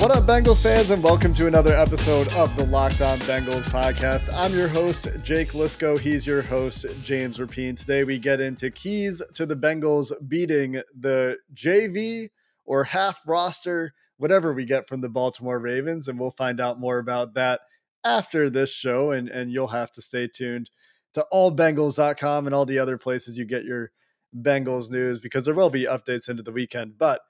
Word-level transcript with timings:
What 0.00 0.12
up, 0.12 0.24
Bengals 0.24 0.62
fans, 0.62 0.90
and 0.90 1.02
welcome 1.02 1.34
to 1.34 1.46
another 1.46 1.74
episode 1.74 2.32
of 2.32 2.56
the 2.56 2.64
Locked 2.64 3.02
On 3.02 3.18
Bengals 3.18 3.64
podcast. 3.64 4.32
I'm 4.32 4.54
your 4.54 4.66
host, 4.66 5.06
Jake 5.22 5.52
Liscow. 5.52 5.98
He's 5.98 6.26
your 6.26 6.40
host, 6.40 6.86
James 7.02 7.36
Rapien. 7.36 7.78
Today, 7.78 8.04
we 8.04 8.18
get 8.18 8.40
into 8.40 8.70
keys 8.70 9.20
to 9.34 9.44
the 9.44 9.54
Bengals 9.54 10.10
beating 10.26 10.80
the 10.98 11.36
JV 11.52 12.30
or 12.64 12.82
half 12.82 13.20
roster, 13.26 13.92
whatever 14.16 14.54
we 14.54 14.64
get 14.64 14.88
from 14.88 15.02
the 15.02 15.10
Baltimore 15.10 15.58
Ravens, 15.58 16.08
and 16.08 16.18
we'll 16.18 16.30
find 16.30 16.62
out 16.62 16.80
more 16.80 16.96
about 16.96 17.34
that 17.34 17.60
after 18.02 18.48
this 18.48 18.72
show. 18.72 19.10
And, 19.10 19.28
and 19.28 19.52
you'll 19.52 19.66
have 19.66 19.92
to 19.92 20.00
stay 20.00 20.28
tuned 20.28 20.70
to 21.12 21.26
allbengals.com 21.30 22.46
and 22.46 22.54
all 22.54 22.64
the 22.64 22.78
other 22.78 22.96
places 22.96 23.36
you 23.36 23.44
get 23.44 23.64
your 23.64 23.90
Bengals 24.34 24.90
news 24.90 25.20
because 25.20 25.44
there 25.44 25.52
will 25.52 25.68
be 25.68 25.84
updates 25.84 26.30
into 26.30 26.42
the 26.42 26.52
weekend. 26.52 26.96
But 26.96 27.20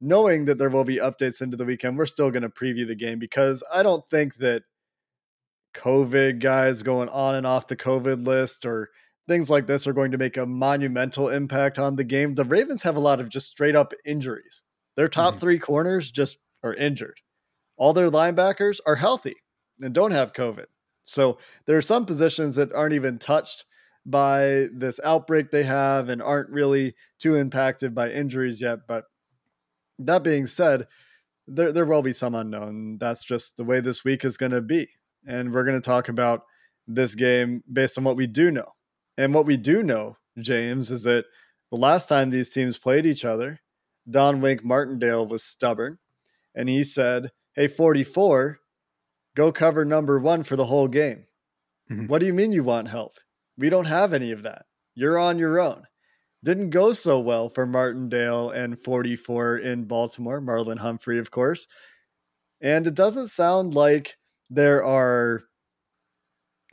knowing 0.00 0.44
that 0.46 0.58
there 0.58 0.70
will 0.70 0.84
be 0.84 0.96
updates 0.96 1.42
into 1.42 1.56
the 1.56 1.64
weekend, 1.64 1.98
we're 1.98 2.06
still 2.06 2.30
going 2.30 2.42
to 2.42 2.48
preview 2.48 2.86
the 2.86 2.94
game 2.94 3.18
because 3.18 3.62
I 3.72 3.82
don't 3.82 4.08
think 4.08 4.36
that 4.36 4.62
COVID 5.74 6.40
guys 6.40 6.82
going 6.82 7.08
on 7.10 7.34
and 7.34 7.46
off 7.46 7.68
the 7.68 7.76
COVID 7.76 8.26
list 8.26 8.64
or 8.64 8.90
things 9.28 9.50
like 9.50 9.66
this 9.66 9.86
are 9.86 9.92
going 9.92 10.10
to 10.10 10.18
make 10.18 10.36
a 10.36 10.46
monumental 10.46 11.28
impact 11.28 11.78
on 11.78 11.96
the 11.96 12.04
game. 12.04 12.34
The 12.34 12.44
Ravens 12.44 12.82
have 12.82 12.96
a 12.96 13.00
lot 13.00 13.20
of 13.20 13.28
just 13.28 13.48
straight 13.48 13.76
up 13.76 13.92
injuries. 14.04 14.62
Their 14.96 15.08
top 15.08 15.34
mm-hmm. 15.34 15.40
three 15.40 15.58
corners 15.58 16.10
just 16.10 16.38
are 16.64 16.74
injured. 16.74 17.20
All 17.76 17.92
their 17.92 18.10
linebackers 18.10 18.80
are 18.86 18.96
healthy 18.96 19.36
and 19.80 19.94
don't 19.94 20.10
have 20.10 20.32
COVID. 20.32 20.66
So 21.04 21.38
there 21.66 21.76
are 21.76 21.82
some 21.82 22.06
positions 22.06 22.56
that 22.56 22.72
aren't 22.72 22.94
even 22.94 23.18
touched 23.18 23.64
by 24.06 24.68
this 24.72 24.98
outbreak 25.04 25.50
they 25.50 25.62
have 25.62 26.08
and 26.08 26.22
aren't 26.22 26.50
really 26.50 26.94
too 27.18 27.36
impacted 27.36 27.94
by 27.94 28.10
injuries 28.10 28.60
yet. 28.60 28.80
But 28.88 29.04
that 30.00 30.24
being 30.24 30.46
said, 30.46 30.86
there 31.46 31.72
there 31.72 31.86
will 31.86 32.02
be 32.02 32.12
some 32.12 32.34
unknown. 32.34 32.98
That's 32.98 33.24
just 33.24 33.56
the 33.56 33.64
way 33.64 33.80
this 33.80 34.04
week 34.04 34.24
is 34.24 34.36
going 34.36 34.52
to 34.52 34.60
be, 34.60 34.88
and 35.26 35.52
we're 35.52 35.64
going 35.64 35.80
to 35.80 35.84
talk 35.84 36.08
about 36.08 36.42
this 36.86 37.14
game 37.14 37.62
based 37.72 37.98
on 37.98 38.04
what 38.04 38.16
we 38.16 38.26
do 38.26 38.50
know. 38.50 38.66
And 39.18 39.34
what 39.34 39.46
we 39.46 39.56
do 39.56 39.82
know, 39.82 40.16
James, 40.38 40.90
is 40.90 41.04
that 41.04 41.24
the 41.70 41.76
last 41.76 42.08
time 42.08 42.30
these 42.30 42.50
teams 42.50 42.78
played 42.78 43.06
each 43.06 43.24
other, 43.24 43.60
Don 44.08 44.40
Wink 44.40 44.64
Martindale 44.64 45.26
was 45.26 45.42
stubborn, 45.42 45.98
and 46.54 46.68
he 46.68 46.84
said, 46.84 47.30
"Hey, 47.54 47.68
44, 47.68 48.58
go 49.36 49.52
cover 49.52 49.84
number 49.84 50.18
one 50.18 50.42
for 50.42 50.56
the 50.56 50.66
whole 50.66 50.88
game." 50.88 51.26
Mm-hmm. 51.90 52.06
What 52.06 52.20
do 52.20 52.26
you 52.26 52.34
mean 52.34 52.52
you 52.52 52.62
want 52.62 52.88
help? 52.88 53.18
We 53.58 53.68
don't 53.68 53.86
have 53.86 54.14
any 54.14 54.32
of 54.32 54.42
that. 54.44 54.66
You're 54.94 55.18
on 55.18 55.38
your 55.38 55.60
own. 55.60 55.84
Didn't 56.42 56.70
go 56.70 56.92
so 56.92 57.20
well 57.20 57.48
for 57.50 57.66
Martindale 57.66 58.50
and 58.50 58.78
44 58.78 59.58
in 59.58 59.84
Baltimore, 59.84 60.40
Marlon 60.40 60.78
Humphrey, 60.78 61.18
of 61.18 61.30
course. 61.30 61.66
And 62.62 62.86
it 62.86 62.94
doesn't 62.94 63.28
sound 63.28 63.74
like 63.74 64.16
there 64.48 64.82
are 64.84 65.42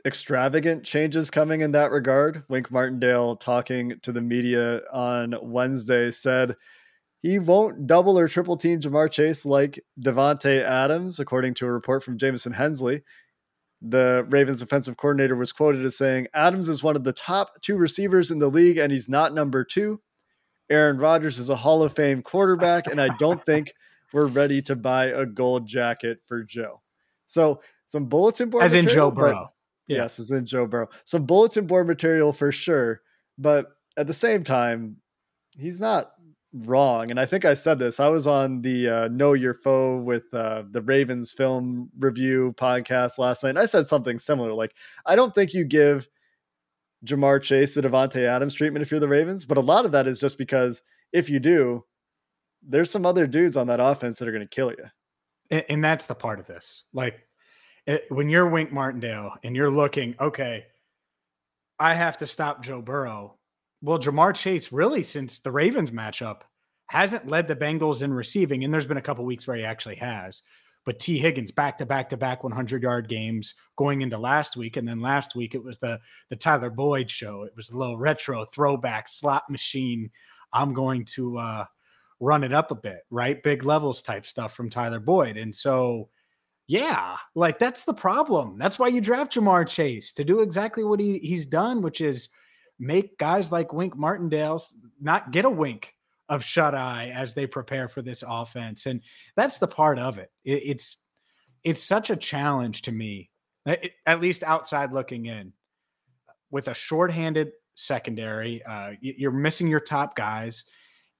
extravagant 0.06 0.84
changes 0.84 1.30
coming 1.30 1.60
in 1.60 1.72
that 1.72 1.90
regard. 1.90 2.44
Wink 2.48 2.70
Martindale, 2.70 3.36
talking 3.36 3.94
to 4.02 4.12
the 4.12 4.22
media 4.22 4.80
on 4.90 5.34
Wednesday, 5.42 6.10
said 6.10 6.56
he 7.20 7.38
won't 7.38 7.86
double 7.86 8.18
or 8.18 8.28
triple 8.28 8.56
team 8.56 8.80
Ja'Marr 8.80 9.10
Chase 9.10 9.44
like 9.44 9.84
Davante 10.00 10.62
Adams, 10.62 11.20
according 11.20 11.54
to 11.54 11.66
a 11.66 11.70
report 11.70 12.02
from 12.02 12.16
Jamison 12.16 12.52
Hensley 12.52 13.02
the 13.80 14.26
Ravens 14.28 14.60
defensive 14.60 14.96
coordinator 14.96 15.36
was 15.36 15.52
quoted 15.52 15.84
as 15.84 15.96
saying, 15.96 16.26
Adams 16.34 16.68
is 16.68 16.82
one 16.82 16.96
of 16.96 17.04
the 17.04 17.12
top 17.12 17.60
two 17.62 17.76
receivers 17.76 18.30
in 18.30 18.38
the 18.38 18.48
league, 18.48 18.78
and 18.78 18.90
he's 18.90 19.08
not 19.08 19.34
number 19.34 19.64
two. 19.64 20.00
Aaron 20.70 20.98
Rodgers 20.98 21.38
is 21.38 21.48
a 21.48 21.56
Hall 21.56 21.82
of 21.82 21.94
Fame 21.94 22.22
quarterback, 22.22 22.86
and 22.88 23.00
I 23.00 23.08
don't 23.18 23.44
think 23.46 23.72
we're 24.12 24.26
ready 24.26 24.60
to 24.62 24.76
buy 24.76 25.06
a 25.06 25.24
gold 25.24 25.66
jacket 25.66 26.18
for 26.26 26.42
Joe. 26.42 26.82
So 27.26 27.60
some 27.86 28.06
bulletin 28.06 28.50
board 28.50 28.64
as 28.64 28.74
in 28.74 28.88
Joe 28.88 29.10
Burrow. 29.10 29.52
Yeah. 29.86 29.98
Yes, 29.98 30.18
as 30.18 30.30
in 30.30 30.44
Joe 30.44 30.66
Burrow. 30.66 30.88
Some 31.04 31.24
bulletin 31.24 31.66
board 31.66 31.86
material 31.86 32.32
for 32.32 32.52
sure, 32.52 33.00
but 33.38 33.68
at 33.96 34.06
the 34.06 34.14
same 34.14 34.44
time, 34.44 34.96
he's 35.56 35.80
not 35.80 36.12
wrong. 36.52 37.10
And 37.10 37.20
I 37.20 37.26
think 37.26 37.44
I 37.44 37.54
said 37.54 37.78
this. 37.78 38.00
I 38.00 38.08
was 38.08 38.26
on 38.26 38.62
the 38.62 38.88
uh, 38.88 39.08
Know 39.08 39.34
Your 39.34 39.54
Foe 39.54 39.98
with 39.98 40.32
uh, 40.32 40.64
the 40.70 40.82
Ravens 40.82 41.32
film 41.32 41.90
review 41.98 42.54
podcast 42.56 43.18
last 43.18 43.44
night. 43.44 43.56
I 43.56 43.66
said 43.66 43.86
something 43.86 44.18
similar. 44.18 44.52
Like, 44.52 44.74
I 45.06 45.16
don't 45.16 45.34
think 45.34 45.52
you 45.52 45.64
give 45.64 46.08
Ja'Marr 47.04 47.42
Chase 47.42 47.74
the 47.74 47.82
Davante 47.82 48.26
Adams 48.26 48.54
treatment 48.54 48.82
if 48.82 48.90
you're 48.90 49.00
the 49.00 49.08
Ravens, 49.08 49.44
but 49.44 49.58
a 49.58 49.62
lot 49.62 49.84
of 49.84 49.92
that 49.92 50.06
is 50.06 50.18
just 50.18 50.38
because 50.38 50.82
if 51.12 51.28
you 51.28 51.38
do, 51.38 51.84
there's 52.62 52.90
some 52.90 53.06
other 53.06 53.26
dudes 53.26 53.56
on 53.56 53.66
that 53.68 53.80
offense 53.80 54.18
that 54.18 54.28
are 54.28 54.32
going 54.32 54.46
to 54.46 54.54
kill 54.54 54.70
you. 54.70 54.84
And, 55.50 55.64
and, 55.68 55.84
that's 55.84 56.06
the 56.06 56.14
part 56.14 56.40
of 56.40 56.46
this. 56.46 56.84
Like, 56.92 57.20
it, 57.86 58.04
when 58.08 58.28
you're 58.28 58.48
Wink 58.48 58.72
Martindale 58.72 59.34
and 59.44 59.54
you're 59.54 59.70
looking, 59.70 60.14
okay, 60.20 60.66
I 61.78 61.94
have 61.94 62.18
to 62.18 62.26
stop 62.26 62.62
Joe 62.62 62.82
Burrow 62.82 63.37
well, 63.82 63.98
Ja'Marr 63.98 64.34
Chase 64.34 64.72
really 64.72 65.02
since 65.02 65.38
the 65.38 65.52
Ravens 65.52 65.90
matchup 65.90 66.42
hasn't 66.88 67.28
led 67.28 67.46
the 67.46 67.56
Bengals 67.56 68.02
in 68.02 68.12
receiving, 68.12 68.64
and 68.64 68.72
there's 68.72 68.86
been 68.86 68.96
a 68.96 69.02
couple 69.02 69.24
weeks 69.24 69.46
where 69.46 69.56
he 69.56 69.64
actually 69.64 69.96
has. 69.96 70.42
But 70.84 70.98
Tee 70.98 71.18
Higgins 71.18 71.50
back 71.50 71.76
to 71.78 71.86
back 71.86 72.08
to 72.08 72.16
back 72.16 72.42
100 72.42 72.82
yard 72.82 73.08
games 73.08 73.54
going 73.76 74.00
into 74.00 74.16
last 74.16 74.56
week, 74.56 74.76
and 74.76 74.88
then 74.88 75.00
last 75.00 75.34
week 75.36 75.54
it 75.54 75.62
was 75.62 75.78
the 75.78 76.00
the 76.30 76.36
Tyler 76.36 76.70
Boyd 76.70 77.10
show. 77.10 77.42
It 77.42 77.54
was 77.54 77.70
a 77.70 77.76
little 77.76 77.98
retro 77.98 78.44
throwback 78.46 79.06
slot 79.06 79.50
machine. 79.50 80.10
I'm 80.52 80.72
going 80.72 81.04
to 81.12 81.36
uh, 81.38 81.64
run 82.20 82.42
it 82.42 82.54
up 82.54 82.70
a 82.70 82.74
bit, 82.74 83.00
right? 83.10 83.42
Big 83.42 83.64
levels 83.64 84.00
type 84.00 84.24
stuff 84.24 84.54
from 84.54 84.70
Tyler 84.70 85.00
Boyd, 85.00 85.36
and 85.36 85.54
so 85.54 86.08
yeah, 86.68 87.16
like 87.34 87.58
that's 87.58 87.84
the 87.84 87.94
problem. 87.94 88.56
That's 88.58 88.78
why 88.78 88.88
you 88.88 89.02
draft 89.02 89.34
Ja'Marr 89.34 89.68
Chase 89.68 90.12
to 90.14 90.24
do 90.24 90.40
exactly 90.40 90.84
what 90.84 91.00
he, 91.00 91.18
he's 91.18 91.44
done, 91.44 91.82
which 91.82 92.00
is 92.00 92.30
make 92.78 93.18
guys 93.18 93.50
like 93.50 93.72
Wink 93.72 93.96
Martindale 93.96 94.62
not 95.00 95.30
get 95.32 95.44
a 95.44 95.50
wink 95.50 95.94
of 96.28 96.44
shut 96.44 96.74
eye 96.74 97.10
as 97.14 97.32
they 97.32 97.46
prepare 97.46 97.88
for 97.88 98.02
this 98.02 98.22
offense. 98.26 98.86
And 98.86 99.00
that's 99.34 99.58
the 99.58 99.66
part 99.66 99.98
of 99.98 100.18
it. 100.18 100.30
it 100.44 100.62
it's 100.64 100.96
it's 101.64 101.82
such 101.82 102.10
a 102.10 102.16
challenge 102.16 102.82
to 102.82 102.92
me, 102.92 103.30
at 104.06 104.20
least 104.20 104.44
outside 104.44 104.92
looking 104.92 105.26
in, 105.26 105.52
with 106.50 106.68
a 106.68 106.74
shorthanded 106.74 107.50
secondary. 107.74 108.64
Uh, 108.64 108.92
you're 109.00 109.32
missing 109.32 109.66
your 109.66 109.80
top 109.80 110.14
guys, 110.14 110.64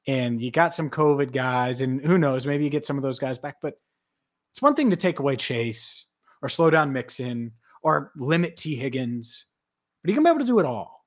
and 0.06 0.40
you 0.40 0.50
got 0.50 0.74
some 0.74 0.90
COVID 0.90 1.32
guys, 1.32 1.80
and 1.80 2.04
who 2.04 2.18
knows, 2.18 2.46
maybe 2.46 2.64
you 2.64 2.70
get 2.70 2.86
some 2.86 2.96
of 2.96 3.02
those 3.02 3.18
guys 3.18 3.38
back. 3.38 3.56
But 3.60 3.80
it's 4.52 4.62
one 4.62 4.74
thing 4.74 4.90
to 4.90 4.96
take 4.96 5.18
away 5.18 5.36
Chase 5.36 6.06
or 6.40 6.48
slow 6.48 6.70
down 6.70 6.92
Mixon 6.92 7.52
or 7.82 8.12
limit 8.16 8.56
Tee 8.56 8.76
Higgins, 8.76 9.46
but 10.02 10.10
you 10.10 10.14
can 10.14 10.22
be 10.22 10.30
able 10.30 10.40
to 10.40 10.46
do 10.46 10.60
it 10.60 10.66
all 10.66 10.97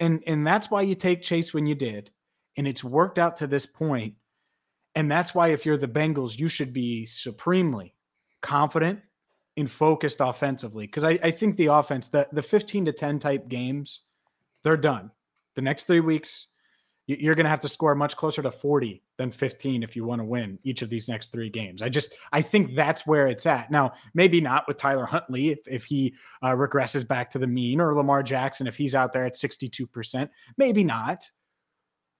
and 0.00 0.22
and 0.26 0.46
that's 0.46 0.70
why 0.70 0.82
you 0.82 0.94
take 0.94 1.22
Chase 1.22 1.54
when 1.54 1.66
you 1.66 1.74
did, 1.74 2.10
and 2.56 2.66
it's 2.66 2.84
worked 2.84 3.18
out 3.18 3.36
to 3.38 3.46
this 3.46 3.66
point. 3.66 4.14
And 4.94 5.10
that's 5.10 5.34
why 5.34 5.48
if 5.48 5.66
you're 5.66 5.76
the 5.76 5.88
Bengals, 5.88 6.38
you 6.38 6.48
should 6.48 6.72
be 6.72 7.04
supremely 7.04 7.94
confident 8.42 9.00
and 9.56 9.70
focused 9.70 10.18
offensively 10.20 10.86
because 10.86 11.04
I, 11.04 11.18
I 11.22 11.30
think 11.30 11.56
the 11.56 11.66
offense, 11.66 12.08
the 12.08 12.28
the 12.32 12.42
15 12.42 12.86
to 12.86 12.92
10 12.92 13.18
type 13.18 13.48
games, 13.48 14.00
they're 14.62 14.76
done. 14.76 15.10
The 15.54 15.62
next 15.62 15.84
three 15.86 16.00
weeks, 16.00 16.48
you're 17.06 17.34
going 17.34 17.44
to 17.44 17.50
have 17.50 17.60
to 17.60 17.68
score 17.68 17.94
much 17.94 18.16
closer 18.16 18.42
to 18.42 18.50
40 18.50 19.02
than 19.18 19.30
15 19.30 19.82
if 19.82 19.94
you 19.94 20.04
want 20.04 20.20
to 20.20 20.24
win 20.24 20.58
each 20.64 20.80
of 20.80 20.88
these 20.88 21.08
next 21.08 21.32
three 21.32 21.50
games. 21.50 21.82
I 21.82 21.88
just 21.90 22.14
I 22.32 22.40
think 22.40 22.74
that's 22.74 23.06
where 23.06 23.26
it's 23.26 23.44
at 23.44 23.70
now. 23.70 23.92
Maybe 24.14 24.40
not 24.40 24.66
with 24.66 24.78
Tyler 24.78 25.04
Huntley 25.04 25.50
if 25.50 25.58
if 25.66 25.84
he 25.84 26.14
uh, 26.42 26.52
regresses 26.52 27.06
back 27.06 27.30
to 27.30 27.38
the 27.38 27.46
mean 27.46 27.80
or 27.80 27.94
Lamar 27.94 28.22
Jackson 28.22 28.66
if 28.66 28.76
he's 28.76 28.94
out 28.94 29.12
there 29.12 29.24
at 29.24 29.36
62 29.36 29.86
percent. 29.86 30.30
Maybe 30.56 30.82
not, 30.82 31.30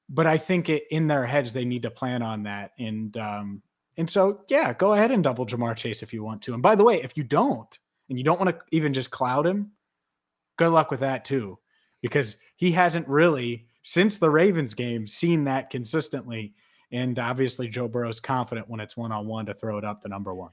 but 0.08 0.26
I 0.26 0.36
think 0.36 0.68
it, 0.68 0.84
in 0.90 1.06
their 1.06 1.24
heads 1.24 1.52
they 1.52 1.64
need 1.64 1.82
to 1.82 1.90
plan 1.90 2.22
on 2.22 2.42
that. 2.42 2.72
And 2.78 3.16
um, 3.16 3.62
and 3.96 4.08
so 4.08 4.42
yeah, 4.48 4.74
go 4.74 4.92
ahead 4.92 5.10
and 5.10 5.24
double 5.24 5.46
Ja'Marr 5.46 5.76
Chase 5.76 6.02
if 6.02 6.12
you 6.12 6.22
want 6.22 6.42
to. 6.42 6.52
And 6.52 6.62
by 6.62 6.74
the 6.74 6.84
way, 6.84 7.02
if 7.02 7.16
you 7.16 7.24
don't 7.24 7.78
and 8.10 8.18
you 8.18 8.24
don't 8.24 8.40
want 8.40 8.54
to 8.54 8.62
even 8.70 8.92
just 8.92 9.10
cloud 9.10 9.46
him, 9.46 9.70
good 10.58 10.70
luck 10.70 10.90
with 10.90 11.00
that 11.00 11.24
too, 11.24 11.58
because 12.02 12.36
he 12.56 12.70
hasn't 12.70 13.08
really 13.08 13.66
since 13.84 14.16
the 14.16 14.30
Ravens 14.30 14.74
game 14.74 15.06
seen 15.06 15.44
that 15.44 15.70
consistently. 15.70 16.54
And 16.90 17.18
obviously, 17.18 17.68
Joe 17.68 17.86
Burrow's 17.86 18.18
confident 18.18 18.68
when 18.68 18.80
it's 18.80 18.96
one 18.96 19.12
on 19.12 19.26
one 19.26 19.46
to 19.46 19.54
throw 19.54 19.78
it 19.78 19.84
up 19.84 20.02
to 20.02 20.08
number 20.08 20.34
one. 20.34 20.50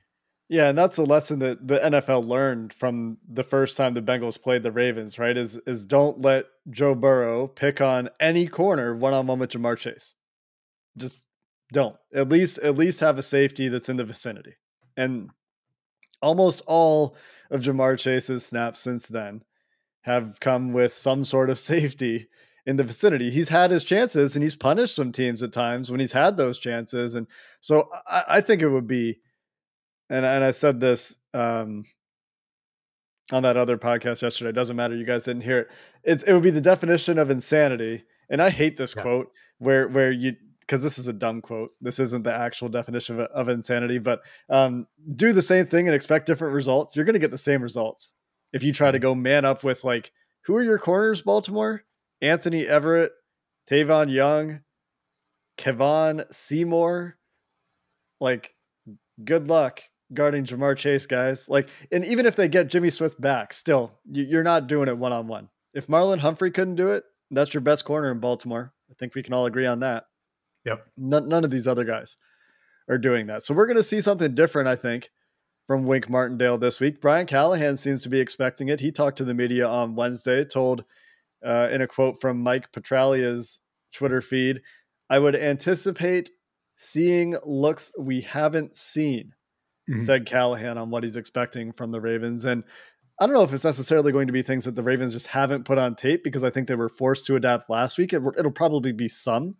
Yeah, 0.50 0.68
and 0.68 0.78
that's 0.78 0.98
a 0.98 1.04
lesson 1.04 1.39
that 1.39 1.66
the 1.66 1.80
NFL 1.80 2.28
learned 2.28 2.74
from 2.74 3.18
the 3.31 3.44
first 3.44 3.78
time 3.78 3.94
the 3.94 4.01
Bengals 4.01 4.42
played 4.42 4.63
the 4.63 4.72
Ravens, 4.72 5.18
right? 5.18 5.38
Is 5.38 5.57
is 5.66 5.86
don't 5.86 6.22
let 6.22 6.45
Joe 6.69 6.94
Burrow 6.94 7.48
pick 7.48 7.80
on 7.80 8.10
any 8.19 8.48
corner 8.48 8.94
one 8.94 9.13
on 9.13 9.28
one 9.28 9.39
with 9.39 9.51
Ja'Marr 9.51 9.78
Chase. 9.78 10.13
Just 10.98 11.18
don't. 11.72 11.95
At 12.13 12.28
least 12.28 12.57
at 12.60 12.75
least 12.75 13.00
have 13.00 13.18
a 13.18 13.24
safety 13.24 13.69
that's 13.69 13.88
in 13.88 13.95
the 13.95 14.04
vicinity. 14.04 14.56
And 14.98 15.30
almost 16.22 16.63
all 16.68 17.16
of 17.50 17.62
Ja'Marr 17.62 17.98
Chase's 17.98 18.45
snaps 18.45 18.81
since 18.81 19.07
then 19.07 19.44
have 20.01 20.39
come 20.42 20.74
with 20.74 20.94
some 20.94 21.24
sort 21.24 21.50
of 21.50 21.60
safety 21.60 22.28
in 22.65 22.77
the 22.77 22.83
vicinity. 22.83 23.31
He's 23.31 23.49
had 23.49 23.71
his 23.71 23.83
chances 23.83 24.35
and 24.35 24.43
he's 24.43 24.55
punished 24.55 24.95
some 24.95 25.11
teams 25.11 25.41
at 25.41 25.51
times 25.51 25.89
when 25.89 25.99
he's 25.99 26.11
had 26.11 26.37
those 26.37 26.59
chances. 26.59 27.15
And 27.15 27.27
so 27.59 27.89
I, 28.07 28.23
I 28.27 28.41
think 28.41 28.61
it 28.61 28.69
would 28.69 28.87
be, 28.87 29.19
and, 30.09 30.25
and 30.25 30.43
I 30.43 30.51
said 30.51 30.79
this 30.79 31.17
um, 31.33 31.85
on 33.31 33.43
that 33.43 33.57
other 33.57 33.77
podcast 33.77 34.21
yesterday. 34.21 34.49
It 34.49 34.55
doesn't 34.55 34.75
matter. 34.75 34.95
You 34.95 35.05
guys 35.05 35.23
didn't 35.23 35.43
hear 35.43 35.59
it. 35.59 35.69
It's, 36.03 36.23
it 36.23 36.33
would 36.33 36.43
be 36.43 36.49
the 36.51 36.61
definition 36.61 37.17
of 37.17 37.29
insanity. 37.31 38.03
And 38.29 38.41
I 38.41 38.49
hate 38.49 38.77
this 38.77 38.95
yeah. 38.95 39.01
quote 39.01 39.31
where, 39.57 39.87
where 39.87 40.11
you, 40.11 40.35
because 40.59 40.83
this 40.83 40.99
is 40.99 41.07
a 41.07 41.13
dumb 41.13 41.41
quote. 41.41 41.71
This 41.81 41.99
isn't 41.99 42.23
the 42.23 42.33
actual 42.33 42.69
definition 42.69 43.19
of, 43.19 43.27
of 43.31 43.49
insanity, 43.49 43.97
but 43.97 44.21
um, 44.49 44.87
do 45.15 45.33
the 45.33 45.41
same 45.41 45.65
thing 45.65 45.87
and 45.87 45.95
expect 45.95 46.27
different 46.27 46.53
results. 46.53 46.95
You're 46.95 47.05
going 47.05 47.13
to 47.13 47.19
get 47.19 47.31
the 47.31 47.37
same 47.37 47.61
results 47.61 48.11
if 48.53 48.63
you 48.63 48.71
try 48.71 48.91
to 48.91 48.97
mm-hmm. 48.97 49.03
go 49.03 49.15
man 49.15 49.45
up 49.45 49.63
with 49.63 49.83
like, 49.83 50.11
who 50.43 50.55
are 50.55 50.63
your 50.63 50.79
corners, 50.79 51.21
Baltimore? 51.21 51.83
Anthony 52.21 52.65
Averett, 52.65 53.09
Tavon 53.69 54.12
Young, 54.12 54.62
Kevon 55.57 56.31
Seymour. 56.33 57.18
Like, 58.19 58.53
good 59.23 59.47
luck 59.47 59.81
guarding 60.13 60.45
Ja'Marr 60.45 60.77
Chase, 60.77 61.07
guys. 61.07 61.50
Like, 61.50 61.69
and 61.91 62.06
even 62.06 62.25
if 62.25 62.35
they 62.35 62.47
get 62.47 62.68
Jimmy 62.68 62.89
Smith 62.89 63.19
back, 63.19 63.53
still, 63.53 63.94
you're 64.12 64.44
not 64.44 64.68
doing 64.68 64.88
it 64.89 64.97
one 64.97 65.13
on 65.13 65.27
one. 65.27 65.50
If 65.73 65.88
Marlon 65.88 66.19
Humphrey 66.19 66.51
couldn't 66.51 66.75
do 66.75 66.89
it, 66.89 67.03
that's 67.31 67.53
your 67.53 67.62
best 67.62 67.85
corner 67.85 68.12
in 68.12 68.19
Baltimore. 68.19 68.73
I 68.89 68.94
think 68.95 69.15
we 69.15 69.23
can 69.23 69.33
all 69.33 69.45
agree 69.45 69.65
on 69.65 69.79
that. 69.79 70.06
Yep. 70.65 70.85
None, 70.97 71.29
none 71.29 71.44
of 71.44 71.50
these 71.50 71.68
other 71.68 71.85
guys 71.85 72.18
are 72.89 72.97
doing 72.97 73.27
that. 73.27 73.44
So 73.44 73.53
we're 73.53 73.68
going 73.68 73.77
to 73.77 73.83
see 73.83 74.01
something 74.01 74.35
different, 74.35 74.68
I 74.68 74.75
think, 74.75 75.09
from 75.65 75.85
Wink 75.85 76.09
Martindale 76.09 76.57
this 76.57 76.79
week. 76.79 77.00
Brian 77.00 77.25
Callahan 77.25 77.77
seems 77.77 78.01
to 78.01 78.09
be 78.09 78.19
expecting 78.19 78.68
it. 78.69 78.81
He 78.81 78.91
talked 78.91 79.18
to 79.19 79.23
the 79.23 79.33
media 79.33 79.65
on 79.65 79.95
Wednesday, 79.95 80.44
told 80.44 80.83
uh, 81.43 81.69
in 81.71 81.81
a 81.81 81.88
quote 81.88 82.19
from 82.21 82.41
Mike 82.41 82.71
Petraglia's 82.71 83.61
Twitter 83.93 84.21
feed, 84.21 84.61
I 85.09 85.19
would 85.19 85.35
anticipate 85.35 86.31
seeing 86.75 87.35
looks 87.45 87.91
we 87.99 88.21
haven't 88.21 88.75
seen, 88.75 89.33
mm-hmm. 89.89 90.01
said 90.03 90.25
Callahan 90.25 90.77
on 90.77 90.89
what 90.89 91.03
he's 91.03 91.15
expecting 91.15 91.71
from 91.73 91.91
the 91.91 92.01
Ravens. 92.01 92.45
And 92.45 92.63
I 93.19 93.25
don't 93.27 93.35
know 93.35 93.43
if 93.43 93.53
it's 93.53 93.63
necessarily 93.63 94.11
going 94.11 94.27
to 94.27 94.33
be 94.33 94.41
things 94.41 94.65
that 94.65 94.75
the 94.75 94.81
Ravens 94.81 95.11
just 95.11 95.27
haven't 95.27 95.65
put 95.65 95.77
on 95.77 95.95
tape 95.95 96.23
because 96.23 96.43
I 96.43 96.49
think 96.49 96.67
they 96.67 96.75
were 96.75 96.89
forced 96.89 97.25
to 97.27 97.35
adapt 97.35 97.69
last 97.69 97.97
week. 97.97 98.13
It, 98.13 98.21
it'll 98.37 98.51
probably 98.51 98.94
be 98.94 99.07
some. 99.07 99.55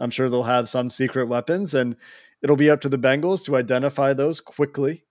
I'm 0.00 0.10
sure 0.10 0.30
they'll 0.30 0.42
have 0.44 0.68
some 0.68 0.88
secret 0.88 1.26
weapons, 1.26 1.74
and 1.74 1.96
it'll 2.42 2.56
be 2.56 2.70
up 2.70 2.80
to 2.82 2.88
the 2.88 2.98
Bengals 2.98 3.44
to 3.44 3.56
identify 3.56 4.12
those 4.12 4.40
quickly 4.40 5.04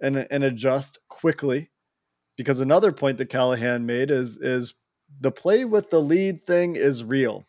and, 0.00 0.26
and 0.30 0.44
adjust 0.44 0.98
quickly. 1.08 1.70
Because 2.36 2.60
another 2.60 2.92
point 2.92 3.18
that 3.18 3.30
Callahan 3.30 3.86
made 3.86 4.10
is 4.10 4.38
is 4.38 4.74
the 5.20 5.30
play 5.30 5.64
with 5.64 5.90
the 5.90 6.00
lead 6.00 6.46
thing 6.46 6.76
is 6.76 7.04
real. 7.04 7.46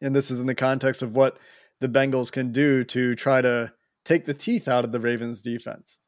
And 0.00 0.14
this 0.14 0.30
is 0.30 0.40
in 0.40 0.46
the 0.46 0.54
context 0.54 1.02
of 1.02 1.14
what 1.14 1.38
the 1.80 1.88
Bengals 1.88 2.30
can 2.30 2.52
do 2.52 2.84
to 2.84 3.14
try 3.14 3.40
to 3.40 3.72
take 4.04 4.26
the 4.26 4.34
teeth 4.34 4.68
out 4.68 4.84
of 4.84 4.92
the 4.92 5.00
Ravens 5.00 5.40
defense. 5.40 5.98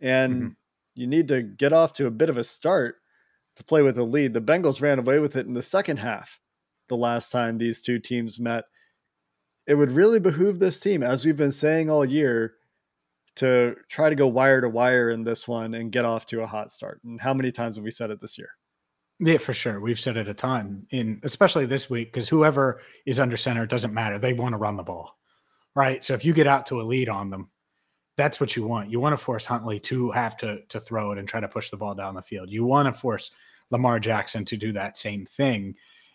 And 0.00 0.34
mm-hmm. 0.34 0.48
you 0.94 1.06
need 1.06 1.28
to 1.28 1.42
get 1.42 1.72
off 1.72 1.92
to 1.94 2.06
a 2.06 2.10
bit 2.10 2.30
of 2.30 2.36
a 2.36 2.44
start 2.44 2.96
to 3.56 3.64
play 3.64 3.82
with 3.82 3.96
the 3.96 4.04
lead. 4.04 4.32
The 4.32 4.40
Bengals 4.40 4.80
ran 4.80 4.98
away 4.98 5.18
with 5.18 5.36
it 5.36 5.46
in 5.46 5.54
the 5.54 5.62
second 5.62 5.98
half 5.98 6.40
the 6.88 6.96
last 6.96 7.30
time 7.30 7.58
these 7.58 7.80
two 7.80 7.98
teams 7.98 8.40
met. 8.40 8.64
It 9.66 9.74
would 9.74 9.92
really 9.92 10.20
behoove 10.20 10.58
this 10.58 10.78
team, 10.78 11.02
as 11.02 11.24
we've 11.24 11.36
been 11.36 11.50
saying 11.50 11.90
all 11.90 12.04
year, 12.04 12.54
to 13.36 13.76
try 13.88 14.10
to 14.10 14.16
go 14.16 14.28
wire 14.28 14.60
to 14.60 14.68
wire 14.68 15.10
in 15.10 15.24
this 15.24 15.48
one 15.48 15.74
and 15.74 15.90
get 15.90 16.04
off 16.04 16.26
to 16.26 16.42
a 16.42 16.46
hot 16.46 16.70
start. 16.70 17.00
And 17.04 17.20
how 17.20 17.34
many 17.34 17.50
times 17.50 17.76
have 17.76 17.84
we 17.84 17.90
said 17.90 18.10
it 18.10 18.20
this 18.20 18.38
year? 18.38 18.50
Yeah, 19.20 19.38
for 19.38 19.54
sure. 19.54 19.80
We've 19.80 20.00
said 20.00 20.16
it 20.16 20.28
a 20.28 20.34
ton 20.34 20.86
in 20.90 21.20
especially 21.22 21.66
this 21.66 21.88
week 21.88 22.12
because 22.12 22.28
whoever 22.28 22.80
is 23.06 23.20
under 23.20 23.36
center 23.36 23.64
doesn't 23.66 23.94
matter. 23.94 24.18
They 24.18 24.32
want 24.32 24.52
to 24.54 24.58
run 24.58 24.76
the 24.76 24.82
ball. 24.82 25.16
Right. 25.76 26.04
So 26.04 26.14
if 26.14 26.24
you 26.24 26.32
get 26.32 26.46
out 26.46 26.66
to 26.66 26.80
a 26.80 26.82
lead 26.82 27.08
on 27.08 27.30
them, 27.30 27.50
that's 28.16 28.40
what 28.40 28.54
you 28.54 28.66
want. 28.66 28.90
You 28.90 29.00
want 29.00 29.12
to 29.12 29.24
force 29.24 29.44
Huntley 29.44 29.80
to 29.80 30.10
have 30.12 30.36
to 30.38 30.60
to 30.68 30.80
throw 30.80 31.12
it 31.12 31.18
and 31.18 31.28
try 31.28 31.40
to 31.40 31.48
push 31.48 31.70
the 31.70 31.76
ball 31.76 31.94
down 31.94 32.14
the 32.14 32.22
field. 32.22 32.50
You 32.50 32.64
want 32.64 32.86
to 32.86 32.92
force 32.92 33.30
Lamar 33.70 33.98
Jackson 33.98 34.44
to 34.46 34.56
do 34.56 34.72
that 34.72 34.96
same 34.96 35.24
thing. 35.24 35.74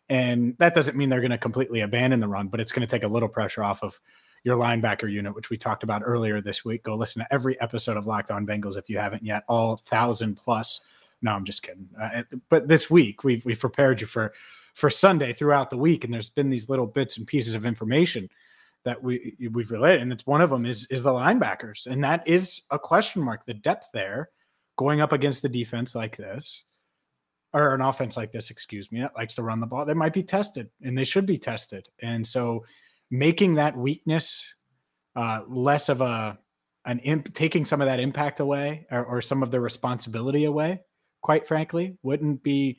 And 0.10 0.56
that 0.60 0.74
doesn't 0.74 0.98
mean 0.98 1.10
they're 1.10 1.22
going 1.22 1.32
to 1.32 1.38
completely 1.38 1.82
abandon 1.82 2.20
the 2.20 2.28
run, 2.28 2.48
but 2.48 2.60
it's 2.60 2.72
going 2.72 2.88
to 2.88 2.92
take 2.92 3.04
a 3.04 3.08
little 3.08 3.30
pressure 3.30 3.64
off 3.64 3.84
of 3.84 4.00
your 4.44 4.58
linebacker 4.58 5.12
unit, 5.12 5.36
which 5.36 5.50
we 5.50 5.58
talked 5.58 5.84
about 5.84 6.02
earlier 6.04 6.42
this 6.42 6.66
week. 6.66 6.84
Go 6.84 6.96
listen 6.96 7.22
to 7.22 7.34
every 7.34 7.60
episode 7.62 7.98
of 7.98 8.08
Locked 8.08 8.32
On 8.32 8.48
Bengals 8.48 8.78
if 8.78 8.90
you 8.90 8.98
haven't 8.98 9.24
yet. 9.24 9.44
All 9.48 9.76
thousand 9.76 10.36
plus 10.36 10.82
no, 11.22 11.32
I'm 11.32 11.46
just 11.46 11.64
kidding. 11.64 11.90
Uh, 12.00 12.24
but 12.50 12.68
this 12.68 12.90
week 12.90 13.24
we've 13.24 13.44
we've 13.46 13.60
prepared 13.60 14.02
you 14.02 14.08
for 14.08 14.34
for 14.76 14.90
Sunday 14.90 15.34
throughout 15.34 15.70
the 15.70 15.78
week, 15.78 16.04
and 16.04 16.14
there's 16.14 16.30
been 16.30 16.50
these 16.50 16.70
little 16.70 16.88
bits 16.88 17.18
and 17.18 17.28
pieces 17.28 17.56
of 17.56 17.66
information 17.66 18.30
that 18.86 19.02
we 19.02 19.36
we've 19.52 19.72
related, 19.72 20.02
and 20.02 20.12
it's 20.12 20.26
one 20.26 20.42
of 20.42 20.50
them 20.50 20.66
is 20.66 20.88
is 20.90 21.04
the 21.04 21.12
linebackers, 21.12 21.88
and 21.88 22.04
that 22.04 22.28
is 22.28 22.62
a 22.72 22.80
question 22.80 23.22
mark. 23.22 23.46
The 23.46 23.54
depth 23.54 23.90
there, 23.94 24.30
going 24.78 25.02
up 25.02 25.12
against 25.12 25.42
the 25.42 25.50
defense 25.50 25.96
like 25.96 26.16
this, 26.16 26.64
or 27.54 27.76
an 27.76 27.82
offense 27.82 28.16
like 28.16 28.32
this, 28.32 28.50
excuse 28.50 28.92
me, 28.92 29.02
that 29.02 29.18
likes 29.18 29.36
to 29.36 29.44
run 29.44 29.60
the 29.60 29.68
ball, 29.68 29.86
they 29.86 29.94
might 29.94 30.14
be 30.14 30.24
tested, 30.24 30.70
and 30.82 30.98
they 30.98 31.04
should 31.04 31.26
be 31.26 31.38
tested, 31.38 31.90
and 32.02 32.26
so 32.26 32.64
making 33.12 33.56
that 33.56 33.76
weakness 33.76 34.54
uh, 35.16 35.42
less 35.48 35.90
of 35.90 36.02
a 36.02 36.38
an 36.86 37.00
imp, 37.00 37.34
taking 37.34 37.66
some 37.66 37.82
of 37.82 37.88
that 37.88 38.00
impact 38.00 38.40
away 38.40 38.88
or, 38.90 39.04
or 39.06 39.22
some 39.22 39.44
of 39.44 39.52
the 39.52 39.60
responsibility 39.60 40.46
away 40.46 40.80
quite 41.22 41.48
frankly, 41.48 41.98
wouldn't 42.04 42.44
be 42.44 42.78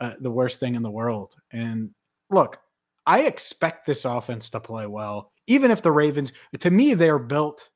uh, 0.00 0.14
the 0.20 0.30
worst 0.30 0.60
thing 0.60 0.74
in 0.74 0.82
the 0.82 0.90
world. 0.90 1.34
And 1.52 1.90
look, 2.30 2.58
I 3.06 3.22
expect 3.22 3.86
this 3.86 4.04
offense 4.04 4.50
to 4.50 4.60
play 4.60 4.86
well, 4.86 5.32
even 5.46 5.70
if 5.70 5.82
the 5.82 5.92
Ravens, 5.92 6.32
to 6.58 6.70
me, 6.70 6.94
they're 6.94 7.18
built 7.18 7.70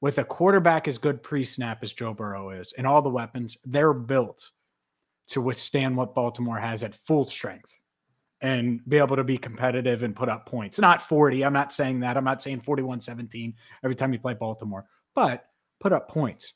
with 0.00 0.18
a 0.18 0.24
quarterback 0.24 0.88
as 0.88 0.98
good 0.98 1.22
pre 1.22 1.44
snap 1.44 1.82
as 1.82 1.92
Joe 1.92 2.14
Burrow 2.14 2.50
is 2.50 2.72
and 2.78 2.86
all 2.86 3.02
the 3.02 3.08
weapons, 3.08 3.56
they're 3.64 3.92
built 3.92 4.50
to 5.28 5.40
withstand 5.40 5.96
what 5.96 6.14
Baltimore 6.14 6.58
has 6.58 6.82
at 6.82 6.94
full 6.94 7.26
strength 7.26 7.76
and 8.40 8.80
be 8.88 8.98
able 8.98 9.16
to 9.16 9.24
be 9.24 9.36
competitive 9.36 10.02
and 10.02 10.16
put 10.16 10.28
up 10.28 10.46
points. 10.46 10.78
Not 10.78 11.02
40. 11.02 11.44
I'm 11.44 11.52
not 11.52 11.72
saying 11.72 12.00
that. 12.00 12.16
I'm 12.16 12.24
not 12.24 12.42
saying 12.42 12.60
41 12.60 13.00
17 13.00 13.54
every 13.84 13.94
time 13.94 14.12
you 14.12 14.18
play 14.18 14.34
Baltimore, 14.34 14.86
but 15.14 15.44
put 15.78 15.92
up 15.92 16.08
points. 16.08 16.54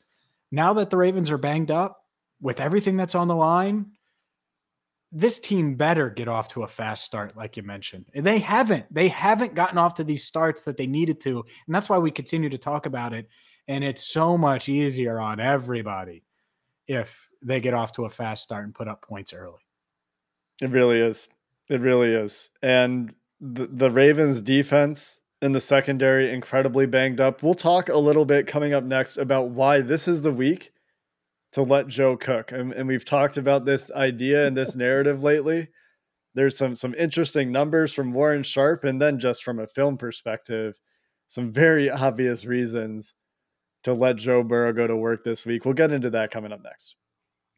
Now 0.50 0.72
that 0.74 0.90
the 0.90 0.96
Ravens 0.96 1.30
are 1.30 1.38
banged 1.38 1.70
up, 1.70 2.03
with 2.44 2.60
everything 2.60 2.98
that's 2.98 3.14
on 3.14 3.26
the 3.26 3.34
line, 3.34 3.86
this 5.10 5.38
team 5.38 5.76
better 5.76 6.10
get 6.10 6.28
off 6.28 6.48
to 6.48 6.62
a 6.62 6.68
fast 6.68 7.02
start, 7.02 7.34
like 7.34 7.56
you 7.56 7.62
mentioned. 7.62 8.04
And 8.14 8.24
they 8.26 8.38
haven't. 8.38 8.84
They 8.92 9.08
haven't 9.08 9.54
gotten 9.54 9.78
off 9.78 9.94
to 9.94 10.04
these 10.04 10.24
starts 10.24 10.60
that 10.62 10.76
they 10.76 10.86
needed 10.86 11.20
to. 11.22 11.38
And 11.66 11.74
that's 11.74 11.88
why 11.88 11.96
we 11.96 12.10
continue 12.10 12.50
to 12.50 12.58
talk 12.58 12.84
about 12.84 13.14
it. 13.14 13.30
And 13.66 13.82
it's 13.82 14.04
so 14.04 14.36
much 14.36 14.68
easier 14.68 15.18
on 15.18 15.40
everybody 15.40 16.22
if 16.86 17.30
they 17.40 17.60
get 17.60 17.72
off 17.72 17.92
to 17.92 18.04
a 18.04 18.10
fast 18.10 18.42
start 18.42 18.64
and 18.64 18.74
put 18.74 18.88
up 18.88 19.00
points 19.00 19.32
early. 19.32 19.62
It 20.60 20.68
really 20.68 21.00
is. 21.00 21.30
It 21.70 21.80
really 21.80 22.12
is. 22.12 22.50
And 22.62 23.14
the, 23.40 23.68
the 23.68 23.90
Ravens 23.90 24.42
defense 24.42 25.22
in 25.40 25.52
the 25.52 25.60
secondary 25.60 26.30
incredibly 26.30 26.84
banged 26.84 27.22
up. 27.22 27.42
We'll 27.42 27.54
talk 27.54 27.88
a 27.88 27.96
little 27.96 28.26
bit 28.26 28.46
coming 28.46 28.74
up 28.74 28.84
next 28.84 29.16
about 29.16 29.48
why 29.48 29.80
this 29.80 30.06
is 30.06 30.20
the 30.20 30.32
week 30.32 30.73
to 31.54 31.62
let 31.62 31.86
Joe 31.86 32.16
cook. 32.16 32.50
And, 32.50 32.72
and 32.72 32.86
we've 32.86 33.04
talked 33.04 33.36
about 33.36 33.64
this 33.64 33.92
idea 33.92 34.44
and 34.46 34.56
this 34.56 34.74
narrative 34.74 35.22
lately. 35.22 35.68
There's 36.34 36.58
some 36.58 36.74
some 36.74 36.94
interesting 36.96 37.52
numbers 37.52 37.92
from 37.92 38.12
Warren 38.12 38.42
Sharp, 38.42 38.82
and 38.82 39.00
then 39.00 39.20
just 39.20 39.44
from 39.44 39.60
a 39.60 39.68
film 39.68 39.96
perspective, 39.96 40.76
some 41.28 41.52
very 41.52 41.90
obvious 41.90 42.44
reasons 42.44 43.14
to 43.84 43.94
let 43.94 44.16
Joe 44.16 44.42
Burrow 44.42 44.72
go 44.72 44.88
to 44.88 44.96
work 44.96 45.22
this 45.22 45.46
week. 45.46 45.64
We'll 45.64 45.74
get 45.74 45.92
into 45.92 46.10
that 46.10 46.32
coming 46.32 46.52
up 46.52 46.62
next. 46.62 46.96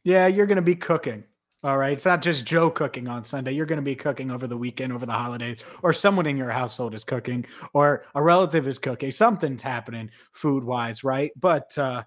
Yeah, 0.05 0.27
you're 0.27 0.47
going 0.47 0.57
to 0.57 0.63
be 0.63 0.77
cooking. 0.77 1.25
All 1.65 1.79
right. 1.79 1.93
It's 1.93 2.05
not 2.05 2.21
just 2.21 2.45
Joe 2.45 2.69
cooking 2.69 3.09
on 3.09 3.25
Sunday. 3.25 3.53
You're 3.53 3.67
going 3.67 3.81
to 3.81 3.83
be 3.83 3.97
cooking 3.97 4.31
over 4.31 4.47
the 4.47 4.57
weekend, 4.57 4.93
over 4.93 5.07
the 5.07 5.13
holidays, 5.13 5.61
or 5.83 5.93
someone 5.93 6.27
in 6.27 6.37
your 6.37 6.51
household 6.51 6.95
is 6.95 7.03
cooking, 7.03 7.47
or 7.73 8.05
a 8.15 8.23
relative 8.23 8.69
is 8.69 8.79
cooking. 8.79 9.11
Something's 9.11 9.63
happening 9.63 10.11
food 10.33 10.63
wise, 10.63 11.03
right? 11.03 11.33
But 11.41 11.77
uh, 11.79 12.05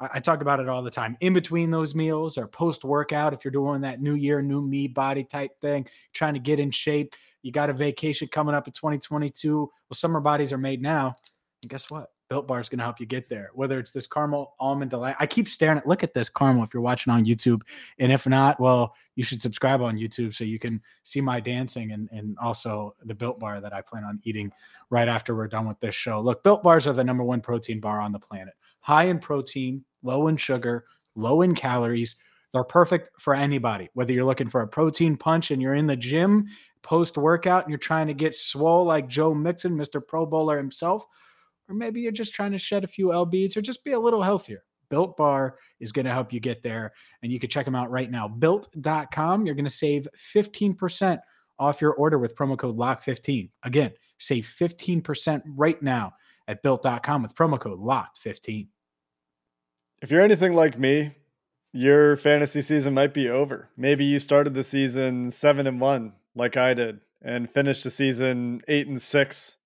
I, 0.00 0.20
talk 0.20 0.40
about 0.40 0.60
it 0.60 0.68
all 0.68 0.82
the 0.82 0.90
time. 0.90 1.16
In 1.20 1.32
between 1.34 1.70
those 1.70 1.94
meals 1.94 2.38
or 2.38 2.46
post 2.46 2.84
workout, 2.84 3.34
if 3.34 3.44
you're 3.44 3.52
doing 3.52 3.82
that 3.82 4.00
new 4.00 4.14
year, 4.14 4.40
new 4.40 4.62
me 4.62 4.88
body 4.88 5.24
type 5.24 5.60
thing, 5.60 5.86
trying 6.12 6.34
to 6.34 6.40
get 6.40 6.58
in 6.58 6.70
shape, 6.70 7.14
you 7.42 7.52
got 7.52 7.70
a 7.70 7.74
vacation 7.74 8.28
coming 8.28 8.54
up 8.54 8.66
in 8.66 8.72
2022. 8.72 9.58
Well, 9.58 9.70
summer 9.92 10.20
bodies 10.20 10.52
are 10.52 10.58
made 10.58 10.80
now. 10.80 11.12
And 11.62 11.70
guess 11.70 11.90
what? 11.90 12.10
Built 12.30 12.46
Bar 12.46 12.60
is 12.60 12.68
going 12.68 12.78
to 12.78 12.84
help 12.84 13.00
you 13.00 13.06
get 13.06 13.28
there. 13.28 13.50
Whether 13.54 13.80
it's 13.80 13.90
this 13.90 14.06
caramel 14.06 14.54
almond 14.60 14.92
delight, 14.92 15.16
I 15.18 15.26
keep 15.26 15.48
staring 15.48 15.78
at. 15.78 15.86
Look 15.88 16.04
at 16.04 16.14
this 16.14 16.28
caramel. 16.28 16.62
If 16.62 16.72
you're 16.72 16.80
watching 16.80 17.12
on 17.12 17.24
YouTube, 17.24 17.62
and 17.98 18.12
if 18.12 18.24
not, 18.28 18.60
well, 18.60 18.94
you 19.16 19.24
should 19.24 19.42
subscribe 19.42 19.82
on 19.82 19.96
YouTube 19.96 20.32
so 20.32 20.44
you 20.44 20.60
can 20.60 20.80
see 21.02 21.20
my 21.20 21.40
dancing 21.40 21.90
and 21.90 22.08
and 22.12 22.38
also 22.38 22.94
the 23.04 23.14
Built 23.14 23.40
Bar 23.40 23.60
that 23.60 23.74
I 23.74 23.82
plan 23.82 24.04
on 24.04 24.20
eating 24.22 24.52
right 24.90 25.08
after 25.08 25.34
we're 25.34 25.48
done 25.48 25.66
with 25.66 25.80
this 25.80 25.96
show. 25.96 26.20
Look, 26.20 26.44
Built 26.44 26.62
Bars 26.62 26.86
are 26.86 26.92
the 26.92 27.02
number 27.02 27.24
one 27.24 27.40
protein 27.40 27.80
bar 27.80 28.00
on 28.00 28.12
the 28.12 28.20
planet. 28.20 28.54
High 28.80 29.04
in 29.04 29.18
protein, 29.18 29.84
low 30.02 30.28
in 30.28 30.36
sugar, 30.36 30.84
low 31.14 31.42
in 31.42 31.54
calories. 31.54 32.16
They're 32.52 32.64
perfect 32.64 33.10
for 33.20 33.34
anybody. 33.34 33.88
Whether 33.94 34.12
you're 34.12 34.24
looking 34.24 34.48
for 34.48 34.62
a 34.62 34.68
protein 34.68 35.16
punch 35.16 35.50
and 35.50 35.62
you're 35.62 35.76
in 35.76 35.86
the 35.86 35.96
gym 35.96 36.46
post 36.82 37.16
workout 37.16 37.64
and 37.64 37.70
you're 37.70 37.78
trying 37.78 38.06
to 38.06 38.14
get 38.14 38.34
swole 38.34 38.84
like 38.84 39.06
Joe 39.06 39.34
Mixon, 39.34 39.76
Mr. 39.76 40.00
Pro 40.04 40.26
Bowler 40.26 40.56
himself 40.56 41.04
or 41.70 41.74
maybe 41.74 42.00
you're 42.00 42.12
just 42.12 42.34
trying 42.34 42.52
to 42.52 42.58
shed 42.58 42.84
a 42.84 42.88
few 42.88 43.06
lbs 43.06 43.56
or 43.56 43.62
just 43.62 43.84
be 43.84 43.92
a 43.92 43.98
little 43.98 44.22
healthier 44.22 44.64
built 44.90 45.16
bar 45.16 45.56
is 45.78 45.92
going 45.92 46.04
to 46.04 46.12
help 46.12 46.32
you 46.32 46.40
get 46.40 46.62
there 46.62 46.92
and 47.22 47.32
you 47.32 47.38
can 47.38 47.48
check 47.48 47.64
them 47.64 47.76
out 47.76 47.90
right 47.90 48.10
now 48.10 48.26
built.com 48.28 49.46
you're 49.46 49.54
going 49.54 49.64
to 49.64 49.70
save 49.70 50.06
15% 50.34 51.18
off 51.58 51.80
your 51.80 51.94
order 51.94 52.18
with 52.18 52.34
promo 52.34 52.58
code 52.58 52.76
lock15 52.76 53.48
again 53.62 53.92
save 54.18 54.52
15% 54.58 55.42
right 55.56 55.80
now 55.80 56.12
at 56.50 56.62
built.com 56.62 57.22
with 57.22 57.34
promo 57.34 57.58
code 57.58 57.78
locked15 57.78 58.68
if 60.02 60.10
you're 60.10 60.20
anything 60.20 60.54
like 60.54 60.78
me 60.78 61.14
your 61.72 62.16
fantasy 62.16 62.62
season 62.62 62.94
might 62.94 63.14
be 63.14 63.28
over 63.28 63.70
maybe 63.76 64.04
you 64.04 64.18
started 64.18 64.54
the 64.54 64.64
season 64.64 65.30
7 65.30 65.66
and 65.66 65.80
1 65.80 66.12
like 66.34 66.56
i 66.56 66.74
did 66.74 67.00
and 67.22 67.50
finished 67.50 67.84
the 67.84 67.90
season 67.90 68.60
8 68.68 68.88
and 68.88 69.02
6 69.02 69.56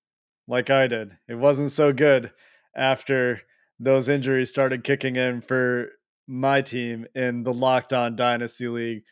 like 0.47 0.71
I 0.71 0.87
did. 0.87 1.17
It 1.29 1.37
wasn't 1.37 1.71
so 1.71 1.93
good 1.93 2.33
after 2.77 3.41
those 3.81 4.09
injuries 4.09 4.51
started 4.51 4.85
kicking 4.85 5.17
in 5.17 5.41
for 5.41 5.89
my 6.27 6.63
team 6.63 7.07
in 7.15 7.43
the 7.43 7.53
Locked 7.53 7.93
On 7.93 8.17
Dynasty 8.17 8.69
League. 8.69 9.03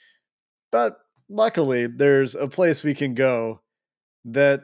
But 0.71 0.97
luckily, 1.29 1.87
there's 1.87 2.35
a 2.35 2.49
place 2.49 2.85
we 2.85 2.95
can 2.95 3.15
go 3.15 3.61
that 4.25 4.61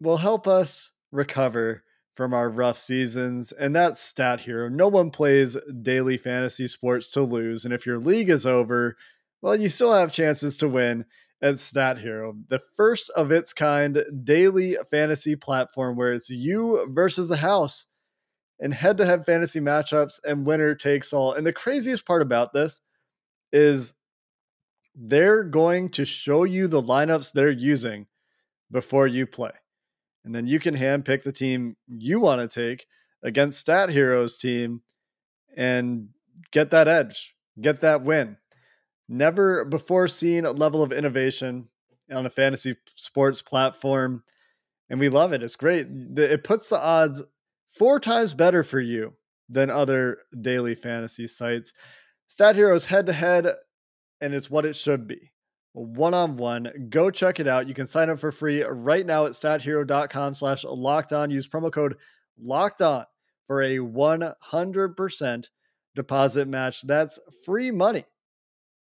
will 0.00 0.16
help 0.16 0.48
us 0.48 0.90
recover 1.10 1.84
from 2.14 2.34
our 2.34 2.50
rough 2.50 2.78
seasons, 2.78 3.52
and 3.52 3.74
that's 3.74 4.00
Stat 4.00 4.40
Hero. 4.40 4.68
No 4.68 4.88
one 4.88 5.10
plays 5.10 5.56
daily 5.82 6.16
fantasy 6.16 6.68
sports 6.68 7.10
to 7.12 7.22
lose, 7.22 7.64
and 7.64 7.72
if 7.72 7.86
your 7.86 7.98
league 7.98 8.28
is 8.28 8.46
over, 8.46 8.96
well, 9.40 9.56
you 9.56 9.68
still 9.68 9.92
have 9.92 10.12
chances 10.12 10.56
to 10.58 10.68
win 10.68 11.04
at 11.42 11.58
Stat 11.58 11.98
Hero, 11.98 12.36
the 12.48 12.60
first 12.76 13.10
of 13.10 13.32
its 13.32 13.52
kind 13.52 14.04
daily 14.22 14.76
fantasy 14.90 15.34
platform 15.34 15.96
where 15.96 16.14
it's 16.14 16.30
you 16.30 16.86
versus 16.90 17.28
the 17.28 17.36
house 17.36 17.88
and 18.60 18.72
head 18.72 18.96
to 18.98 19.04
head 19.04 19.26
fantasy 19.26 19.60
matchups 19.60 20.20
and 20.24 20.46
winner 20.46 20.74
takes 20.74 21.12
all. 21.12 21.32
And 21.32 21.44
the 21.44 21.52
craziest 21.52 22.06
part 22.06 22.22
about 22.22 22.52
this 22.52 22.80
is 23.52 23.94
they're 24.94 25.42
going 25.42 25.88
to 25.90 26.04
show 26.04 26.44
you 26.44 26.68
the 26.68 26.82
lineups 26.82 27.32
they're 27.32 27.50
using 27.50 28.06
before 28.70 29.08
you 29.08 29.26
play. 29.26 29.50
And 30.24 30.34
then 30.34 30.46
you 30.46 30.60
can 30.60 30.76
handpick 30.76 31.22
the 31.22 31.32
team 31.32 31.76
you 31.88 32.20
want 32.20 32.40
to 32.40 32.62
take 32.62 32.86
against 33.22 33.58
Stat 33.58 33.90
Heroes 33.90 34.38
team 34.38 34.82
and 35.56 36.08
get 36.52 36.70
that 36.70 36.88
edge, 36.88 37.34
get 37.60 37.80
that 37.80 38.02
win 38.02 38.36
never 39.08 39.64
before 39.64 40.08
seen 40.08 40.44
a 40.44 40.52
level 40.52 40.82
of 40.82 40.92
innovation 40.92 41.68
on 42.10 42.26
a 42.26 42.30
fantasy 42.30 42.76
sports 42.96 43.42
platform. 43.42 44.24
And 44.88 45.00
we 45.00 45.08
love 45.08 45.32
it. 45.32 45.42
It's 45.42 45.56
great. 45.56 45.86
It 45.90 46.44
puts 46.44 46.68
the 46.68 46.78
odds 46.78 47.22
four 47.70 48.00
times 48.00 48.34
better 48.34 48.62
for 48.62 48.80
you 48.80 49.14
than 49.48 49.70
other 49.70 50.18
daily 50.40 50.74
fantasy 50.74 51.26
sites. 51.26 51.72
Stat 52.28 52.56
Heroes 52.56 52.86
head 52.86 53.06
to 53.06 53.12
head, 53.12 53.48
and 54.20 54.34
it's 54.34 54.50
what 54.50 54.64
it 54.64 54.76
should 54.76 55.06
be 55.06 55.31
one 55.72 56.14
on 56.14 56.36
one. 56.36 56.88
Go 56.90 57.10
check 57.10 57.40
it 57.40 57.48
out. 57.48 57.66
You 57.66 57.74
can 57.74 57.86
sign 57.86 58.10
up 58.10 58.18
for 58.18 58.32
free 58.32 58.62
right 58.62 59.06
now 59.06 59.26
at 59.26 59.32
stathero.com 59.32 60.34
slash 60.34 60.64
locked 60.64 61.12
on. 61.12 61.30
Use 61.30 61.48
promo 61.48 61.72
code 61.72 61.96
locked 62.38 62.82
on 62.82 63.04
for 63.46 63.62
a 63.62 63.78
100% 63.78 65.48
deposit 65.94 66.48
match. 66.48 66.82
That's 66.82 67.18
free 67.44 67.70
money 67.70 68.04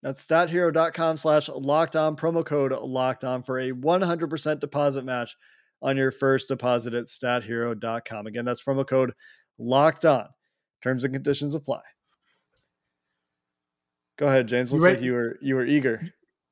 that's 0.03 0.25
stathero.com 0.25 1.17
slash 1.17 1.49
locked 1.49 1.95
on, 1.95 2.15
promo 2.15 2.45
code 2.45 2.71
locked 2.71 3.23
on 3.23 3.43
for 3.43 3.59
a 3.59 3.71
100% 3.71 4.59
deposit 4.59 5.03
match 5.05 5.35
on 5.81 5.97
your 5.97 6.11
first 6.11 6.47
deposit 6.47 6.93
at 6.93 7.05
stathero.com. 7.05 8.27
Again, 8.27 8.45
that's 8.45 8.63
promo 8.63 8.87
code 8.87 9.13
locked 9.57 10.05
on. 10.05 10.27
Terms 10.83 11.03
and 11.03 11.13
conditions 11.13 11.55
apply. 11.55 11.81
Go 14.17 14.27
ahead, 14.27 14.47
James. 14.47 14.71
Looks 14.71 14.85
like 14.85 15.01
you 15.01 15.13
were 15.13 15.37
you 15.41 15.55
were 15.55 15.65
eager. 15.65 16.01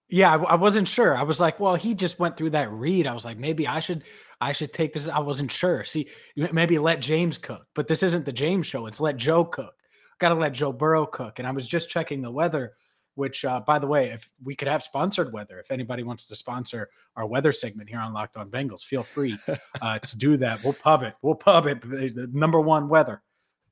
Yeah, 0.07 0.35
I, 0.35 0.37
I, 0.37 0.55
wasn't 0.55 0.87
sure. 0.87 1.17
I 1.17 1.23
was 1.23 1.39
like, 1.39 1.59
well, 1.59 1.75
he 1.75 1.95
just 1.95 2.19
went 2.19 2.37
through 2.37 2.51
that 2.51 2.71
read. 2.71 3.07
I 3.07 3.13
was 3.13 3.25
like, 3.25 3.37
maybe 3.37 3.67
I 3.67 3.79
should 3.79 4.03
I 4.39 4.51
should 4.51 4.73
take 4.73 4.93
this. 4.93 5.07
I 5.07 5.19
wasn't 5.19 5.51
sure. 5.51 5.83
See, 5.83 6.07
maybe 6.35 6.77
let 6.77 6.99
James 6.99 7.37
cook, 7.37 7.65
but 7.73 7.87
this 7.87 8.03
isn't 8.03 8.25
the 8.25 8.31
James 8.31 8.67
show. 8.67 8.85
It's 8.85 8.99
let 8.99 9.17
Joe 9.17 9.45
cook. 9.45 9.73
Got 10.19 10.29
to 10.29 10.35
let 10.35 10.53
Joe 10.53 10.71
Burrow 10.71 11.05
cook. 11.05 11.39
And 11.39 11.47
I 11.47 11.51
was 11.51 11.67
just 11.67 11.89
checking 11.89 12.21
the 12.21 12.31
weather 12.31 12.73
which 13.15 13.43
uh, 13.45 13.59
by 13.61 13.79
the 13.79 13.87
way 13.87 14.09
if 14.11 14.29
we 14.43 14.55
could 14.55 14.67
have 14.67 14.83
sponsored 14.83 15.33
weather 15.33 15.59
if 15.59 15.71
anybody 15.71 16.03
wants 16.03 16.25
to 16.25 16.35
sponsor 16.35 16.89
our 17.15 17.25
weather 17.25 17.51
segment 17.51 17.89
here 17.89 17.99
on 17.99 18.13
locked 18.13 18.37
on 18.37 18.49
bengals 18.49 18.83
feel 18.83 19.03
free 19.03 19.37
uh, 19.81 19.97
to 19.99 20.17
do 20.17 20.37
that 20.37 20.63
we'll 20.63 20.73
pub 20.73 21.01
it 21.01 21.15
we'll 21.21 21.35
pub 21.35 21.65
it 21.65 21.81
the 21.81 22.29
number 22.31 22.59
one 22.59 22.87
weather 22.87 23.21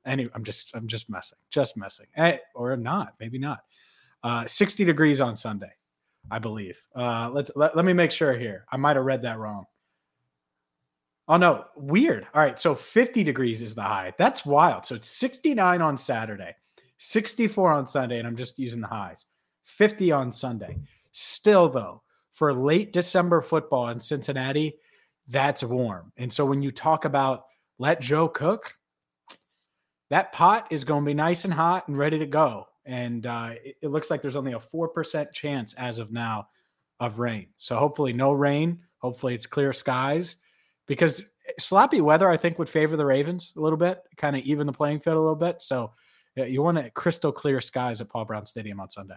anyway 0.05 0.31
i'm 0.33 0.43
just 0.43 0.71
i'm 0.73 0.87
just 0.87 1.09
messing 1.09 1.37
just 1.49 1.77
messing 1.77 2.07
hey, 2.15 2.39
or 2.55 2.75
not 2.75 3.13
maybe 3.19 3.37
not 3.37 3.59
uh, 4.23 4.45
60 4.47 4.85
degrees 4.85 5.21
on 5.21 5.35
sunday 5.35 5.71
i 6.31 6.39
believe 6.39 6.79
uh, 6.95 7.29
let's 7.31 7.51
let, 7.55 7.75
let 7.75 7.85
me 7.85 7.93
make 7.93 8.11
sure 8.11 8.33
here 8.33 8.65
i 8.71 8.77
might 8.77 8.95
have 8.95 9.05
read 9.05 9.21
that 9.21 9.39
wrong 9.39 9.65
Oh 11.27 11.37
no, 11.37 11.65
weird. 11.75 12.27
All 12.33 12.41
right, 12.41 12.59
so 12.59 12.75
50 12.75 13.23
degrees 13.23 13.61
is 13.61 13.75
the 13.75 13.81
high. 13.81 14.13
That's 14.17 14.45
wild. 14.45 14.85
So 14.85 14.95
it's 14.95 15.07
69 15.09 15.81
on 15.81 15.95
Saturday, 15.95 16.53
64 16.97 17.71
on 17.71 17.87
Sunday, 17.87 18.19
and 18.19 18.27
I'm 18.27 18.35
just 18.35 18.59
using 18.59 18.81
the 18.81 18.87
highs. 18.87 19.25
50 19.63 20.11
on 20.11 20.31
Sunday. 20.31 20.77
Still, 21.13 21.69
though, 21.69 22.01
for 22.31 22.53
late 22.53 22.91
December 22.91 23.41
football 23.41 23.89
in 23.89 23.99
Cincinnati, 23.99 24.75
that's 25.29 25.63
warm. 25.63 26.11
And 26.17 26.31
so 26.31 26.45
when 26.45 26.61
you 26.61 26.71
talk 26.71 27.05
about 27.05 27.45
let 27.79 28.01
Joe 28.01 28.27
cook, 28.27 28.73
that 30.09 30.33
pot 30.33 30.67
is 30.71 30.83
going 30.83 31.03
to 31.03 31.07
be 31.07 31.13
nice 31.13 31.45
and 31.45 31.53
hot 31.53 31.87
and 31.87 31.97
ready 31.97 32.19
to 32.19 32.25
go. 32.25 32.65
And 32.85 33.25
uh, 33.25 33.51
it, 33.63 33.75
it 33.83 33.87
looks 33.89 34.09
like 34.09 34.21
there's 34.21 34.35
only 34.35 34.53
a 34.53 34.59
4% 34.59 35.31
chance 35.31 35.73
as 35.75 35.99
of 35.99 36.11
now 36.11 36.47
of 36.99 37.19
rain. 37.19 37.47
So 37.57 37.77
hopefully, 37.77 38.13
no 38.13 38.31
rain. 38.31 38.79
Hopefully, 38.99 39.35
it's 39.35 39.45
clear 39.45 39.73
skies 39.73 40.37
because 40.87 41.21
sloppy 41.59 42.01
weather, 42.01 42.29
I 42.29 42.37
think, 42.37 42.59
would 42.59 42.69
favor 42.69 42.95
the 42.95 43.05
Ravens 43.05 43.53
a 43.57 43.61
little 43.61 43.77
bit, 43.77 44.01
kind 44.17 44.35
of 44.35 44.43
even 44.43 44.67
the 44.67 44.73
playing 44.73 44.99
field 44.99 45.17
a 45.17 45.21
little 45.21 45.35
bit. 45.35 45.61
So 45.61 45.91
you 46.35 46.61
want 46.61 46.77
to 46.77 46.89
crystal 46.91 47.31
clear 47.31 47.61
skies 47.61 48.01
at 48.01 48.09
Paul 48.09 48.25
Brown 48.25 48.45
Stadium 48.45 48.79
on 48.79 48.89
Sunday. 48.89 49.15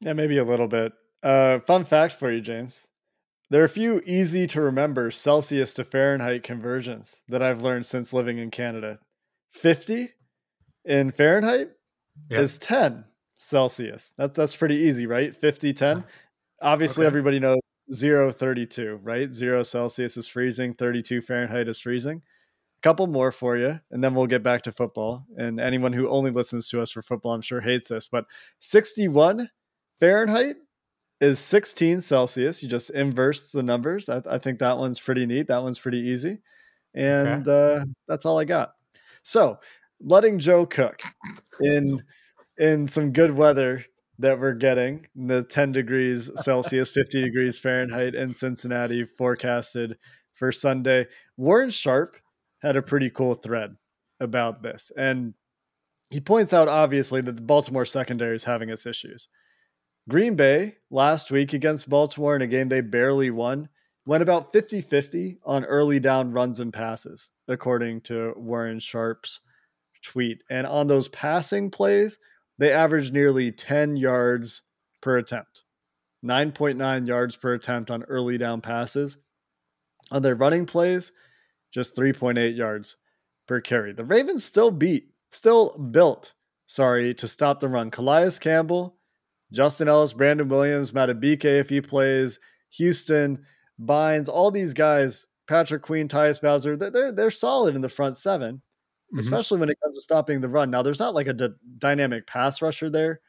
Yeah, 0.00 0.12
maybe 0.12 0.38
a 0.38 0.44
little 0.44 0.68
bit. 0.68 0.92
Uh, 1.22 1.60
fun 1.60 1.84
fact 1.84 2.14
for 2.14 2.30
you, 2.30 2.40
James. 2.40 2.86
There 3.50 3.62
are 3.62 3.66
a 3.66 3.68
few 3.68 4.02
easy 4.04 4.46
to 4.48 4.60
remember 4.60 5.10
Celsius 5.10 5.74
to 5.74 5.84
Fahrenheit 5.84 6.42
conversions 6.42 7.20
that 7.28 7.42
I've 7.42 7.60
learned 7.60 7.86
since 7.86 8.12
living 8.12 8.38
in 8.38 8.50
Canada. 8.50 8.98
50 9.52 10.08
in 10.84 11.12
Fahrenheit 11.12 11.70
yeah. 12.30 12.40
is 12.40 12.58
10 12.58 13.04
Celsius. 13.38 14.14
That's 14.16 14.36
that's 14.36 14.56
pretty 14.56 14.76
easy, 14.76 15.06
right? 15.06 15.34
50 15.34 15.72
10. 15.72 16.04
Obviously 16.62 17.04
okay. 17.04 17.08
everybody 17.08 17.40
knows 17.40 17.60
0 17.92 18.30
32, 18.30 19.00
right? 19.02 19.32
0 19.32 19.62
Celsius 19.62 20.16
is 20.16 20.28
freezing, 20.28 20.74
32 20.74 21.20
Fahrenheit 21.20 21.68
is 21.68 21.78
freezing. 21.78 22.22
A 22.78 22.82
couple 22.82 23.06
more 23.06 23.32
for 23.32 23.56
you, 23.56 23.80
and 23.90 24.02
then 24.02 24.14
we'll 24.14 24.26
get 24.26 24.42
back 24.42 24.62
to 24.62 24.72
football. 24.72 25.26
And 25.36 25.60
anyone 25.60 25.92
who 25.92 26.08
only 26.08 26.30
listens 26.30 26.68
to 26.68 26.80
us 26.80 26.90
for 26.90 27.02
football, 27.02 27.32
I'm 27.32 27.42
sure 27.42 27.60
hates 27.60 27.88
this, 27.88 28.08
but 28.08 28.24
61 28.60 29.50
Fahrenheit 30.00 30.56
is 31.20 31.38
16 31.38 32.00
Celsius. 32.00 32.62
You 32.62 32.68
just 32.68 32.90
inverse 32.90 33.52
the 33.52 33.62
numbers. 33.62 34.08
I, 34.08 34.22
I 34.28 34.38
think 34.38 34.58
that 34.58 34.78
one's 34.78 35.00
pretty 35.00 35.26
neat. 35.26 35.48
That 35.48 35.62
one's 35.62 35.78
pretty 35.78 36.00
easy. 36.00 36.38
And 36.94 37.48
okay. 37.48 37.82
uh, 37.82 37.84
that's 38.08 38.26
all 38.26 38.38
I 38.38 38.44
got. 38.44 38.74
So 39.22 39.58
letting 40.00 40.38
Joe 40.38 40.66
cook 40.66 41.00
in 41.60 42.02
in 42.58 42.88
some 42.88 43.12
good 43.12 43.32
weather 43.32 43.84
that 44.18 44.38
we're 44.38 44.54
getting 44.54 45.06
the 45.16 45.42
10 45.42 45.72
degrees 45.72 46.30
Celsius, 46.36 46.90
50 46.94 47.22
degrees 47.22 47.58
Fahrenheit 47.58 48.14
in 48.14 48.34
Cincinnati 48.34 49.04
forecasted 49.04 49.96
for 50.34 50.52
Sunday. 50.52 51.06
Warren 51.36 51.70
Sharp 51.70 52.16
had 52.62 52.76
a 52.76 52.82
pretty 52.82 53.10
cool 53.10 53.34
thread 53.34 53.76
about 54.20 54.62
this. 54.62 54.92
And 54.96 55.34
he 56.10 56.20
points 56.20 56.52
out 56.52 56.68
obviously 56.68 57.20
that 57.22 57.36
the 57.36 57.42
Baltimore 57.42 57.84
secondary 57.84 58.36
is 58.36 58.44
having 58.44 58.68
its 58.68 58.86
issues. 58.86 59.28
Green 60.08 60.36
Bay 60.36 60.76
last 60.90 61.30
week 61.30 61.52
against 61.52 61.88
Baltimore 61.88 62.36
in 62.36 62.42
a 62.42 62.46
game 62.46 62.68
they 62.68 62.82
barely 62.82 63.30
won 63.30 63.68
went 64.06 64.22
about 64.22 64.52
50 64.52 64.82
50 64.82 65.38
on 65.44 65.64
early 65.64 65.98
down 65.98 66.32
runs 66.32 66.60
and 66.60 66.72
passes, 66.72 67.30
according 67.48 68.02
to 68.02 68.34
Warren 68.36 68.78
Sharp's 68.78 69.40
tweet. 70.04 70.42
And 70.50 70.66
on 70.66 70.86
those 70.86 71.08
passing 71.08 71.70
plays, 71.70 72.18
they 72.58 72.72
averaged 72.72 73.12
nearly 73.12 73.50
10 73.50 73.96
yards 73.96 74.62
per 75.00 75.18
attempt, 75.18 75.64
9.9 76.24 77.08
yards 77.08 77.36
per 77.36 77.54
attempt 77.54 77.90
on 77.90 78.04
early 78.04 78.38
down 78.38 78.60
passes. 78.60 79.18
On 80.10 80.22
their 80.22 80.36
running 80.36 80.66
plays, 80.66 81.12
just 81.72 81.96
3.8 81.96 82.56
yards 82.56 82.96
per 83.48 83.60
carry. 83.60 83.92
The 83.92 84.04
Ravens 84.04 84.44
still 84.44 84.70
beat, 84.70 85.08
still 85.30 85.76
built, 85.90 86.34
sorry, 86.66 87.14
to 87.14 87.26
stop 87.26 87.60
the 87.60 87.68
run. 87.68 87.90
Calais 87.90 88.38
Campbell, 88.40 88.96
Justin 89.52 89.88
Ellis, 89.88 90.12
Brandon 90.12 90.48
Williams, 90.48 90.92
Madubuike 90.92 91.44
if 91.44 91.68
he 91.68 91.80
plays, 91.80 92.38
Houston, 92.76 93.44
Bynes, 93.82 94.28
all 94.28 94.50
these 94.50 94.74
guys, 94.74 95.26
Patrick 95.48 95.82
Queen, 95.82 96.08
Tyus 96.08 96.40
Bowser, 96.40 96.76
they're, 96.76 97.12
they're 97.12 97.30
solid 97.30 97.74
in 97.74 97.80
the 97.80 97.88
front 97.88 98.16
7 98.16 98.62
mm-hmm. 99.08 99.18
especially 99.18 99.58
when 99.58 99.68
it 99.68 99.78
comes 99.82 99.96
to 99.96 100.02
stopping 100.02 100.40
the 100.40 100.48
run. 100.48 100.70
Now, 100.70 100.82
there's 100.82 101.00
not 101.00 101.14
like 101.14 101.26
a 101.26 101.32
d- 101.32 101.48
dynamic 101.78 102.26
pass 102.26 102.62
rusher 102.62 102.90
there 102.90 103.20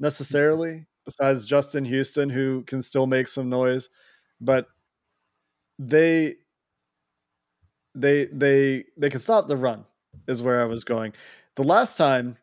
necessarily, 0.00 0.86
besides 1.04 1.44
Justin 1.44 1.84
Houston, 1.84 2.28
who 2.28 2.62
can 2.64 2.80
still 2.82 3.06
make 3.06 3.28
some 3.28 3.48
noise, 3.48 3.88
but 4.40 4.66
they 5.78 6.36
they 7.94 8.26
they 8.26 8.84
they 8.96 9.10
can 9.10 9.20
stop 9.20 9.48
the 9.48 9.56
run 9.56 9.84
is 10.28 10.42
where 10.42 10.60
I 10.60 10.64
was 10.64 10.84
going. 10.84 11.12
The 11.56 11.64
last 11.64 11.96
time 11.96 12.36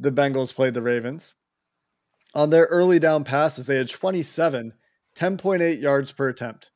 the 0.00 0.12
Bengals 0.12 0.54
played 0.54 0.74
the 0.74 0.82
Ravens, 0.82 1.34
on 2.34 2.50
their 2.50 2.64
early 2.64 2.98
down 2.98 3.24
passes, 3.24 3.66
they 3.66 3.76
had 3.76 3.88
27, 3.88 4.72
10.8 5.16 5.80
yards 5.80 6.12
per 6.12 6.28
attempt. 6.28 6.70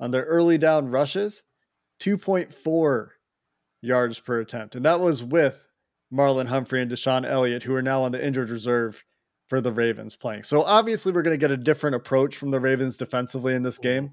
On 0.00 0.10
their 0.10 0.24
early 0.24 0.58
down 0.58 0.88
rushes, 0.88 1.42
2.4 2.00 3.08
yards 3.82 4.18
per 4.18 4.40
attempt. 4.40 4.74
And 4.74 4.84
that 4.86 5.00
was 5.00 5.22
with 5.22 5.68
Marlon 6.12 6.46
Humphrey 6.46 6.80
and 6.80 6.90
DeShon 6.90 7.28
Elliott, 7.28 7.62
who 7.62 7.74
are 7.74 7.82
now 7.82 8.02
on 8.02 8.12
the 8.12 8.24
injured 8.24 8.50
reserve 8.50 9.04
for 9.48 9.60
the 9.60 9.72
Ravens 9.72 10.16
playing. 10.16 10.44
So 10.44 10.62
obviously, 10.62 11.12
we're 11.12 11.22
going 11.22 11.34
to 11.34 11.38
get 11.38 11.50
a 11.50 11.56
different 11.56 11.96
approach 11.96 12.36
from 12.36 12.50
the 12.50 12.60
Ravens 12.60 12.96
defensively 12.96 13.54
in 13.54 13.62
this 13.62 13.78
game. 13.78 14.12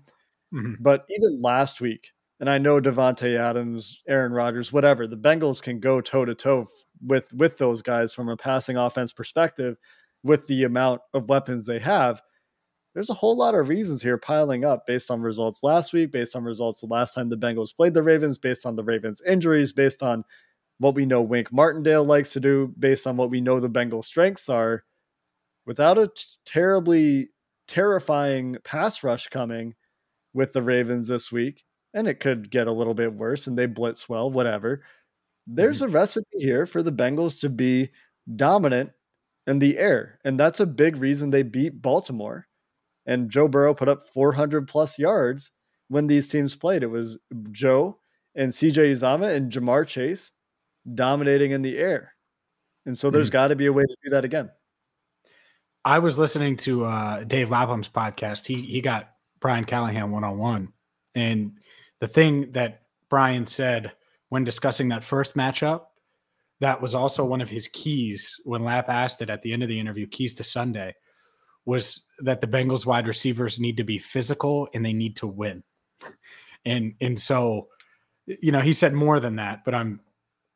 Mm-hmm. 0.54 0.74
But 0.82 1.06
even 1.10 1.42
last 1.42 1.80
week, 1.80 2.10
and 2.40 2.50
I 2.50 2.58
know 2.58 2.80
Davante 2.80 3.38
Adams, 3.38 4.02
Aaron 4.08 4.32
Rodgers, 4.32 4.74
whatever, 4.74 5.08
the 5.08 5.18
Bengals 5.18 5.62
can 5.62 5.80
go 5.80 6.02
toe 6.02 6.26
to 6.26 6.36
toe 6.36 6.68
with 7.06 7.32
with 7.34 7.58
those 7.58 7.82
guys 7.82 8.14
from 8.14 8.30
a 8.30 8.38
passing 8.38 8.78
offense 8.78 9.12
perspective 9.12 9.78
with 10.24 10.48
the 10.48 10.64
amount 10.64 11.02
of 11.14 11.30
weapons 11.30 11.66
they 11.66 11.80
have 11.80 12.22
there's 12.94 13.10
a 13.10 13.16
whole 13.16 13.36
lot 13.36 13.56
of 13.56 13.70
reasons 13.70 14.02
here 14.02 14.18
piling 14.18 14.66
up 14.66 14.88
based 14.88 15.12
on 15.12 15.22
results 15.22 15.64
last 15.64 15.94
week, 15.94 16.12
based 16.12 16.36
on 16.36 16.44
results 16.44 16.82
the 16.82 16.88
last 16.88 17.14
time 17.14 17.30
the 17.30 17.38
Bengals 17.38 17.76
played 17.76 17.94
the 17.94 18.04
Ravens, 18.04 18.38
based 18.38 18.66
on 18.66 18.76
the 18.76 18.84
Ravens' 18.84 19.22
injuries, 19.28 19.72
based 19.72 20.02
on 20.02 20.24
what 20.80 20.96
we 20.96 21.06
know 21.06 21.22
Wink 21.22 21.52
Martindale 21.52 22.04
likes 22.04 22.34
to 22.34 22.40
do, 22.40 22.74
based 22.80 23.06
on 23.06 23.18
what 23.18 23.30
we 23.30 23.42
know 23.42 23.60
the 23.60 23.70
Bengals' 23.70 24.06
strengths 24.06 24.50
are. 24.50 24.84
Without 25.66 25.98
a 25.98 26.08
t- 26.08 26.24
terribly 26.46 27.30
terrifying 27.68 28.58
pass 28.64 29.04
rush 29.04 29.28
coming 29.28 29.76
with 30.34 30.52
the 30.52 30.64
Ravens 30.64 31.08
this 31.08 31.32
week, 31.32 31.64
and 31.94 32.08
it 32.08 32.20
could 32.20 32.50
get 32.50 32.68
a 32.68 32.72
little 32.72 32.96
bit 32.96 33.14
worse 33.14 33.46
and 33.48 33.58
they 33.58 33.68
blitz 33.68 34.10
well, 34.10 34.32
whatever. 34.32 34.84
There's 35.46 35.82
mm-hmm. 35.82 35.92
a 35.92 36.00
recipe 36.00 36.38
here 36.38 36.66
for 36.66 36.82
the 36.82 36.92
Bengals 36.92 37.40
to 37.42 37.50
be 37.50 37.90
dominant 38.36 38.92
in 39.48 39.60
the 39.60 39.78
air. 39.78 40.20
And 40.24 40.40
that's 40.40 40.60
a 40.60 40.66
big 40.66 40.98
reason 40.98 41.30
they 41.30 41.44
beat 41.44 41.82
Baltimore 41.82 42.48
and 43.10 43.32
Joe 43.32 43.48
Burrow 43.48 43.74
put 43.74 43.90
up 43.90 44.08
400 44.08 44.68
plus 44.68 45.00
yards 45.00 45.52
when 45.88 46.06
these 46.06 46.30
teams 46.30 46.54
played. 46.54 46.84
It 46.84 46.92
was 46.92 47.18
Joe 47.52 47.98
and 48.36 48.52
CJ 48.52 48.92
Uzomah 48.92 49.36
and 49.36 49.52
Ja'Marr 49.52 49.88
Chase 49.88 50.32
dominating 50.94 51.50
in 51.52 51.64
the 51.64 51.80
air. 51.80 52.14
And 52.86 52.96
so 52.96 53.10
there's 53.10 53.30
mm. 53.30 53.34
got 53.34 53.48
to 53.48 53.56
be 53.56 53.66
a 53.66 53.74
way 53.74 53.84
to 53.84 53.96
do 54.04 54.12
that 54.12 54.26
again. 54.26 54.52
I 55.84 55.98
was 55.98 56.20
listening 56.20 56.56
to 56.58 56.86
uh, 56.86 57.24
Dave 57.24 57.50
Lapham's 57.50 57.90
podcast. 57.90 58.46
He 58.46 58.62
he 58.62 58.80
got 58.80 59.10
Brian 59.40 59.66
Callahan 59.66 60.12
one 60.12 60.24
on 60.24 60.38
one, 60.38 60.74
and 61.16 61.54
the 62.00 62.08
thing 62.08 62.52
that 62.52 62.84
Brian 63.10 63.46
said 63.46 63.94
when 64.28 64.44
discussing 64.44 64.90
that 64.90 65.04
first 65.04 65.36
matchup, 65.36 65.86
that 66.60 66.82
was 66.82 66.94
also 66.94 67.26
one 67.26 67.42
of 67.42 67.50
his 67.50 67.70
keys 67.70 68.40
when 68.44 68.64
Lap 68.64 68.90
asked 68.90 69.22
it 69.22 69.30
at 69.30 69.42
the 69.42 69.54
end 69.54 69.64
of 69.64 69.70
the 69.70 69.80
interview, 69.80 70.06
keys 70.06 70.36
to 70.36 70.44
Sunday, 70.44 70.94
was 71.70 72.02
that 72.20 72.42
the 72.42 72.48
Bengals 72.48 72.86
wide 72.86 73.08
receivers 73.08 73.60
need 73.60 73.78
to 73.78 73.84
be 73.84 74.00
physical 74.00 74.68
and 74.74 74.84
they 74.84 74.92
need 74.92 75.16
to 75.18 75.28
win. 75.28 75.64
And 76.66 76.96
and 77.00 77.18
so, 77.18 77.68
you 78.26 78.52
know, 78.52 78.60
he 78.60 78.74
said 78.74 78.94
more 78.94 79.20
than 79.20 79.36
that, 79.38 79.64
but 79.64 79.76
I'm 79.76 80.02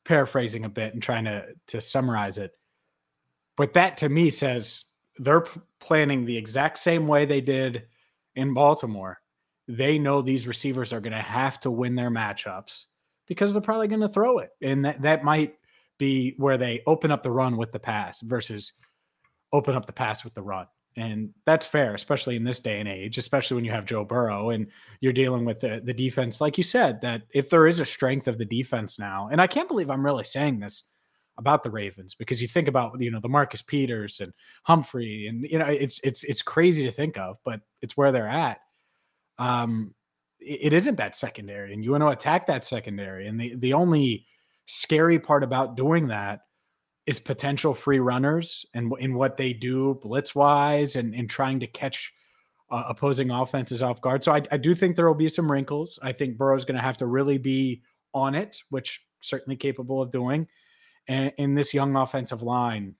paraphrasing 0.03 0.65
a 0.65 0.69
bit 0.69 0.93
and 0.93 1.01
trying 1.01 1.25
to 1.25 1.45
to 1.67 1.79
summarize 1.79 2.37
it. 2.37 2.51
But 3.55 3.73
that 3.73 3.97
to 3.97 4.09
me 4.09 4.31
says 4.31 4.85
they're 5.19 5.45
planning 5.79 6.25
the 6.25 6.35
exact 6.35 6.79
same 6.79 7.07
way 7.07 7.25
they 7.25 7.41
did 7.41 7.83
in 8.35 8.53
Baltimore. 8.53 9.21
They 9.67 9.99
know 9.99 10.21
these 10.21 10.47
receivers 10.47 10.91
are 10.91 10.99
going 10.99 11.13
to 11.13 11.19
have 11.19 11.59
to 11.61 11.71
win 11.71 11.95
their 11.95 12.09
matchups 12.09 12.85
because 13.27 13.53
they're 13.53 13.61
probably 13.61 13.87
going 13.87 14.01
to 14.01 14.09
throw 14.09 14.39
it. 14.39 14.49
And 14.61 14.83
that, 14.83 15.01
that 15.03 15.23
might 15.23 15.55
be 15.99 16.33
where 16.37 16.57
they 16.57 16.81
open 16.87 17.11
up 17.11 17.21
the 17.21 17.31
run 17.31 17.55
with 17.55 17.71
the 17.71 17.79
pass 17.79 18.21
versus 18.21 18.73
open 19.53 19.75
up 19.75 19.85
the 19.85 19.93
pass 19.93 20.23
with 20.23 20.33
the 20.33 20.41
run. 20.41 20.65
And 20.95 21.33
that's 21.45 21.65
fair, 21.65 21.93
especially 21.95 22.35
in 22.35 22.43
this 22.43 22.59
day 22.59 22.79
and 22.79 22.87
age, 22.87 23.17
especially 23.17 23.55
when 23.55 23.65
you 23.65 23.71
have 23.71 23.85
Joe 23.85 24.05
Burrow 24.05 24.51
and 24.51 24.67
you're 25.01 25.13
dealing 25.13 25.45
with 25.45 25.59
the, 25.59 25.81
the 25.83 25.93
defense. 25.93 26.39
Like 26.39 26.57
you 26.57 26.63
said, 26.63 27.01
that 27.01 27.23
if 27.33 27.49
there 27.49 27.67
is 27.67 27.79
a 27.79 27.85
strength 27.85 28.27
of 28.27 28.37
the 28.37 28.45
defense 28.45 28.99
now, 28.99 29.29
and 29.31 29.41
I 29.41 29.47
can't 29.47 29.67
believe 29.67 29.89
I'm 29.89 30.05
really 30.05 30.23
saying 30.23 30.59
this 30.59 30.83
about 31.37 31.63
the 31.63 31.71
Ravens 31.71 32.13
because 32.13 32.41
you 32.41 32.47
think 32.47 32.67
about 32.67 32.99
you 33.01 33.09
know 33.09 33.19
the 33.19 33.29
Marcus 33.29 33.61
Peters 33.61 34.19
and 34.19 34.31
Humphrey 34.63 35.25
and 35.27 35.43
you 35.49 35.57
know 35.57 35.65
it's 35.65 35.99
it's 36.03 36.23
it's 36.23 36.41
crazy 36.41 36.83
to 36.83 36.91
think 36.91 37.17
of, 37.17 37.37
but 37.43 37.61
it's 37.81 37.97
where 37.97 38.11
they're 38.11 38.27
at. 38.27 38.59
Um, 39.39 39.95
it 40.39 40.73
isn't 40.73 40.97
that 40.97 41.15
secondary, 41.15 41.73
and 41.73 41.83
you 41.83 41.91
want 41.91 42.03
to 42.03 42.09
attack 42.09 42.47
that 42.47 42.65
secondary, 42.65 43.27
and 43.27 43.39
the 43.39 43.55
the 43.55 43.73
only 43.73 44.27
scary 44.65 45.19
part 45.19 45.43
about 45.43 45.75
doing 45.75 46.07
that 46.07 46.41
is 47.05 47.19
potential 47.19 47.73
free 47.73 47.99
runners 47.99 48.65
and 48.73 48.93
in 48.99 49.13
what 49.13 49.35
they 49.35 49.53
do 49.53 49.99
blitz 50.01 50.33
wise 50.33 50.95
and, 50.95 51.13
and 51.13 51.29
trying 51.29 51.59
to 51.59 51.67
catch 51.67 52.13
uh, 52.71 52.85
opposing 52.87 53.29
offenses 53.29 53.83
off 53.83 54.01
guard. 54.01 54.23
So 54.23 54.33
I, 54.33 54.41
I, 54.51 54.57
do 54.57 54.73
think 54.73 54.95
there 54.95 55.07
will 55.07 55.13
be 55.13 55.27
some 55.27 55.51
wrinkles. 55.51 55.99
I 56.01 56.11
think 56.11 56.37
Burrow's 56.37 56.65
going 56.65 56.77
to 56.77 56.81
have 56.81 56.97
to 56.97 57.05
really 57.05 57.37
be 57.37 57.83
on 58.13 58.35
it, 58.35 58.63
which 58.69 59.05
certainly 59.19 59.57
capable 59.57 60.01
of 60.01 60.11
doing. 60.11 60.47
And 61.07 61.33
in 61.37 61.53
this 61.53 61.73
young 61.73 61.95
offensive 61.95 62.41
line, 62.41 62.95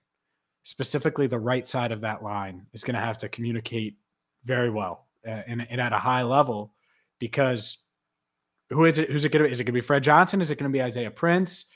specifically 0.62 1.26
the 1.26 1.38
right 1.38 1.66
side 1.66 1.92
of 1.92 2.02
that 2.02 2.22
line, 2.22 2.66
is 2.72 2.84
going 2.84 2.94
to 2.94 3.00
have 3.00 3.18
to 3.18 3.28
communicate 3.28 3.96
very 4.44 4.70
well 4.70 5.06
uh, 5.26 5.42
and, 5.46 5.66
and 5.70 5.80
at 5.80 5.92
a 5.92 5.98
high 5.98 6.22
level 6.22 6.74
because 7.18 7.78
who 8.70 8.84
is 8.84 8.98
it? 8.98 9.10
Who's 9.10 9.24
it 9.24 9.30
going 9.30 9.42
to 9.42 9.48
be? 9.48 9.52
Is 9.52 9.60
it 9.60 9.64
going 9.64 9.74
to 9.74 9.80
be 9.80 9.86
Fred 9.86 10.02
Johnson? 10.02 10.40
Is 10.40 10.50
it 10.50 10.58
going 10.58 10.70
to 10.70 10.76
be 10.76 10.82
Isaiah 10.82 11.10
Prince? 11.10 11.66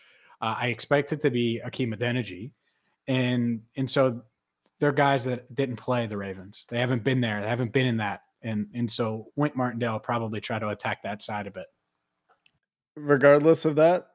Uh, 0.41 0.55
I 0.59 0.67
expect 0.69 1.13
it 1.13 1.23
to 1.23 1.31
be 1.31 1.61
Hakeem 1.65 1.93
Adeniji, 1.93 2.53
and 3.07 3.63
and 3.77 3.91
so 3.91 4.23
they're 4.79 4.93
guys 4.93 5.25
that 5.25 5.55
didn't 5.55 5.77
play 5.77 6.07
the 6.07 6.17
Ravens. 6.17 6.67
They 6.69 6.79
haven't 6.79 7.03
been 7.05 7.21
there. 7.21 7.41
They 7.43 7.49
haven't 7.49 7.73
been 7.73 7.87
in 7.87 7.97
that, 7.99 8.23
and 8.43 8.67
and 8.75 8.91
so 8.91 9.27
Wink 9.37 9.57
Martindale 9.57 9.99
probably 9.99 10.41
try 10.41 10.59
to 10.59 10.69
attack 10.69 11.03
that 11.03 11.23
side 11.23 11.47
of 11.47 11.57
it. 11.57 11.67
Regardless 12.97 13.65
of 13.65 13.77
that, 13.77 14.09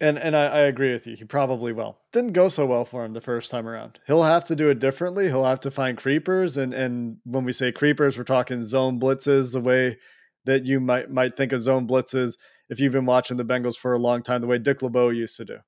and 0.00 0.18
and 0.18 0.34
I, 0.34 0.46
I, 0.46 0.58
agree 0.60 0.92
with 0.92 1.06
you. 1.06 1.16
He 1.16 1.24
probably 1.24 1.72
will. 1.72 1.98
Didn't 2.12 2.32
go 2.32 2.48
so 2.48 2.64
well 2.64 2.84
for 2.84 3.04
him 3.04 3.12
the 3.12 3.20
first 3.20 3.50
time 3.50 3.68
around. 3.68 3.98
He'll 4.06 4.22
have 4.22 4.44
to 4.46 4.56
do 4.56 4.70
it 4.70 4.78
differently. 4.78 5.26
He'll 5.26 5.44
have 5.44 5.60
to 5.60 5.70
find 5.70 5.98
creepers, 5.98 6.56
and 6.56 6.72
and 6.72 7.18
when 7.24 7.44
we 7.44 7.52
say 7.52 7.70
creepers, 7.70 8.16
we're 8.16 8.24
talking 8.24 8.62
zone 8.62 8.98
blitzes, 8.98 9.52
the 9.52 9.60
way 9.60 9.98
that 10.46 10.64
you 10.64 10.80
might 10.80 11.10
might 11.10 11.36
think 11.36 11.52
of 11.52 11.62
zone 11.62 11.86
blitzes 11.86 12.38
if 12.70 12.78
you've 12.78 12.92
been 12.92 13.04
watching 13.04 13.36
the 13.36 13.44
Bengals 13.44 13.76
for 13.76 13.92
a 13.92 13.98
long 13.98 14.22
time, 14.22 14.40
the 14.40 14.46
way 14.46 14.58
Dick 14.58 14.80
LeBeau 14.80 15.10
used 15.10 15.36
to 15.36 15.44
do, 15.44 15.58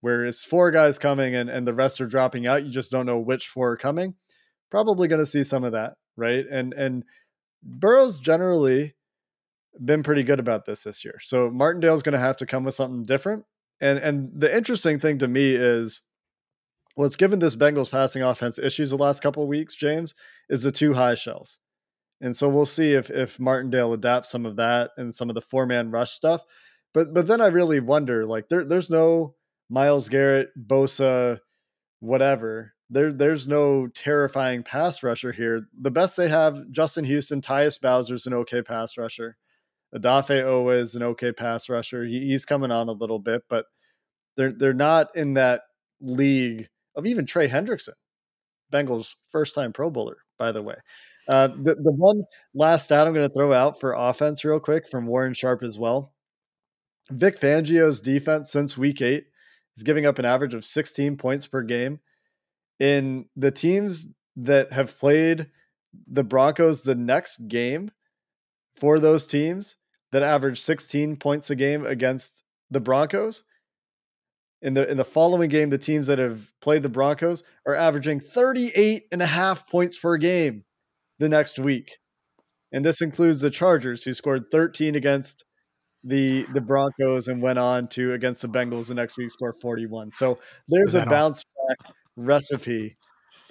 where 0.00 0.24
it's 0.24 0.44
four 0.44 0.70
guys 0.70 0.98
coming 0.98 1.34
and, 1.34 1.50
and 1.50 1.66
the 1.66 1.74
rest 1.74 2.00
are 2.00 2.06
dropping 2.06 2.46
out. 2.46 2.64
You 2.64 2.70
just 2.70 2.90
don't 2.90 3.04
know 3.04 3.18
which 3.18 3.48
four 3.48 3.72
are 3.72 3.76
coming. 3.76 4.14
Probably 4.70 5.08
going 5.08 5.20
to 5.20 5.26
see 5.26 5.42
some 5.42 5.64
of 5.64 5.72
that, 5.72 5.94
right? 6.16 6.46
And 6.50 6.72
and 6.72 7.04
Burrow's 7.62 8.18
generally 8.18 8.94
been 9.84 10.02
pretty 10.02 10.22
good 10.22 10.38
about 10.38 10.64
this 10.64 10.84
this 10.84 11.04
year. 11.04 11.18
So 11.20 11.50
Martindale's 11.50 12.02
going 12.02 12.14
to 12.14 12.18
have 12.18 12.36
to 12.38 12.46
come 12.46 12.64
with 12.64 12.74
something 12.74 13.02
different. 13.02 13.44
And 13.80 13.98
and 13.98 14.30
the 14.34 14.56
interesting 14.56 15.00
thing 15.00 15.18
to 15.18 15.28
me 15.28 15.54
is 15.54 16.00
what's 16.94 17.16
given 17.16 17.40
this 17.40 17.56
Bengals 17.56 17.90
passing 17.90 18.22
offense 18.22 18.58
issues 18.58 18.90
the 18.90 18.96
last 18.96 19.20
couple 19.20 19.42
of 19.42 19.48
weeks, 19.48 19.74
James, 19.74 20.14
is 20.48 20.62
the 20.62 20.72
two 20.72 20.94
high 20.94 21.16
shells. 21.16 21.58
And 22.22 22.34
so 22.34 22.48
we'll 22.48 22.64
see 22.64 22.94
if 22.94 23.10
if 23.10 23.38
Martindale 23.40 23.92
adapts 23.92 24.30
some 24.30 24.46
of 24.46 24.56
that 24.56 24.92
and 24.96 25.12
some 25.12 25.28
of 25.28 25.34
the 25.34 25.42
four 25.42 25.66
man 25.66 25.90
rush 25.90 26.12
stuff. 26.12 26.44
But 26.94 27.12
but 27.12 27.26
then 27.26 27.40
I 27.40 27.48
really 27.48 27.80
wonder, 27.80 28.24
like 28.24 28.48
there 28.48 28.64
there's 28.64 28.90
no 28.90 29.34
Myles 29.68 30.08
Garrett, 30.08 30.50
Bosa, 30.66 31.40
whatever. 32.00 32.74
There 32.90 33.12
there's 33.12 33.48
no 33.48 33.88
terrifying 33.88 34.62
pass 34.62 35.02
rusher 35.02 35.32
here. 35.32 35.66
The 35.80 35.90
best 35.90 36.16
they 36.16 36.28
have, 36.28 36.70
Justin 36.70 37.04
Houston, 37.04 37.40
Tyus 37.40 37.80
Bowser's 37.80 38.26
an 38.26 38.34
okay 38.34 38.62
pass 38.62 38.96
rusher. 38.96 39.36
Odafe 39.94 40.44
Oweh 40.44 40.78
is 40.78 40.94
an 40.94 41.02
okay 41.02 41.32
pass 41.32 41.68
rusher. 41.68 42.04
He, 42.04 42.20
he's 42.20 42.46
coming 42.46 42.70
on 42.70 42.88
a 42.88 42.92
little 42.92 43.18
bit, 43.18 43.42
but 43.48 43.66
they're 44.36 44.52
they're 44.52 44.72
not 44.72 45.14
in 45.16 45.34
that 45.34 45.62
league 46.00 46.68
of 46.94 47.04
even 47.06 47.26
Trey 47.26 47.48
Hendrickson, 47.48 47.94
Bengals 48.72 49.16
first 49.28 49.54
time 49.54 49.72
Pro 49.72 49.90
Bowler, 49.90 50.18
by 50.38 50.52
the 50.52 50.62
way. 50.62 50.76
Uh, 51.28 51.48
the, 51.48 51.76
the 51.76 51.92
one 51.92 52.24
last 52.54 52.86
stat 52.86 53.06
I'm 53.06 53.14
going 53.14 53.28
to 53.28 53.34
throw 53.34 53.52
out 53.52 53.78
for 53.78 53.92
offense, 53.92 54.44
real 54.44 54.60
quick, 54.60 54.88
from 54.88 55.06
Warren 55.06 55.34
Sharp 55.34 55.62
as 55.62 55.78
well. 55.78 56.12
Vic 57.10 57.38
Fangio's 57.38 58.00
defense 58.00 58.50
since 58.50 58.76
week 58.76 59.00
eight 59.00 59.26
is 59.76 59.82
giving 59.82 60.06
up 60.06 60.18
an 60.18 60.24
average 60.24 60.54
of 60.54 60.64
16 60.64 61.16
points 61.16 61.46
per 61.46 61.62
game. 61.62 62.00
In 62.80 63.26
the 63.36 63.50
teams 63.50 64.08
that 64.36 64.72
have 64.72 64.98
played 64.98 65.48
the 66.08 66.24
Broncos 66.24 66.82
the 66.82 66.94
next 66.94 67.48
game 67.48 67.90
for 68.76 68.98
those 68.98 69.26
teams 69.26 69.76
that 70.10 70.22
average 70.22 70.60
16 70.60 71.16
points 71.16 71.50
a 71.50 71.54
game 71.54 71.86
against 71.86 72.42
the 72.70 72.80
Broncos, 72.80 73.44
in 74.62 74.74
the 74.74 74.88
in 74.88 74.96
the 74.96 75.04
following 75.04 75.50
game, 75.50 75.70
the 75.70 75.78
teams 75.78 76.06
that 76.06 76.18
have 76.18 76.48
played 76.60 76.82
the 76.82 76.88
Broncos 76.88 77.42
are 77.66 77.74
averaging 77.74 78.20
38 78.20 79.06
and 79.10 79.20
a 79.20 79.26
half 79.26 79.68
points 79.68 79.98
per 79.98 80.16
game 80.16 80.64
the 81.18 81.28
next 81.28 81.58
week. 81.58 81.98
And 82.72 82.84
this 82.84 83.02
includes 83.02 83.40
the 83.40 83.50
Chargers, 83.50 84.02
who 84.02 84.14
scored 84.14 84.50
13 84.50 84.94
against 84.94 85.44
the 86.04 86.46
the 86.52 86.60
Broncos 86.60 87.28
and 87.28 87.40
went 87.40 87.58
on 87.58 87.88
to 87.88 88.12
against 88.12 88.42
the 88.42 88.48
Bengals 88.48 88.88
the 88.88 88.94
next 88.94 89.16
week 89.16 89.30
score 89.30 89.52
41. 89.52 90.10
So 90.12 90.38
there's 90.68 90.94
a 90.94 91.06
bounce 91.06 91.44
back 91.68 91.94
recipe 92.16 92.96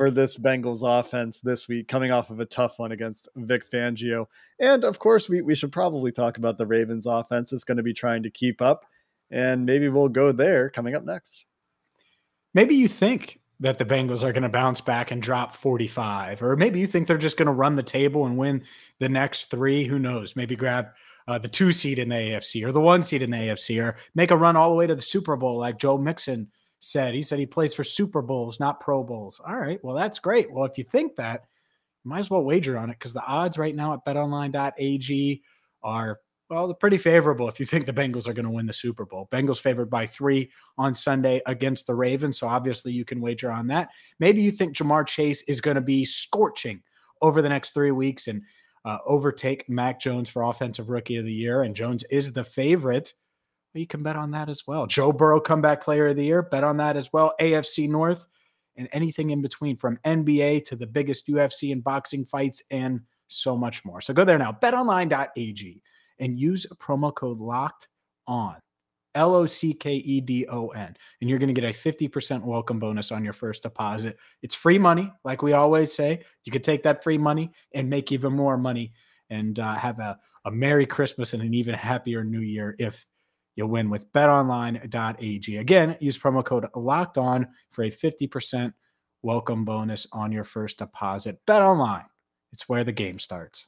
for 0.01 0.09
this 0.09 0.37
Bengals 0.37 0.81
offense 0.83 1.41
this 1.41 1.67
week, 1.67 1.87
coming 1.87 2.11
off 2.11 2.31
of 2.31 2.39
a 2.39 2.45
tough 2.45 2.79
one 2.79 2.91
against 2.91 3.29
Vic 3.35 3.69
Fangio. 3.69 4.25
And 4.59 4.83
of 4.83 4.97
course, 4.97 5.29
we, 5.29 5.41
we 5.41 5.53
should 5.53 5.71
probably 5.71 6.11
talk 6.11 6.37
about 6.37 6.57
the 6.57 6.65
Ravens 6.65 7.05
offense 7.05 7.53
is 7.53 7.63
going 7.63 7.77
to 7.77 7.83
be 7.83 7.93
trying 7.93 8.23
to 8.23 8.31
keep 8.31 8.61
up. 8.61 8.85
And 9.29 9.65
maybe 9.65 9.89
we'll 9.89 10.09
go 10.09 10.31
there 10.31 10.71
coming 10.71 10.95
up 10.95 11.05
next. 11.05 11.45
Maybe 12.53 12.75
you 12.75 12.87
think 12.87 13.40
that 13.61 13.77
the 13.77 13.85
Bengals 13.85 14.23
are 14.23 14.33
going 14.33 14.43
to 14.43 14.49
bounce 14.49 14.81
back 14.81 15.11
and 15.11 15.21
drop 15.21 15.55
45. 15.55 16.41
Or 16.41 16.55
maybe 16.55 16.79
you 16.79 16.87
think 16.87 17.07
they're 17.07 17.17
just 17.17 17.37
going 17.37 17.45
to 17.45 17.53
run 17.53 17.75
the 17.75 17.83
table 17.83 18.25
and 18.25 18.35
win 18.35 18.63
the 18.99 19.07
next 19.07 19.51
three. 19.51 19.85
Who 19.85 19.99
knows? 19.99 20.35
Maybe 20.35 20.55
grab 20.55 20.87
uh, 21.27 21.37
the 21.37 21.47
two 21.47 21.71
seed 21.71 21.99
in 21.99 22.09
the 22.09 22.15
AFC 22.15 22.65
or 22.65 22.71
the 22.71 22.81
one 22.81 23.03
seed 23.03 23.21
in 23.21 23.29
the 23.29 23.37
AFC 23.37 23.81
or 23.81 23.97
make 24.15 24.31
a 24.31 24.37
run 24.37 24.55
all 24.55 24.69
the 24.69 24.75
way 24.75 24.87
to 24.87 24.95
the 24.95 25.01
Super 25.01 25.35
Bowl, 25.35 25.59
like 25.59 25.77
Joe 25.77 25.97
Mixon 25.97 26.49
said. 26.79 27.13
He 27.13 27.21
said 27.21 27.37
he 27.37 27.45
plays 27.45 27.75
for 27.75 27.83
Super 27.83 28.23
Bowls, 28.23 28.59
not 28.59 28.79
Pro 28.79 29.03
Bowls. 29.03 29.39
All 29.47 29.55
right. 29.55 29.79
Well, 29.83 29.95
that's 29.95 30.17
great. 30.17 30.51
Well, 30.51 30.65
if 30.65 30.79
you 30.79 30.83
think 30.83 31.15
that, 31.17 31.43
you 32.03 32.09
might 32.09 32.19
as 32.19 32.31
well 32.31 32.43
wager 32.43 32.79
on 32.79 32.89
it 32.89 32.97
because 32.97 33.13
the 33.13 33.25
odds 33.25 33.59
right 33.59 33.75
now 33.75 33.93
at 33.93 34.03
betonline.ag 34.05 35.43
are 35.83 36.19
well, 36.51 36.67
they're 36.67 36.75
pretty 36.75 36.97
favorable 36.97 37.47
if 37.47 37.61
you 37.61 37.65
think 37.65 37.85
the 37.85 37.93
Bengals 37.93 38.27
are 38.27 38.33
going 38.33 38.45
to 38.45 38.51
win 38.51 38.65
the 38.65 38.73
Super 38.73 39.05
Bowl. 39.05 39.29
Bengals 39.31 39.61
favored 39.61 39.89
by 39.89 40.05
three 40.05 40.51
on 40.77 40.93
Sunday 40.93 41.41
against 41.45 41.87
the 41.87 41.95
Ravens. 41.95 42.37
So 42.37 42.47
obviously 42.47 42.91
you 42.91 43.05
can 43.05 43.21
wager 43.21 43.49
on 43.49 43.67
that. 43.67 43.89
Maybe 44.19 44.41
you 44.41 44.51
think 44.51 44.75
Ja'Marr 44.75 45.07
Chase 45.07 45.43
is 45.43 45.61
going 45.61 45.75
to 45.75 45.81
be 45.81 46.03
scorching 46.03 46.83
over 47.21 47.41
the 47.41 47.47
next 47.47 47.71
three 47.71 47.91
weeks 47.91 48.27
and 48.27 48.41
uh, 48.83 48.97
overtake 49.05 49.69
Mac 49.69 49.97
Jones 49.97 50.29
for 50.29 50.41
Offensive 50.41 50.89
Rookie 50.89 51.15
of 51.15 51.23
the 51.23 51.31
Year. 51.31 51.63
And 51.63 51.73
Jones 51.73 52.03
is 52.11 52.33
the 52.33 52.43
favorite. 52.43 53.13
Well, 53.73 53.79
you 53.79 53.87
can 53.87 54.03
bet 54.03 54.17
on 54.17 54.31
that 54.31 54.49
as 54.49 54.67
well. 54.67 54.87
Joe 54.87 55.13
Burrow, 55.13 55.39
comeback 55.39 55.81
player 55.81 56.07
of 56.07 56.17
the 56.17 56.25
year, 56.25 56.41
bet 56.41 56.65
on 56.65 56.75
that 56.77 56.97
as 56.97 57.13
well. 57.13 57.33
AFC 57.39 57.87
North 57.87 58.27
and 58.75 58.89
anything 58.91 59.29
in 59.29 59.41
between 59.41 59.77
from 59.77 59.97
NBA 60.03 60.65
to 60.65 60.75
the 60.75 60.87
biggest 60.87 61.27
UFC 61.27 61.71
and 61.71 61.81
boxing 61.81 62.25
fights 62.25 62.61
and 62.71 62.99
so 63.27 63.55
much 63.55 63.85
more. 63.85 64.01
So 64.01 64.13
go 64.13 64.25
there 64.25 64.37
now, 64.37 64.51
betonline.ag 64.51 65.81
and 66.21 66.39
use 66.39 66.65
promo 66.79 67.13
code 67.13 67.39
locked 67.39 67.89
on. 68.27 68.55
L 69.13 69.35
O 69.35 69.45
C 69.45 69.73
K 69.73 69.95
E 69.95 70.21
D 70.21 70.47
O 70.47 70.69
N. 70.69 70.95
And 71.19 71.29
you're 71.29 71.39
going 71.39 71.53
to 71.53 71.61
get 71.61 71.69
a 71.69 71.77
50% 71.77 72.43
welcome 72.43 72.79
bonus 72.79 73.11
on 73.11 73.25
your 73.25 73.33
first 73.33 73.63
deposit. 73.63 74.17
It's 74.41 74.55
free 74.55 74.77
money, 74.77 75.11
like 75.25 75.41
we 75.41 75.51
always 75.51 75.93
say. 75.93 76.23
You 76.45 76.51
could 76.51 76.63
take 76.63 76.83
that 76.83 77.03
free 77.03 77.17
money 77.17 77.51
and 77.73 77.89
make 77.89 78.13
even 78.13 78.31
more 78.31 78.57
money 78.57 78.93
and 79.29 79.59
uh, 79.59 79.75
have 79.75 79.99
a, 79.99 80.17
a 80.45 80.51
Merry 80.51 80.85
Christmas 80.85 81.33
and 81.33 81.43
an 81.43 81.53
even 81.53 81.75
happier 81.75 82.23
New 82.23 82.39
Year 82.39 82.75
if 82.79 83.05
you 83.55 83.67
win 83.67 83.89
with 83.89 84.11
betonline.ag. 84.13 85.57
Again, 85.57 85.97
use 85.99 86.17
promo 86.17 86.43
code 86.43 86.67
locked 86.75 87.17
on 87.17 87.47
for 87.71 87.83
a 87.83 87.89
50% 87.89 88.73
welcome 89.23 89.65
bonus 89.65 90.07
on 90.13 90.31
your 90.31 90.45
first 90.45 90.77
deposit. 90.77 91.39
Bet 91.45 91.61
online, 91.61 92.05
it's 92.53 92.69
where 92.69 92.83
the 92.83 92.93
game 92.93 93.19
starts. 93.19 93.67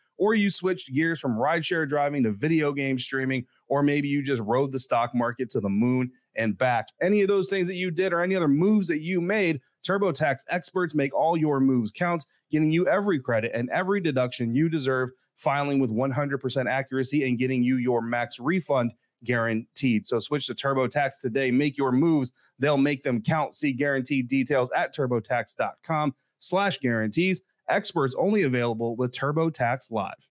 or 0.17 0.35
you 0.35 0.49
switched 0.49 0.93
gears 0.93 1.19
from 1.19 1.37
rideshare 1.37 1.87
driving 1.87 2.23
to 2.23 2.31
video 2.31 2.71
game 2.73 2.97
streaming, 2.97 3.45
or 3.67 3.83
maybe 3.83 4.07
you 4.07 4.21
just 4.21 4.41
rode 4.43 4.71
the 4.71 4.79
stock 4.79 5.15
market 5.15 5.49
to 5.49 5.59
the 5.59 5.69
moon 5.69 6.11
and 6.35 6.57
back. 6.57 6.89
Any 7.01 7.21
of 7.21 7.27
those 7.27 7.49
things 7.49 7.67
that 7.67 7.75
you 7.75 7.91
did 7.91 8.13
or 8.13 8.21
any 8.21 8.35
other 8.35 8.47
moves 8.47 8.87
that 8.87 9.01
you 9.01 9.21
made, 9.21 9.61
TurboTax 9.87 10.39
experts 10.49 10.93
make 10.93 11.13
all 11.13 11.35
your 11.35 11.59
moves 11.59 11.91
count, 11.91 12.25
getting 12.51 12.71
you 12.71 12.87
every 12.87 13.19
credit 13.19 13.51
and 13.53 13.69
every 13.71 13.99
deduction 13.99 14.53
you 14.53 14.69
deserve, 14.69 15.09
filing 15.35 15.79
with 15.79 15.89
100% 15.89 16.69
accuracy 16.69 17.27
and 17.27 17.39
getting 17.39 17.63
you 17.63 17.77
your 17.77 18.01
max 18.01 18.39
refund 18.39 18.93
guaranteed. 19.23 20.07
So 20.07 20.19
switch 20.19 20.47
to 20.47 20.55
TurboTax 20.55 21.21
today. 21.21 21.51
Make 21.51 21.77
your 21.77 21.91
moves. 21.91 22.31
They'll 22.59 22.77
make 22.77 23.03
them 23.03 23.21
count. 23.21 23.55
See 23.55 23.73
guaranteed 23.73 24.27
details 24.27 24.69
at 24.75 24.95
turbotax.com 24.95 26.15
slash 26.39 26.79
guarantees. 26.79 27.41
Experts 27.71 28.15
only 28.17 28.43
available 28.43 28.95
with 28.95 29.11
TurboTax 29.11 29.91
Live. 29.91 30.27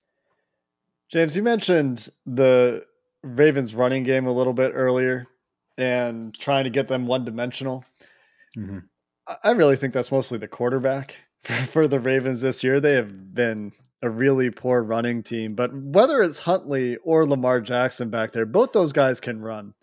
James, 1.09 1.35
you 1.35 1.41
mentioned 1.41 2.09
the 2.25 2.85
Ravens 3.23 3.73
running 3.73 4.03
game 4.03 4.27
a 4.27 4.31
little 4.31 4.53
bit 4.53 4.71
earlier 4.75 5.27
and 5.77 6.37
trying 6.37 6.65
to 6.65 6.69
get 6.69 6.87
them 6.87 7.07
one 7.07 7.25
dimensional. 7.25 7.83
Mm-hmm. 8.57 8.79
I 9.43 9.51
really 9.51 9.75
think 9.75 9.93
that's 9.93 10.11
mostly 10.11 10.37
the 10.37 10.47
quarterback 10.47 11.15
for 11.69 11.87
the 11.87 11.99
Ravens 11.99 12.41
this 12.41 12.63
year. 12.63 12.79
They 12.79 12.93
have 12.93 13.33
been 13.33 13.71
a 14.01 14.09
really 14.09 14.49
poor 14.49 14.81
running 14.81 15.23
team, 15.23 15.55
but 15.55 15.73
whether 15.73 16.21
it's 16.21 16.39
Huntley 16.39 16.97
or 16.97 17.27
Lamar 17.27 17.59
Jackson 17.61 18.09
back 18.09 18.31
there, 18.31 18.45
both 18.45 18.71
those 18.71 18.93
guys 18.93 19.19
can 19.19 19.41
run. 19.41 19.73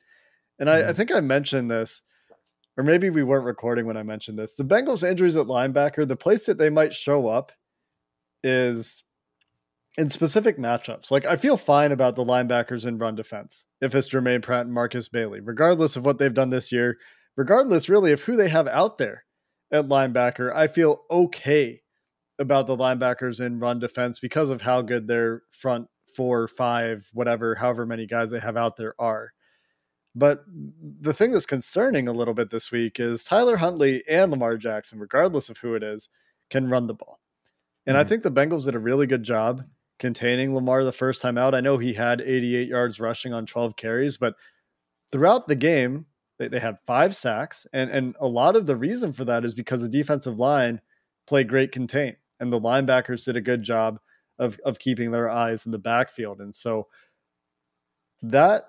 And 0.59 0.69
mm-hmm. 0.69 0.87
I, 0.87 0.90
I 0.90 0.92
think 0.92 1.12
I 1.12 1.21
mentioned 1.21 1.71
this 1.71 2.03
or 2.77 2.85
maybe 2.85 3.11
we 3.11 3.23
weren't 3.23 3.45
recording 3.45 3.87
when 3.87 3.97
I 3.97 4.03
mentioned 4.03 4.39
this. 4.39 4.55
The 4.55 4.65
Bengals' 4.65 5.09
injuries 5.09 5.37
at 5.37 5.47
linebacker, 5.47 6.07
the 6.07 6.17
place 6.17 6.47
that 6.47 6.59
they 6.59 6.71
might 6.71 6.93
show 6.93 7.29
up 7.29 7.53
is 8.43 9.03
in 9.97 10.11
specific 10.11 10.59
matchups. 10.59 11.11
Like 11.11 11.27
I 11.27 11.37
feel 11.37 11.57
fine 11.57 11.93
about 11.93 12.17
the 12.17 12.25
linebackers 12.25 12.87
in 12.87 12.99
run 12.99 13.15
defense 13.15 13.65
if 13.81 13.95
it's 13.95 14.09
Jermaine 14.09 14.43
Pratt 14.43 14.67
and 14.67 14.75
Markus 14.75 15.09
Bailey, 15.09 15.41
regardless 15.41 15.97
of 15.97 16.05
what 16.05 16.19
they've 16.19 16.33
done 16.33 16.51
this 16.51 16.71
year, 16.71 16.99
regardless 17.37 17.89
really 17.89 18.12
of 18.12 18.21
who 18.23 18.37
they 18.37 18.49
have 18.49 18.69
out 18.69 18.99
there 18.99 19.25
at 19.73 19.89
linebacker. 19.89 20.53
I 20.55 20.67
feel 20.67 21.03
okay 21.11 21.81
about 22.39 22.67
the 22.67 22.77
linebackers 22.77 23.41
in 23.41 23.59
run 23.59 23.79
defense 23.79 24.21
because 24.21 24.51
of 24.51 24.61
how 24.61 24.83
good 24.83 25.09
their 25.09 25.43
front 25.51 25.89
four, 26.15 26.49
five, 26.49 27.09
whatever, 27.12 27.55
however 27.55 27.87
many 27.87 28.07
guys 28.07 28.31
they 28.31 28.41
have 28.41 28.57
out 28.57 28.77
there 28.77 28.95
are. 28.99 29.33
But 30.16 30.44
the 31.02 31.12
thing 31.12 31.33
that's 31.33 31.44
concerning 31.44 32.09
a 32.09 32.12
little 32.12 32.33
bit 32.33 32.48
this 32.48 32.72
week 32.72 32.98
is 32.98 33.22
Tyler 33.22 33.59
Huntley 33.59 34.02
and 34.09 34.31
Lamar 34.31 34.57
Jackson, 34.57 34.98
regardless 34.98 35.50
of 35.50 35.59
who 35.59 35.74
it 35.74 35.83
is, 35.83 36.09
can 36.48 36.70
run 36.70 36.87
the 36.87 36.94
ball. 36.94 37.20
And 37.87 37.96
mm-hmm. 37.96 38.00
I 38.00 38.09
think 38.09 38.22
the 38.22 38.31
Bengals 38.31 38.64
did 38.64 38.74
a 38.74 38.79
really 38.79 39.07
good 39.07 39.22
job 39.22 39.62
containing 39.98 40.55
Lamar 40.55 40.85
the 40.85 40.92
first 40.92 41.20
time 41.20 41.37
out. 41.37 41.55
I 41.55 41.61
know 41.61 41.76
he 41.76 41.92
had 41.92 42.22
88 42.22 42.66
yards 42.66 42.98
rushing 42.98 43.35
on 43.35 43.44
12 43.44 43.76
carries, 43.76 44.16
but 44.16 44.35
throughout 45.12 45.48
the 45.48 45.55
game, 45.55 46.07
they, 46.38 46.48
they 46.48 46.61
had 46.61 46.79
five 46.87 47.14
sacks. 47.14 47.66
And, 47.74 47.90
and 47.90 48.16
a 48.18 48.26
lot 48.26 48.57
of 48.57 48.64
the 48.64 48.76
reason 48.76 49.12
for 49.12 49.26
that 49.26 49.44
is 49.44 49.52
because 49.52 49.83
the 49.83 49.88
defensive 49.88 50.38
line 50.38 50.81
played 51.26 51.48
great 51.48 51.72
contain 51.72 52.16
and 52.40 52.50
the 52.50 52.61
linebackers 52.61 53.22
did 53.22 53.37
a 53.37 53.42
good 53.42 53.62
job 53.62 53.98
of, 54.38 54.59
of 54.64 54.79
keeping 54.79 55.11
their 55.11 55.29
eyes 55.29 55.66
in 55.66 55.72
the 55.72 55.79
backfield. 55.79 56.40
And 56.40 56.55
so 56.55 56.87
that 58.22 58.64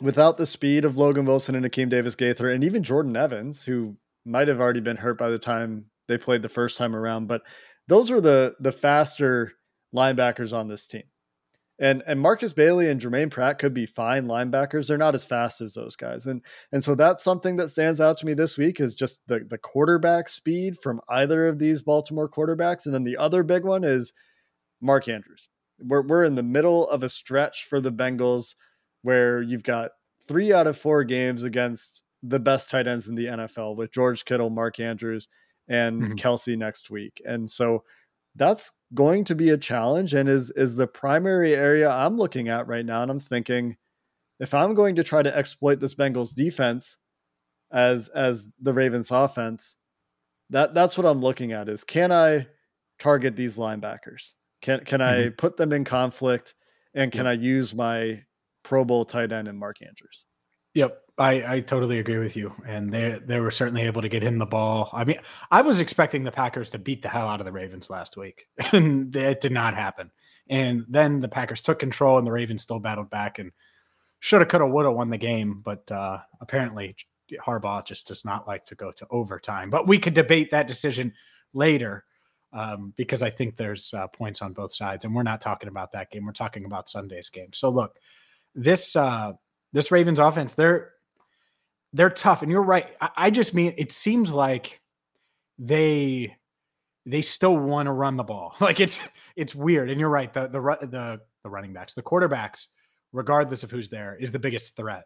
without 0.00 0.38
the 0.38 0.46
speed 0.46 0.84
of 0.84 0.96
Logan 0.96 1.24
Wilson 1.24 1.54
and 1.54 1.66
Akeem 1.66 1.88
Davis 1.88 2.14
Gaither 2.14 2.50
and 2.50 2.62
even 2.62 2.82
Jordan 2.82 3.16
Evans, 3.16 3.64
who 3.64 3.96
might 4.24 4.48
have 4.48 4.60
already 4.60 4.80
been 4.80 4.96
hurt 4.96 5.18
by 5.18 5.30
the 5.30 5.38
time 5.38 5.86
they 6.06 6.18
played 6.18 6.42
the 6.42 6.48
first 6.48 6.78
time 6.78 6.94
around, 6.94 7.26
but 7.26 7.42
those 7.86 8.10
are 8.10 8.20
the 8.20 8.54
the 8.60 8.72
faster 8.72 9.52
linebackers 9.94 10.52
on 10.52 10.68
this 10.68 10.86
team. 10.86 11.04
And 11.80 12.02
and 12.06 12.20
Markus 12.20 12.52
Bailey 12.52 12.90
and 12.90 13.00
Jermaine 13.00 13.30
Pratt 13.30 13.58
could 13.58 13.72
be 13.72 13.86
fine 13.86 14.26
linebackers. 14.26 14.88
They're 14.88 14.98
not 14.98 15.14
as 15.14 15.24
fast 15.24 15.60
as 15.60 15.74
those 15.74 15.96
guys. 15.96 16.26
And 16.26 16.42
and 16.72 16.82
so 16.82 16.94
that's 16.94 17.22
something 17.22 17.56
that 17.56 17.68
stands 17.68 18.00
out 18.00 18.18
to 18.18 18.26
me 18.26 18.34
this 18.34 18.58
week 18.58 18.80
is 18.80 18.94
just 18.94 19.20
the 19.26 19.40
the 19.48 19.58
quarterback 19.58 20.28
speed 20.28 20.78
from 20.78 21.00
either 21.08 21.46
of 21.46 21.58
these 21.58 21.82
Baltimore 21.82 22.28
quarterbacks. 22.28 22.86
And 22.86 22.94
then 22.94 23.04
the 23.04 23.16
other 23.16 23.42
big 23.42 23.64
one 23.64 23.84
is 23.84 24.12
Mark 24.80 25.08
Andrews. 25.08 25.48
We're 25.78 26.02
we're 26.02 26.24
in 26.24 26.34
the 26.34 26.42
middle 26.42 26.88
of 26.88 27.02
a 27.02 27.08
stretch 27.08 27.66
for 27.68 27.80
the 27.80 27.92
Bengals 27.92 28.54
where 29.02 29.42
you've 29.42 29.62
got 29.62 29.92
three 30.26 30.52
out 30.52 30.66
of 30.66 30.78
four 30.78 31.04
games 31.04 31.42
against 31.42 32.02
the 32.22 32.38
best 32.38 32.70
tight 32.70 32.86
ends 32.86 33.08
in 33.08 33.14
the 33.14 33.26
NFL 33.26 33.76
with 33.76 33.92
George 33.92 34.24
Kittle, 34.24 34.50
Mark 34.50 34.80
Andrews, 34.80 35.28
and 35.68 36.02
mm-hmm. 36.02 36.14
Kelce 36.14 36.56
next 36.56 36.90
week. 36.90 37.20
And 37.24 37.48
so 37.48 37.84
that's 38.34 38.72
going 38.94 39.24
to 39.24 39.34
be 39.34 39.50
a 39.50 39.58
challenge 39.58 40.14
and 40.14 40.28
is 40.28 40.50
is 40.50 40.76
the 40.76 40.86
primary 40.86 41.54
area 41.54 41.90
I'm 41.90 42.16
looking 42.16 42.48
at 42.48 42.66
right 42.66 42.84
now. 42.84 43.02
And 43.02 43.10
I'm 43.10 43.20
thinking 43.20 43.76
if 44.40 44.54
I'm 44.54 44.74
going 44.74 44.96
to 44.96 45.04
try 45.04 45.22
to 45.22 45.36
exploit 45.36 45.80
this 45.80 45.94
Bengals 45.94 46.34
defense 46.34 46.96
as 47.72 48.08
as 48.08 48.48
the 48.60 48.72
Ravens 48.72 49.10
offense, 49.10 49.76
that 50.50 50.74
that's 50.74 50.96
what 50.96 51.06
I'm 51.06 51.20
looking 51.20 51.52
at 51.52 51.68
is 51.68 51.84
can 51.84 52.12
I 52.12 52.46
target 52.98 53.36
these 53.36 53.58
linebackers? 53.58 54.32
Can 54.62 54.84
can 54.84 55.00
mm-hmm. 55.00 55.28
I 55.28 55.30
put 55.30 55.56
them 55.56 55.72
in 55.72 55.84
conflict 55.84 56.54
and 56.94 57.12
can 57.12 57.26
yep. 57.26 57.32
I 57.38 57.42
use 57.42 57.74
my 57.74 58.22
Pro 58.68 58.84
Bowl 58.84 59.06
tight 59.06 59.32
end 59.32 59.48
and 59.48 59.58
Mark 59.58 59.78
Andrews? 59.80 60.24
Yep, 60.74 61.00
I, 61.16 61.54
I 61.54 61.60
totally 61.60 62.00
agree 62.00 62.18
with 62.18 62.36
you. 62.36 62.52
And 62.66 62.92
they 62.92 63.18
they 63.24 63.40
were 63.40 63.50
certainly 63.50 63.80
able 63.82 64.02
to 64.02 64.10
get 64.10 64.22
him 64.22 64.36
the 64.36 64.44
ball. 64.44 64.90
I 64.92 65.04
mean, 65.04 65.18
I 65.50 65.62
was 65.62 65.80
expecting 65.80 66.22
the 66.22 66.30
Packers 66.30 66.68
to 66.72 66.78
beat 66.78 67.00
the 67.00 67.08
hell 67.08 67.26
out 67.26 67.40
of 67.40 67.46
the 67.46 67.52
Ravens 67.52 67.88
last 67.88 68.18
week, 68.18 68.46
and 68.72 69.16
it 69.16 69.40
did 69.40 69.52
not 69.52 69.74
happen. 69.74 70.10
And 70.50 70.84
then 70.86 71.20
the 71.20 71.28
Packers 71.28 71.62
took 71.62 71.78
control, 71.78 72.18
and 72.18 72.26
the 72.26 72.32
Ravens 72.32 72.60
still 72.60 72.78
battled 72.78 73.08
back 73.08 73.38
and 73.38 73.52
should 74.20 74.42
have, 74.42 74.48
could 74.48 74.60
have, 74.60 74.70
would 74.70 74.84
have 74.84 74.94
won 74.94 75.08
the 75.08 75.16
game. 75.16 75.62
But 75.64 75.90
uh, 75.90 76.18
apparently, 76.42 76.94
Harbaugh 77.42 77.86
just 77.86 78.06
does 78.06 78.22
not 78.26 78.46
like 78.46 78.64
to 78.64 78.74
go 78.74 78.92
to 78.92 79.06
overtime. 79.10 79.70
But 79.70 79.88
we 79.88 79.98
could 79.98 80.14
debate 80.14 80.50
that 80.50 80.68
decision 80.68 81.14
later 81.54 82.04
um, 82.52 82.92
because 82.98 83.22
I 83.22 83.30
think 83.30 83.56
there's 83.56 83.94
uh, 83.94 84.08
points 84.08 84.42
on 84.42 84.52
both 84.52 84.74
sides, 84.74 85.06
and 85.06 85.14
we're 85.14 85.22
not 85.22 85.40
talking 85.40 85.70
about 85.70 85.90
that 85.92 86.10
game. 86.10 86.26
We're 86.26 86.32
talking 86.32 86.66
about 86.66 86.90
Sunday's 86.90 87.30
game. 87.30 87.54
So 87.54 87.70
look, 87.70 87.98
this 88.58 88.96
uh, 88.96 89.32
this 89.72 89.90
Ravens 89.90 90.18
offense, 90.18 90.54
they're 90.54 90.92
they're 91.92 92.10
tough, 92.10 92.42
and 92.42 92.50
you're 92.50 92.62
right. 92.62 92.90
I, 93.00 93.10
I 93.16 93.30
just 93.30 93.54
mean 93.54 93.74
it 93.78 93.92
seems 93.92 94.30
like 94.30 94.80
they 95.58 96.36
they 97.06 97.22
still 97.22 97.56
want 97.56 97.86
to 97.86 97.92
run 97.92 98.16
the 98.16 98.24
ball. 98.24 98.54
Like 98.60 98.80
it's 98.80 98.98
it's 99.36 99.54
weird, 99.54 99.90
and 99.90 100.00
you're 100.00 100.10
right. 100.10 100.32
The 100.32 100.48
the 100.48 100.60
the 100.86 101.20
the 101.44 101.50
running 101.50 101.72
backs, 101.72 101.94
the 101.94 102.02
quarterbacks, 102.02 102.66
regardless 103.12 103.62
of 103.62 103.70
who's 103.70 103.88
there, 103.88 104.16
is 104.20 104.32
the 104.32 104.38
biggest 104.38 104.76
threat. 104.76 105.04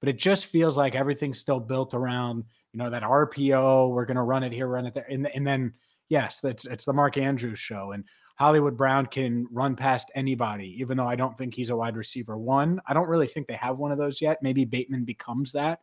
But 0.00 0.08
it 0.08 0.18
just 0.18 0.46
feels 0.46 0.76
like 0.76 0.94
everything's 0.94 1.38
still 1.38 1.60
built 1.60 1.94
around 1.94 2.44
you 2.72 2.78
know 2.78 2.90
that 2.90 3.02
RPO. 3.04 3.90
We're 3.90 4.06
gonna 4.06 4.24
run 4.24 4.42
it 4.42 4.52
here, 4.52 4.66
run 4.66 4.86
it 4.86 4.94
there, 4.94 5.06
and 5.08 5.28
and 5.28 5.46
then 5.46 5.72
yes, 6.08 6.40
that's 6.40 6.64
it's 6.66 6.84
the 6.84 6.92
Mark 6.92 7.16
Andrews 7.16 7.60
show, 7.60 7.92
and 7.92 8.04
Hollywood 8.38 8.76
Brown 8.76 9.06
can 9.06 9.48
run 9.50 9.74
past 9.74 10.12
anybody, 10.14 10.76
even 10.78 10.96
though 10.96 11.08
I 11.08 11.16
don't 11.16 11.36
think 11.36 11.54
he's 11.54 11.70
a 11.70 11.76
wide 11.76 11.96
receiver 11.96 12.38
one. 12.38 12.80
I 12.86 12.94
don't 12.94 13.08
really 13.08 13.26
think 13.26 13.48
they 13.48 13.54
have 13.54 13.78
one 13.78 13.90
of 13.90 13.98
those 13.98 14.20
yet. 14.20 14.38
Maybe 14.42 14.64
Bateman 14.64 15.04
becomes 15.04 15.50
that 15.52 15.80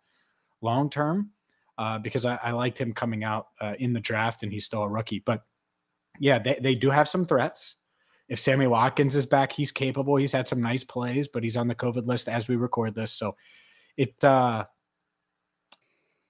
long 0.61 0.89
term 0.89 1.31
uh, 1.77 1.99
because 1.99 2.23
I, 2.23 2.39
I, 2.41 2.51
liked 2.51 2.79
him 2.79 2.93
coming 2.93 3.25
out 3.25 3.47
uh, 3.59 3.73
in 3.79 3.91
the 3.91 3.99
draft 3.99 4.43
and 4.43 4.53
he's 4.53 4.63
still 4.63 4.83
a 4.83 4.87
rookie. 4.87 5.19
But 5.19 5.43
yeah, 6.17 6.39
they, 6.39 6.57
they 6.61 6.75
do 6.75 6.89
have 6.89 7.09
some 7.09 7.25
threats. 7.25 7.75
If 8.29 8.39
Sammy 8.39 8.67
Watkins 8.67 9.17
is 9.17 9.25
back, 9.25 9.51
he's 9.51 9.73
capable. 9.73 10.15
He's 10.15 10.31
had 10.31 10.47
some 10.47 10.61
nice 10.61 10.85
plays, 10.85 11.27
but 11.27 11.43
he's 11.43 11.57
on 11.57 11.67
the 11.67 11.75
COVID 11.75 12.07
list 12.07 12.29
as 12.29 12.47
we 12.47 12.55
record 12.55 12.95
this. 12.95 13.11
So 13.11 13.35
it 13.97 14.23
uh 14.23 14.63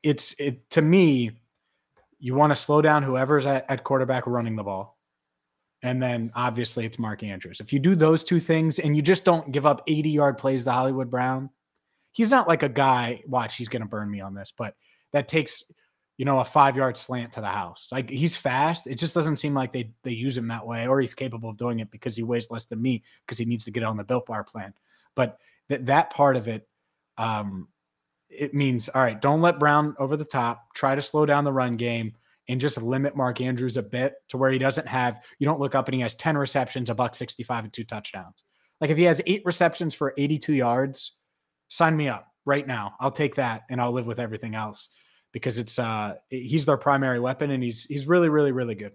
it's 0.02 0.34
it 0.40 0.68
to 0.72 0.82
me, 0.82 1.34
you 2.18 2.34
want 2.34 2.50
to 2.50 2.56
slow 2.56 2.82
down 2.82 3.04
whoever's 3.04 3.46
at, 3.46 3.70
at 3.70 3.84
quarterback 3.84 4.26
running 4.26 4.56
the 4.56 4.64
ball. 4.64 4.95
And 5.86 6.02
then 6.02 6.32
obviously 6.34 6.84
it's 6.84 6.98
Mark 6.98 7.22
Andrews. 7.22 7.60
If 7.60 7.72
you 7.72 7.78
do 7.78 7.94
those 7.94 8.24
two 8.24 8.40
things 8.40 8.80
and 8.80 8.96
you 8.96 9.04
just 9.04 9.24
don't 9.24 9.52
give 9.52 9.68
up 9.68 9.84
80 9.86 10.10
yard 10.10 10.40
plays 10.40 10.64
to 10.64 10.72
Hollywood 10.72 11.12
Brown, 11.12 11.52
he's 12.12 12.32
not 12.32 12.48
like 12.48 12.64
a 12.64 12.70
guy, 12.70 13.22
watch, 13.28 13.56
he's 13.56 13.68
going 13.70 13.84
to 13.84 13.88
burn 13.88 14.10
me 14.10 14.20
on 14.20 14.34
this, 14.34 14.52
but 14.58 14.74
that 15.12 15.28
takes, 15.28 15.64
you 16.18 16.26
know, 16.26 16.40
a 16.40 16.44
five 16.44 16.76
yard 16.76 16.98
slant 16.98 17.34
to 17.34 17.42
the 17.42 17.46
house. 17.46 17.90
Like 17.92 18.10
he's 18.10 18.36
fast. 18.36 18.88
It 18.88 18.96
just 18.96 19.14
doesn't 19.14 19.36
seem 19.36 19.54
like 19.54 19.74
they 19.74 19.92
they 20.02 20.10
use 20.10 20.36
him 20.36 20.48
that 20.48 20.66
way, 20.66 20.88
or 20.88 21.00
he's 21.00 21.14
capable 21.14 21.52
of 21.52 21.58
doing 21.58 21.80
it 21.82 21.92
because 21.92 22.16
he 22.16 22.24
weighs 22.24 22.50
less 22.50 22.66
than 22.66 22.82
me 22.82 23.04
because 23.24 23.38
he 23.38 23.46
needs 23.46 23.66
to 23.66 23.72
get 23.72 23.84
on 23.84 23.96
the 23.96 24.04
built 24.04 24.26
bar 24.26 24.44
plan. 24.44 24.74
But 25.14 25.38
that 25.70 25.86
that 25.86 26.10
part 26.10 26.36
of 26.36 26.48
it, 26.48 26.68
um, 27.20 27.68
it 28.28 28.56
means 28.56 28.90
all 28.90 29.04
right, 29.04 29.22
don't 29.22 29.42
let 29.42 29.60
Brown 29.60 29.96
over 30.00 30.18
the 30.18 30.26
top. 30.26 30.74
Try 30.74 30.96
to 30.96 31.02
slow 31.02 31.28
down 31.28 31.44
the 31.44 31.54
run 31.54 31.78
game 31.78 32.16
and 32.48 32.62
just 32.62 32.82
limit 32.82 33.16
Mark 33.16 33.42
Andrews 33.42 33.78
a 33.78 33.84
bit 33.84 34.16
to 34.30 34.38
where 34.38 34.52
he 34.52 34.58
doesn't 34.58 34.88
have, 34.88 35.20
you 35.40 35.46
don't 35.46 35.60
look 35.60 35.76
up 35.76 35.88
and 35.88 35.96
he 35.96 36.02
has 36.02 36.16
10 36.16 36.38
receptions, 36.38 36.90
a 36.90 36.96
buck 36.96 37.16
65 37.16 37.64
and 37.66 37.74
two 37.74 37.84
touchdowns. 37.84 38.44
Like 38.82 38.92
if 38.92 38.98
he 38.98 39.04
has 39.04 39.22
eight 39.26 39.42
receptions 39.46 39.94
for 39.94 40.14
82 40.18 40.54
yards, 40.54 41.14
sign 41.70 41.96
me 41.98 42.08
up 42.08 42.28
right 42.46 42.68
now. 42.68 42.94
I'll 43.00 43.12
take 43.12 43.36
that 43.36 43.64
and 43.70 43.82
I'll 43.82 43.92
live 43.92 44.06
with 44.06 44.20
everything 44.20 44.56
else 44.56 44.90
because 45.32 45.58
it's 45.58 45.80
uh 45.80 46.16
he's 46.30 46.66
their 46.66 46.78
primary 46.78 47.20
weapon 47.20 47.52
and 47.52 47.62
he's 47.62 47.84
he's 47.84 48.08
really 48.08 48.30
really 48.30 48.52
really 48.52 48.76
good. 48.76 48.94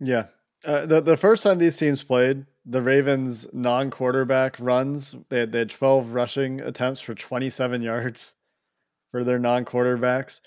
yeah. 0.00 0.26
Uh, 0.64 0.86
the 0.86 1.00
the 1.00 1.16
first 1.16 1.42
time 1.42 1.58
these 1.58 1.76
teams 1.76 2.02
played, 2.02 2.44
the 2.64 2.80
Ravens 2.80 3.46
non-quarterback 3.52 4.56
runs, 4.58 5.14
they 5.28 5.40
had, 5.40 5.52
they 5.52 5.60
had 5.60 5.70
12 5.70 6.14
rushing 6.14 6.60
attempts 6.60 7.00
for 7.00 7.14
27 7.14 7.82
yards 7.82 8.32
for 9.10 9.24
their 9.24 9.38
non-quarterbacks. 9.38 10.40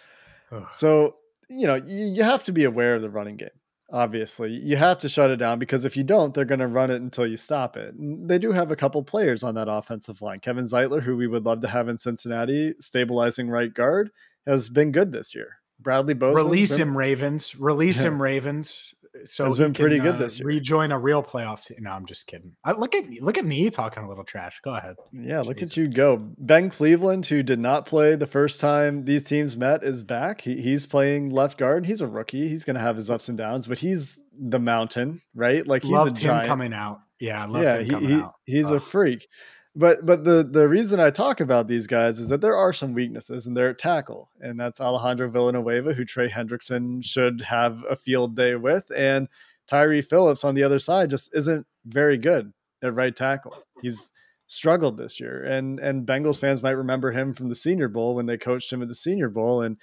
so, 0.71 1.15
you 1.49 1.67
know, 1.67 1.75
you, 1.75 2.05
you 2.05 2.23
have 2.23 2.43
to 2.45 2.51
be 2.51 2.63
aware 2.63 2.95
of 2.95 3.01
the 3.01 3.09
running 3.09 3.37
game 3.37 3.49
obviously. 3.91 4.51
You 4.51 4.75
have 4.75 4.97
to 4.99 5.09
shut 5.09 5.31
it 5.31 5.37
down 5.37 5.59
because 5.59 5.85
if 5.85 5.95
you 5.95 6.03
don't 6.03 6.33
they're 6.33 6.45
going 6.45 6.59
to 6.59 6.67
run 6.67 6.91
it 6.91 7.01
until 7.01 7.25
you 7.25 7.37
stop 7.37 7.77
it. 7.77 7.95
And 7.95 8.29
they 8.29 8.37
do 8.37 8.51
have 8.51 8.71
a 8.71 8.75
couple 8.75 9.01
players 9.03 9.43
on 9.43 9.55
that 9.55 9.69
offensive 9.69 10.21
line. 10.21 10.39
Kevin 10.39 10.65
zeitler 10.65 11.01
who 11.01 11.15
we 11.15 11.27
would 11.27 11.45
love 11.45 11.61
to 11.61 11.67
have 11.67 11.87
in 11.87 11.97
cincinnati 11.97 12.73
stabilizing 12.79 13.49
right 13.49 13.73
guard 13.73 14.11
has 14.45 14.69
been 14.69 14.91
good 14.91 15.11
this 15.11 15.35
year. 15.35 15.57
Bradley 15.79 16.15
Bozeman's 16.15 16.43
release 16.43 16.75
him 16.75 16.97
ravens. 16.97 17.55
Release 17.55 18.01
him 18.03 18.21
ravens 18.21 18.93
so 19.25 19.45
it's 19.45 19.57
been 19.57 19.73
pretty 19.73 19.99
good 19.99 20.15
uh, 20.15 20.19
this 20.19 20.39
year. 20.39 20.47
Rejoin 20.47 20.91
a 20.91 20.99
real 20.99 21.23
playoff. 21.23 21.65
Team. 21.65 21.77
No, 21.81 21.91
I'm 21.91 22.05
just 22.05 22.27
kidding. 22.27 22.55
I, 22.63 22.73
look 22.73 22.95
at 22.95 23.07
me, 23.07 23.19
look 23.19 23.37
at 23.37 23.45
me 23.45 23.69
talking 23.69 24.03
a 24.03 24.09
little 24.09 24.23
trash. 24.23 24.59
Go 24.63 24.75
ahead. 24.75 24.95
Yeah, 25.11 25.41
look 25.41 25.61
at 25.61 25.75
you 25.77 25.87
go. 25.87 26.17
Ben 26.37 26.69
Cleveland, 26.69 27.25
who 27.25 27.43
did 27.43 27.59
not 27.59 27.85
play 27.85 28.15
the 28.15 28.27
first 28.27 28.59
time 28.59 29.05
these 29.05 29.23
teams 29.23 29.57
met, 29.57 29.83
is 29.83 30.03
back. 30.03 30.41
He, 30.41 30.61
he's 30.61 30.85
playing 30.85 31.29
left 31.29 31.57
guard. 31.57 31.85
He's 31.85 32.01
a 32.01 32.07
rookie. 32.07 32.47
He's 32.47 32.65
going 32.65 32.75
to 32.75 32.81
have 32.81 32.95
his 32.95 33.09
ups 33.09 33.29
and 33.29 33.37
downs, 33.37 33.67
but 33.67 33.79
he's 33.79 34.23
the 34.37 34.59
mountain, 34.59 35.21
right? 35.35 35.65
Like 35.65 35.83
he's 35.83 35.91
loved 35.91 36.17
a 36.17 36.21
giant. 36.21 36.47
coming 36.47 36.73
out. 36.73 37.01
Yeah, 37.19 37.47
yeah, 37.49 37.81
he, 37.81 37.95
he 38.05 38.23
he's 38.45 38.69
a 38.69 38.79
freak 38.79 39.27
but 39.77 40.05
but 40.07 40.23
the 40.23 40.43
the 40.43 40.67
reason 40.67 40.99
I 40.99 41.11
talk 41.11 41.39
about 41.39 41.67
these 41.67 41.85
guys 41.85 42.19
is 42.19 42.29
that 42.29 42.41
there 42.41 42.55
are 42.55 42.73
some 42.73 42.93
weaknesses 42.93 43.45
in 43.45 43.53
their 43.53 43.75
tackle, 43.75 44.31
and 44.41 44.59
that's 44.59 44.81
Alejandro 44.81 45.29
Villanueva, 45.29 45.93
who 45.93 46.03
Trey 46.03 46.27
Hendrickson 46.27 47.05
should 47.05 47.41
have 47.41 47.83
a 47.87 47.95
field 47.95 48.35
day 48.35 48.55
with, 48.55 48.85
and 48.95 49.27
Tyre 49.67 50.01
Phillips 50.01 50.43
on 50.43 50.55
the 50.55 50.63
other 50.63 50.79
side 50.79 51.11
just 51.11 51.29
isn't 51.35 51.67
very 51.85 52.17
good 52.17 52.51
at 52.81 52.95
right 52.95 53.15
tackle. 53.15 53.53
He's 53.83 54.11
struggled 54.47 54.97
this 54.97 55.19
year, 55.19 55.43
and 55.43 55.79
and 55.79 56.07
Bengals 56.07 56.39
fans 56.39 56.63
might 56.63 56.71
remember 56.71 57.11
him 57.11 57.31
from 57.35 57.47
the 57.47 57.55
Senior 57.55 57.87
Bowl 57.87 58.15
when 58.15 58.25
they 58.25 58.37
coached 58.37 58.73
him 58.73 58.81
at 58.81 58.87
the 58.87 58.95
Senior 58.95 59.29
Bowl, 59.29 59.61
and 59.61 59.77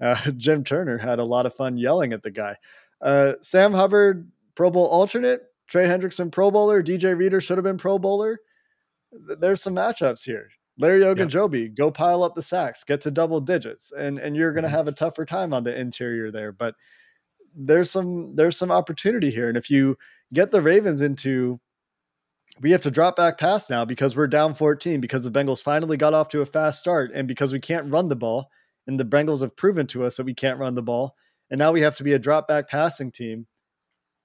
uh, 0.00 0.30
Jim 0.36 0.64
Turner 0.64 0.98
had 0.98 1.20
a 1.20 1.24
lot 1.24 1.46
of 1.46 1.54
fun 1.54 1.78
yelling 1.78 2.12
at 2.12 2.24
the 2.24 2.32
guy. 2.32 2.56
Uh, 3.00 3.34
Sam 3.42 3.72
Hubbard, 3.72 4.28
Pro 4.56 4.72
Bowl 4.72 4.86
alternate, 4.86 5.42
Trey 5.68 5.86
Hendrickson, 5.86 6.32
Pro 6.32 6.50
Bowler. 6.50 6.82
DJ 6.82 7.16
Reader 7.16 7.40
should 7.40 7.58
have 7.58 7.64
been 7.64 7.78
Pro 7.78 7.96
Bowler. 7.96 8.40
There's 9.12 9.62
some 9.62 9.74
matchups 9.74 10.24
here. 10.24 10.48
Larry 10.78 11.00
Ogunjobi, 11.02 11.62
yep. 11.62 11.74
go 11.74 11.90
pile 11.90 12.22
up 12.22 12.34
the 12.34 12.42
sacks, 12.42 12.84
get 12.84 13.00
to 13.02 13.10
double 13.10 13.40
digits, 13.40 13.92
and 13.92 14.18
and 14.18 14.36
you're 14.36 14.52
going 14.52 14.62
to 14.62 14.68
mm-hmm. 14.68 14.76
have 14.76 14.88
a 14.88 14.92
tougher 14.92 15.24
time 15.24 15.54
on 15.54 15.64
the 15.64 15.78
interior 15.78 16.30
there. 16.30 16.52
But 16.52 16.74
there's 17.54 17.90
some 17.90 18.34
there's 18.36 18.58
some 18.58 18.70
opportunity 18.70 19.30
here, 19.30 19.48
and 19.48 19.56
if 19.56 19.70
you 19.70 19.96
get 20.32 20.50
the 20.50 20.60
Ravens 20.60 21.00
into 21.00 21.60
we 22.60 22.70
have 22.70 22.80
to 22.82 22.90
drop 22.90 23.16
back 23.16 23.38
pass 23.38 23.68
now 23.68 23.84
because 23.84 24.16
we're 24.16 24.26
down 24.26 24.54
14 24.54 25.00
because 25.00 25.24
the 25.24 25.30
Bengals 25.30 25.62
finally 25.62 25.96
got 25.96 26.14
off 26.14 26.28
to 26.30 26.40
a 26.40 26.46
fast 26.46 26.80
start 26.80 27.10
and 27.12 27.28
because 27.28 27.52
we 27.52 27.60
can't 27.60 27.90
run 27.90 28.08
the 28.08 28.16
ball 28.16 28.50
and 28.86 28.98
the 28.98 29.04
Bengals 29.04 29.40
have 29.40 29.56
proven 29.56 29.86
to 29.88 30.04
us 30.04 30.16
that 30.16 30.24
we 30.24 30.32
can't 30.32 30.58
run 30.58 30.74
the 30.74 30.82
ball 30.82 31.14
and 31.50 31.58
now 31.58 31.72
we 31.72 31.80
have 31.80 31.96
to 31.96 32.04
be 32.04 32.14
a 32.14 32.18
drop 32.18 32.48
back 32.48 32.68
passing 32.68 33.10
team. 33.10 33.46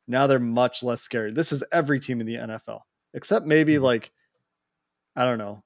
Now 0.08 0.28
they're 0.28 0.40
much 0.40 0.82
less 0.82 1.02
scary. 1.02 1.32
This 1.32 1.52
is 1.52 1.64
every 1.72 2.00
team 2.00 2.22
in 2.22 2.28
the 2.28 2.36
NFL 2.36 2.80
except 3.14 3.46
maybe 3.46 3.76
mm-hmm. 3.76 3.84
like 3.84 4.12
I 5.16 5.26
don't 5.26 5.38
know 5.38 5.64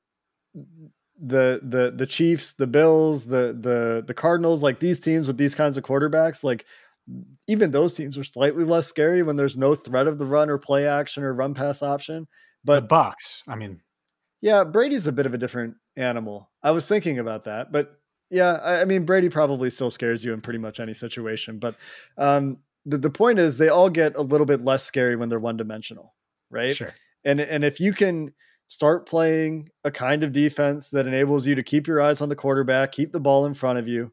the 1.21 1.61
the 1.63 1.93
the 1.95 2.05
Chiefs, 2.05 2.55
the 2.55 2.67
Bills, 2.67 3.25
the 3.25 3.57
the 3.59 4.03
the 4.05 4.13
Cardinals, 4.13 4.63
like 4.63 4.79
these 4.79 4.99
teams 4.99 5.27
with 5.27 5.37
these 5.37 5.55
kinds 5.55 5.77
of 5.77 5.83
quarterbacks, 5.83 6.43
like 6.43 6.65
even 7.47 7.71
those 7.71 7.93
teams 7.93 8.17
are 8.17 8.23
slightly 8.23 8.63
less 8.63 8.87
scary 8.87 9.23
when 9.23 9.35
there's 9.35 9.55
no 9.55 9.75
threat 9.75 10.07
of 10.07 10.17
the 10.17 10.25
run 10.25 10.49
or 10.49 10.57
play 10.57 10.87
action 10.87 11.23
or 11.23 11.33
run 11.33 11.53
pass 11.53 11.81
option. 11.81 12.27
But 12.63 12.89
the 12.89 12.95
Bucs, 12.95 13.43
I 13.47 13.55
mean, 13.55 13.81
yeah, 14.41 14.63
Brady's 14.63 15.07
a 15.07 15.11
bit 15.11 15.25
of 15.25 15.33
a 15.33 15.37
different 15.37 15.75
animal. 15.95 16.49
I 16.63 16.71
was 16.71 16.87
thinking 16.87 17.19
about 17.19 17.45
that, 17.45 17.71
but 17.71 17.99
yeah, 18.29 18.53
I, 18.63 18.81
I 18.81 18.85
mean 18.85 19.05
Brady 19.05 19.29
probably 19.29 19.69
still 19.69 19.91
scares 19.91 20.25
you 20.25 20.33
in 20.33 20.41
pretty 20.41 20.59
much 20.59 20.79
any 20.79 20.93
situation. 20.93 21.59
But 21.59 21.75
um, 22.17 22.57
the 22.85 22.97
the 22.97 23.09
point 23.09 23.39
is 23.39 23.57
they 23.57 23.69
all 23.69 23.89
get 23.89 24.17
a 24.17 24.21
little 24.21 24.45
bit 24.45 24.65
less 24.65 24.83
scary 24.83 25.15
when 25.15 25.29
they're 25.29 25.39
one 25.39 25.57
dimensional, 25.57 26.13
right? 26.49 26.75
Sure. 26.75 26.93
And 27.23 27.39
and 27.39 27.63
if 27.63 27.79
you 27.79 27.93
can 27.93 28.33
start 28.67 29.07
playing 29.07 29.69
a 29.83 29.91
kind 29.91 30.23
of 30.23 30.33
defense 30.33 30.89
that 30.89 31.07
enables 31.07 31.45
you 31.45 31.55
to 31.55 31.63
keep 31.63 31.87
your 31.87 32.01
eyes 32.01 32.21
on 32.21 32.29
the 32.29 32.35
quarterback, 32.35 32.91
keep 32.91 33.11
the 33.11 33.19
ball 33.19 33.45
in 33.45 33.53
front 33.53 33.79
of 33.79 33.87
you, 33.87 34.11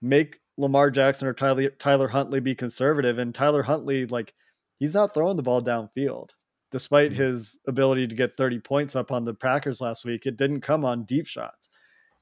make 0.00 0.38
Lamar 0.56 0.90
Jackson 0.90 1.28
or 1.28 1.34
Tyler 1.34 1.70
Tyler 1.70 2.08
Huntley 2.08 2.40
be 2.40 2.54
conservative, 2.54 3.18
and 3.18 3.34
Tyler 3.34 3.62
Huntley 3.62 4.06
like 4.06 4.34
he's 4.78 4.94
not 4.94 5.14
throwing 5.14 5.36
the 5.36 5.42
ball 5.42 5.62
downfield 5.62 6.30
despite 6.70 7.12
mm-hmm. 7.12 7.22
his 7.22 7.58
ability 7.66 8.06
to 8.06 8.14
get 8.14 8.36
30 8.36 8.60
points 8.60 8.94
up 8.94 9.10
on 9.10 9.24
the 9.24 9.34
Packers 9.34 9.80
last 9.80 10.04
week, 10.04 10.26
it 10.26 10.36
didn't 10.36 10.60
come 10.60 10.84
on 10.84 11.04
deep 11.04 11.26
shots. 11.26 11.68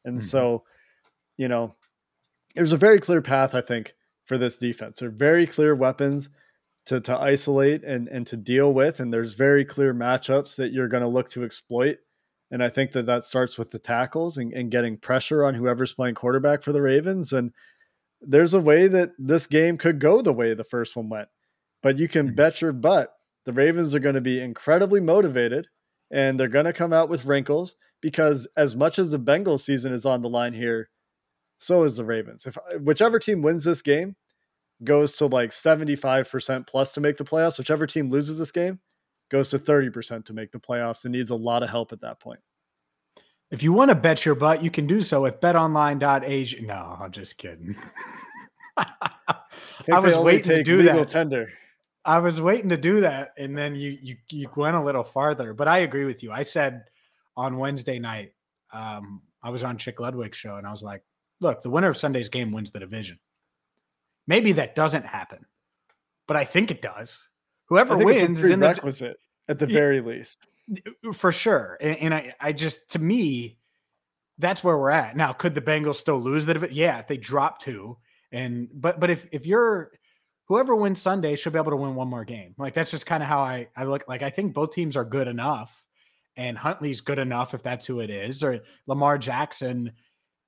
And 0.05 0.19
mm-hmm. 0.19 0.27
so, 0.27 0.65
you 1.37 1.49
know, 1.49 1.75
there's 2.55 2.73
a 2.73 2.79
very 2.79 3.01
clear 3.01 3.21
path, 3.21 3.55
I 3.55 3.61
think, 3.61 3.95
for 4.25 4.39
this 4.39 4.57
defense. 4.57 4.99
There 4.99 5.09
are 5.09 5.12
very 5.12 5.47
clear 5.47 5.75
weapons 5.75 6.29
to, 6.87 7.01
to 7.01 7.18
isolate 7.18 7.85
and, 7.85 8.09
and 8.09 8.27
to 8.29 8.37
deal 8.37 8.72
with. 8.72 9.01
And 9.01 9.12
there's 9.12 9.35
very 9.35 9.64
clear 9.64 9.92
matchups 9.94 10.57
that 10.57 10.72
you're 10.72 10.88
going 10.88 11.03
to 11.03 11.09
look 11.09 11.29
to 11.31 11.44
exploit. 11.44 11.99
And 12.51 12.62
I 12.62 12.68
think 12.68 12.92
that 12.92 13.07
that 13.07 13.25
starts 13.25 13.59
with 13.59 13.70
the 13.70 13.79
tackles 13.79 14.38
and, 14.38 14.53
and 14.53 14.70
getting 14.70 14.96
pressure 14.96 15.44
on 15.44 15.55
whoever's 15.55 15.94
playing 15.94 16.14
quarterback 16.14 16.62
for 16.62 16.72
the 16.72 16.83
Ravens. 16.83 17.33
And 17.33 17.53
there's 18.20 18.55
a 18.55 18.61
way 18.61 18.87
that 18.87 19.11
this 19.18 19.46
game 19.46 19.79
could 19.79 19.99
go 19.99 20.22
the 20.22 20.33
way 20.33 20.55
the 20.55 20.64
first 20.64 20.96
one 20.96 21.09
went. 21.09 21.29
But 21.83 21.99
you 21.99 22.09
can 22.09 22.29
mm-hmm. 22.29 22.37
bet 22.37 22.61
your 22.61 22.72
butt 22.72 23.12
the 23.46 23.53
Ravens 23.53 23.94
are 23.94 24.01
going 24.01 24.16
to 24.16 24.20
be 24.20 24.40
incredibly 24.40 25.01
motivated 25.01 25.68
and 26.11 26.38
they're 26.38 26.49
going 26.49 26.66
to 26.66 26.72
come 26.72 26.92
out 26.92 27.09
with 27.09 27.25
wrinkles 27.25 27.77
because 28.03 28.46
as 28.57 28.77
much 28.77 28.99
as 28.99 29.12
the 29.12 29.18
Bengals 29.18 29.61
season 29.61 29.92
is 29.92 30.05
on 30.05 30.20
the 30.20 30.29
line 30.29 30.53
here, 30.53 30.90
so 31.59 31.85
is 31.85 31.96
the 31.96 32.05
Ravens. 32.05 32.44
If 32.44 32.59
whichever 32.83 33.18
team 33.18 33.40
wins 33.40 33.64
this 33.64 33.83
game 33.83 34.16
goes 34.85 35.15
to 35.17 35.27
like 35.27 35.51
75% 35.51 36.67
plus 36.67 36.93
to 36.93 37.01
make 37.01 37.17
the 37.17 37.25
playoffs, 37.25 37.59
whichever 37.59 37.87
team 37.87 38.11
loses 38.11 38.39
this 38.39 38.51
game 38.51 38.79
goes 39.31 39.51
to 39.51 39.59
30% 39.59 40.25
to 40.25 40.33
make 40.33 40.53
the 40.53 40.59
playoffs 40.59 41.05
and 41.05 41.12
needs 41.12 41.31
a 41.31 41.37
lot 41.37 41.62
of 41.62 41.69
help 41.69 41.93
at 41.93 42.01
that 42.01 42.21
point. 42.21 42.41
If 43.51 43.62
you 43.62 43.73
want 43.73 43.91
to 43.91 43.95
bet 43.95 44.25
your 44.25 44.35
butt, 44.35 44.62
you 44.62 44.71
can 44.71 44.87
do 44.87 45.01
so 45.01 45.23
with 45.23 45.41
betonline.ag. 45.41 46.61
No, 46.62 46.97
I'm 47.01 47.12
just 47.12 47.39
kidding. 47.39 47.77
I, 48.77 48.87
I 49.93 49.99
was 50.01 50.17
waiting 50.17 50.57
to 50.57 50.62
do 50.62 50.83
that. 50.83 51.09
Tender. 51.09 51.49
I 52.05 52.19
was 52.19 52.41
waiting 52.41 52.71
to 52.71 52.77
do 52.77 53.01
that, 53.01 53.33
and 53.37 53.57
then 53.57 53.75
you 53.75 53.99
you 54.01 54.17
you 54.31 54.49
went 54.57 54.77
a 54.77 54.83
little 54.83 55.05
farther. 55.05 55.55
But 55.55 55.69
I 55.69 55.79
agree 55.79 56.05
with 56.05 56.23
you. 56.23 56.33
I 56.33 56.43
said 56.43 56.85
on 57.37 57.59
Wednesday 57.59 57.99
night, 57.99 58.33
um, 58.73 59.23
I 59.43 59.51
was 59.51 59.65
on 59.65 59.77
Chick 59.79 60.01
Ludwig's 60.01 60.37
show, 60.37 60.57
and 60.57 60.67
I 60.67 60.71
was 60.71 60.83
like, 60.83 61.03
"Look, 61.41 61.62
the 61.62 61.71
winner 61.71 61.89
of 61.89 61.97
Sunday's 61.97 62.29
game 62.29 62.53
wins 62.53 62.71
the 62.71 62.81
division." 62.81 63.19
Maybe 64.27 64.53
that 64.53 64.75
doesn't 64.75 65.07
happen, 65.07 65.47
but 66.27 66.37
I 66.37 66.45
think 66.45 66.71
it 66.71 66.83
does. 66.83 67.21
Whoever 67.69 67.97
wins 67.97 68.43
is 68.43 68.51
in 68.51 68.61
the 68.61 68.69
requisite 68.69 69.19
at 69.49 69.59
the 69.59 69.67
very 69.67 70.01
least, 70.01 70.47
uh, 71.07 71.12
for 71.12 71.33
sure. 71.33 71.77
And, 71.81 71.99
and 71.99 72.15
I, 72.15 72.35
I 72.41 72.53
just 72.53 72.91
to 72.93 72.99
me, 72.99 73.59
that's 74.39 74.62
where 74.62 74.77
we're 74.77 74.91
at 74.91 75.17
now. 75.17 75.33
Could 75.33 75.55
the 75.55 75.61
Bengals 75.61 75.97
still 75.97 76.21
lose 76.21 76.47
the? 76.47 76.69
Yeah, 76.71 76.99
if 76.99 77.07
they 77.07 77.17
drop 77.17 77.61
two, 77.61 77.97
and 78.33 78.69
but 78.73 79.01
but 79.01 79.11
if 79.11 79.27
if 79.33 79.47
you're 79.47 79.91
whoever 80.47 80.75
wins 80.75 81.03
Sunday 81.03 81.37
should 81.37 81.53
be 81.53 81.59
able 81.59 81.73
to 81.73 81.77
win 81.77 81.95
one 81.95 82.09
more 82.09 82.25
game. 82.25 82.55
Like 82.59 82.75
that's 82.75 82.91
just 82.91 83.07
kind 83.07 83.23
of 83.23 83.29
how 83.29 83.41
I 83.41 83.69
I 83.77 83.85
look. 83.85 84.05
Like 84.09 84.23
I 84.23 84.31
think 84.31 84.55
both 84.55 84.73
teams 84.73 84.97
are 84.97 85.05
good 85.05 85.29
enough, 85.29 85.85
and 86.37 86.57
Huntley's 86.57 87.01
good 87.01 87.19
enough 87.19 87.55
if 87.55 87.62
that's 87.62 87.87
who 87.87 88.01
it 88.01 88.11
is, 88.11 88.43
or 88.43 88.61
Lamar 88.87 89.19
Jackson, 89.19 89.93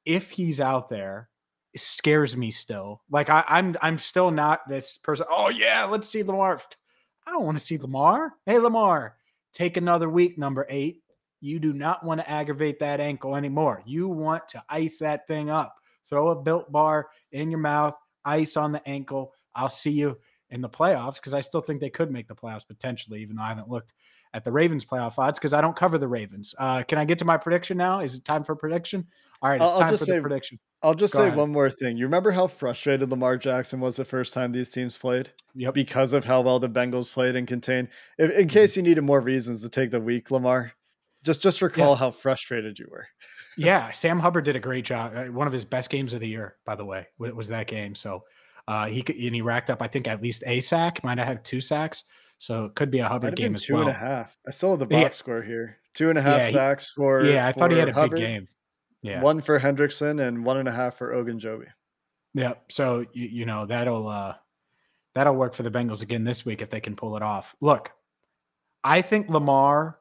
if 0.04 0.30
he's 0.30 0.60
out 0.60 0.88
there, 0.88 1.28
scares 1.76 2.36
me 2.36 2.50
still. 2.50 3.02
Like 3.10 3.30
I, 3.30 3.44
I'm 3.48 3.76
I'm 3.82 3.98
still 3.98 4.30
not 4.30 4.68
this 4.68 4.96
person. 4.96 5.26
Oh 5.30 5.48
yeah, 5.48 5.84
let's 5.84 6.08
see 6.08 6.22
Lamar. 6.22 6.60
I 7.26 7.32
don't 7.32 7.44
want 7.44 7.58
to 7.58 7.64
see 7.64 7.78
Lamar. 7.78 8.34
Hey 8.46 8.58
Lamar, 8.58 9.16
take 9.52 9.76
another 9.76 10.08
week, 10.08 10.38
number 10.38 10.66
eight. 10.68 11.02
You 11.40 11.60
do 11.60 11.72
not 11.72 12.04
want 12.04 12.20
to 12.20 12.30
aggravate 12.30 12.80
that 12.80 13.00
ankle 13.00 13.36
anymore. 13.36 13.82
You 13.86 14.08
want 14.08 14.48
to 14.48 14.64
ice 14.68 14.98
that 14.98 15.26
thing 15.28 15.50
up. 15.50 15.76
Throw 16.08 16.28
a 16.28 16.42
built 16.42 16.72
bar 16.72 17.08
in 17.32 17.50
your 17.50 17.60
mouth, 17.60 17.94
ice 18.24 18.56
on 18.56 18.72
the 18.72 18.86
ankle 18.88 19.32
I'll 19.58 19.68
see 19.68 19.90
you 19.90 20.16
in 20.50 20.60
the 20.60 20.68
playoffs 20.68 21.16
because 21.16 21.34
I 21.34 21.40
still 21.40 21.60
think 21.60 21.80
they 21.80 21.90
could 21.90 22.10
make 22.10 22.28
the 22.28 22.34
playoffs 22.34 22.66
potentially, 22.66 23.20
even 23.20 23.36
though 23.36 23.42
I 23.42 23.48
haven't 23.48 23.68
looked 23.68 23.94
at 24.32 24.44
the 24.44 24.52
Ravens 24.52 24.84
playoff 24.84 25.18
odds 25.18 25.38
because 25.38 25.52
I 25.52 25.60
don't 25.60 25.76
cover 25.76 25.98
the 25.98 26.08
Ravens. 26.08 26.54
Uh, 26.58 26.82
can 26.84 26.98
I 26.98 27.04
get 27.04 27.18
to 27.18 27.24
my 27.24 27.36
prediction 27.36 27.76
now? 27.76 28.00
Is 28.00 28.14
it 28.14 28.24
time 28.24 28.44
for 28.44 28.54
prediction? 28.54 29.06
All 29.42 29.50
right, 29.50 29.60
it's 29.60 29.70
I'll, 29.70 29.80
time 29.80 29.88
just 29.88 30.00
for 30.02 30.04
say, 30.06 30.16
the 30.16 30.22
prediction. 30.22 30.58
I'll 30.82 30.94
just 30.94 31.14
Go 31.14 31.20
say 31.20 31.26
ahead. 31.26 31.38
one 31.38 31.50
more 31.50 31.70
thing. 31.70 31.96
You 31.96 32.04
remember 32.04 32.30
how 32.30 32.46
frustrated 32.46 33.10
Lamar 33.10 33.36
Jackson 33.36 33.80
was 33.80 33.96
the 33.96 34.04
first 34.04 34.32
time 34.32 34.52
these 34.52 34.70
teams 34.70 34.96
played? 34.96 35.30
Yep. 35.54 35.74
Because 35.74 36.12
of 36.12 36.24
how 36.24 36.40
well 36.40 36.58
the 36.58 36.68
Bengals 36.68 37.10
played 37.10 37.36
and 37.36 37.46
contained. 37.46 37.88
If, 38.18 38.30
in 38.30 38.36
mm-hmm. 38.42 38.48
case 38.48 38.76
you 38.76 38.82
needed 38.82 39.02
more 39.02 39.20
reasons 39.20 39.62
to 39.62 39.68
take 39.68 39.90
the 39.90 40.00
week, 40.00 40.30
Lamar, 40.30 40.72
just 41.24 41.42
just 41.42 41.62
recall 41.62 41.92
yeah. 41.92 41.96
how 41.96 42.10
frustrated 42.10 42.78
you 42.78 42.86
were. 42.90 43.06
yeah, 43.56 43.90
Sam 43.90 44.20
Hubbard 44.20 44.44
did 44.44 44.56
a 44.56 44.60
great 44.60 44.84
job. 44.84 45.12
Uh, 45.14 45.24
one 45.26 45.46
of 45.46 45.52
his 45.52 45.64
best 45.64 45.90
games 45.90 46.14
of 46.14 46.20
the 46.20 46.28
year, 46.28 46.56
by 46.64 46.76
the 46.76 46.84
way, 46.84 47.06
was 47.18 47.48
that 47.48 47.66
game. 47.66 47.94
So 47.94 48.22
uh, 48.68 48.86
he 48.86 49.02
could, 49.02 49.16
and 49.16 49.34
he 49.34 49.42
racked 49.42 49.70
up, 49.70 49.82
I 49.82 49.88
think, 49.88 50.06
at 50.06 50.22
least 50.22 50.44
a 50.46 50.60
sack. 50.60 51.02
Might 51.02 51.18
have 51.18 51.26
had 51.26 51.44
two 51.44 51.60
sacks, 51.60 52.04
so 52.38 52.66
it 52.66 52.74
could 52.74 52.90
be 52.90 53.00
a 53.00 53.08
Hubbard 53.08 53.34
game 53.34 53.54
as 53.54 53.64
two 53.64 53.74
well. 53.74 53.84
Two 53.84 53.88
and 53.88 53.96
a 53.96 53.98
half. 53.98 54.36
I 54.46 54.52
saw 54.52 54.76
the 54.76 54.86
box 54.86 55.02
yeah. 55.02 55.08
score 55.10 55.42
here. 55.42 55.78
Two 55.94 56.10
and 56.10 56.18
a 56.18 56.22
half 56.22 56.44
yeah, 56.44 56.50
sacks 56.50 56.92
for. 56.92 57.24
Yeah, 57.24 57.48
I 57.48 57.52
for 57.52 57.60
thought 57.60 57.72
he 57.72 57.78
had 57.78 57.88
a 57.88 57.92
Hubbard. 57.92 58.20
big 58.20 58.28
game. 58.28 58.48
Yeah, 59.02 59.22
one 59.22 59.40
for 59.40 59.58
Hendrickson 59.58 60.26
and 60.26 60.44
one 60.44 60.56
and 60.56 60.68
a 60.68 60.72
half 60.72 60.96
for 60.96 61.14
Ogunjobi. 61.14 61.66
Yeah, 62.34 62.54
so 62.68 63.04
you, 63.12 63.28
you 63.28 63.46
know 63.46 63.66
that'll 63.66 64.08
uh 64.08 64.34
that'll 65.14 65.36
work 65.36 65.54
for 65.54 65.62
the 65.62 65.70
Bengals 65.70 66.02
again 66.02 66.24
this 66.24 66.44
week 66.44 66.62
if 66.62 66.70
they 66.70 66.80
can 66.80 66.96
pull 66.96 67.16
it 67.16 67.22
off. 67.22 67.54
Look, 67.60 67.90
I 68.82 69.02
think 69.02 69.28
Lamar 69.28 69.98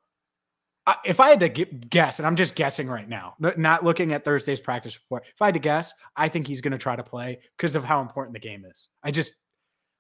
if 1.03 1.19
I 1.19 1.29
had 1.29 1.39
to 1.41 1.49
guess, 1.49 2.19
and 2.19 2.25
I'm 2.25 2.36
just 2.36 2.55
guessing 2.55 2.88
right 2.88 3.07
now, 3.07 3.36
not 3.39 3.83
looking 3.83 4.13
at 4.13 4.23
Thursday's 4.23 4.62
practice 4.62 4.97
report, 4.97 5.25
if 5.27 5.41
I 5.41 5.47
had 5.47 5.55
to 5.55 5.60
guess, 5.60 5.93
I 6.15 6.29
think 6.29 6.47
he's 6.47 6.62
going 6.62 6.71
to 6.71 6.77
try 6.77 6.95
to 6.95 7.03
play 7.03 7.39
because 7.57 7.75
of 7.75 7.83
how 7.83 8.01
important 8.01 8.33
the 8.33 8.39
game 8.39 8.63
is. 8.65 8.88
I 9.03 9.12
just, 9.12 9.36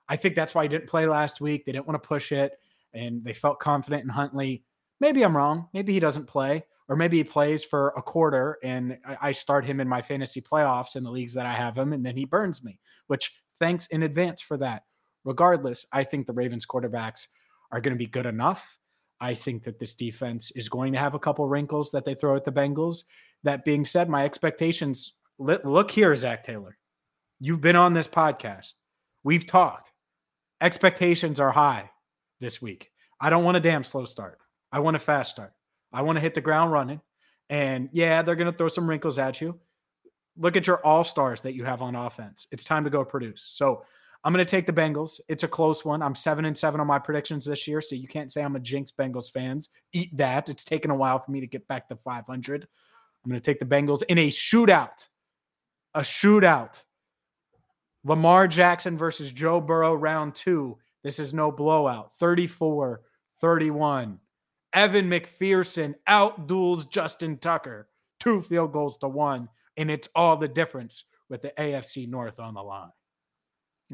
I 0.07 0.15
think 0.15 0.35
that's 0.35 0.55
why 0.55 0.63
he 0.63 0.69
didn't 0.69 0.87
play 0.87 1.05
last 1.05 1.41
week. 1.41 1.65
They 1.65 1.73
didn't 1.73 1.87
want 1.87 2.01
to 2.01 2.07
push 2.07 2.31
it, 2.31 2.53
and 2.93 3.23
they 3.23 3.33
felt 3.33 3.59
confident 3.59 4.03
in 4.03 4.09
Huntley. 4.09 4.63
Maybe 5.01 5.23
I'm 5.23 5.35
wrong. 5.35 5.67
Maybe 5.73 5.91
he 5.91 5.99
doesn't 5.99 6.27
play, 6.27 6.63
or 6.89 6.95
maybe 6.95 7.17
he 7.17 7.23
plays 7.23 7.63
for 7.63 7.89
a 7.97 8.01
quarter, 8.01 8.57
and 8.63 8.97
I 9.21 9.31
start 9.31 9.65
him 9.65 9.79
in 9.79 9.87
my 9.87 10.01
fantasy 10.01 10.41
playoffs 10.41 10.95
in 10.95 11.03
the 11.03 11.11
leagues 11.11 11.33
that 11.33 11.45
I 11.45 11.53
have 11.53 11.77
him, 11.77 11.93
and 11.93 12.05
then 12.05 12.15
he 12.15 12.25
burns 12.25 12.63
me. 12.63 12.79
Which 13.07 13.33
thanks 13.59 13.87
in 13.87 14.03
advance 14.03 14.41
for 14.41 14.57
that. 14.57 14.83
Regardless, 15.23 15.85
I 15.91 16.03
think 16.03 16.25
the 16.25 16.33
Ravens 16.33 16.65
quarterbacks 16.65 17.27
are 17.71 17.81
going 17.81 17.93
to 17.93 17.97
be 17.97 18.07
good 18.07 18.25
enough 18.25 18.77
I 19.19 19.33
think 19.33 19.63
that 19.63 19.79
this 19.79 19.95
defense 19.95 20.51
is 20.51 20.69
going 20.69 20.93
to 20.93 20.99
have 20.99 21.15
a 21.15 21.19
couple 21.19 21.47
wrinkles 21.47 21.91
that 21.91 22.05
they 22.05 22.13
throw 22.13 22.35
at 22.35 22.43
the 22.43 22.51
Bengals. 22.51 23.03
That 23.43 23.65
being 23.65 23.85
said, 23.85 24.09
my 24.09 24.25
expectations 24.25 25.13
look 25.39 25.91
here, 25.91 26.15
Zac 26.15 26.43
Taylor. 26.43 26.77
You've 27.39 27.61
been 27.61 27.75
on 27.75 27.93
this 27.93 28.07
podcast. 28.07 28.75
We've 29.23 29.45
talked. 29.45 29.91
Expectations 30.61 31.39
are 31.39 31.51
high 31.51 31.89
this 32.39 32.61
week. 32.61 32.91
I 33.19 33.29
don't 33.29 33.43
want 33.43 33.57
a 33.57 33.61
damn 33.61 33.83
slow 33.83 34.05
start. 34.05 34.39
I 34.71 34.79
want 34.79 34.95
a 34.95 34.99
fast 34.99 35.31
start. 35.31 35.53
I 35.91 36.01
want 36.01 36.17
to 36.17 36.21
hit 36.21 36.33
the 36.33 36.41
ground 36.41 36.71
running. 36.71 37.01
And 37.49 37.89
yeah, 37.93 38.21
they're 38.21 38.35
going 38.35 38.51
to 38.51 38.57
throw 38.57 38.67
some 38.67 38.89
wrinkles 38.89 39.19
at 39.19 39.39
you. 39.41 39.59
Look 40.37 40.55
at 40.55 40.67
your 40.67 40.85
all 40.85 41.03
stars 41.03 41.41
that 41.41 41.55
you 41.55 41.63
have 41.63 41.81
on 41.81 41.95
offense. 41.95 42.47
It's 42.51 42.63
time 42.63 42.83
to 42.83 42.89
go 42.89 43.03
produce. 43.03 43.43
So 43.43 43.83
I'm 44.23 44.33
going 44.33 44.45
to 44.45 44.49
take 44.49 44.65
the 44.65 44.73
Bengals. 44.73 45.19
It's 45.27 45.43
a 45.43 45.47
close 45.47 45.85
one. 45.85 46.01
I'm 46.01 46.15
seven 46.15 46.45
and 46.45 46.57
seven 46.57 46.79
on 46.81 46.87
my 46.87 46.99
predictions 46.99 47.45
this 47.45 47.67
year, 47.67 47.81
so 47.81 47.95
you 47.95 48.07
can't 48.07 48.31
say 48.31 48.43
I'm 48.43 48.55
a 48.55 48.59
jinx 48.59 48.91
Bengals 48.91 49.31
fans. 49.31 49.69
Eat 49.93 50.15
that. 50.17 50.49
It's 50.49 50.63
taken 50.63 50.91
a 50.91 50.95
while 50.95 51.19
for 51.19 51.31
me 51.31 51.39
to 51.39 51.47
get 51.47 51.67
back 51.67 51.87
to 51.87 51.95
500. 51.95 52.67
I'm 53.23 53.29
going 53.29 53.39
to 53.39 53.45
take 53.45 53.59
the 53.59 53.65
Bengals 53.65 54.03
in 54.09 54.17
a 54.17 54.29
shootout. 54.29 55.07
A 55.93 56.01
shootout. 56.01 56.83
Lamar 58.03 58.47
Jackson 58.47 58.97
versus 58.97 59.31
Joe 59.31 59.59
Burrow, 59.59 59.93
round 59.93 60.35
two. 60.35 60.77
This 61.03 61.19
is 61.19 61.33
no 61.33 61.51
blowout. 61.51 62.13
34 62.15 63.01
31. 63.39 64.19
Evan 64.73 65.09
McPherson 65.09 65.95
outduels 66.09 66.89
Justin 66.89 67.37
Tucker. 67.37 67.89
Two 68.19 68.41
field 68.41 68.73
goals 68.73 68.97
to 68.97 69.07
one. 69.07 69.49
And 69.77 69.91
it's 69.91 70.09
all 70.15 70.37
the 70.37 70.47
difference 70.47 71.05
with 71.29 71.41
the 71.41 71.53
AFC 71.57 72.09
North 72.09 72.39
on 72.39 72.53
the 72.53 72.63
line. 72.63 72.89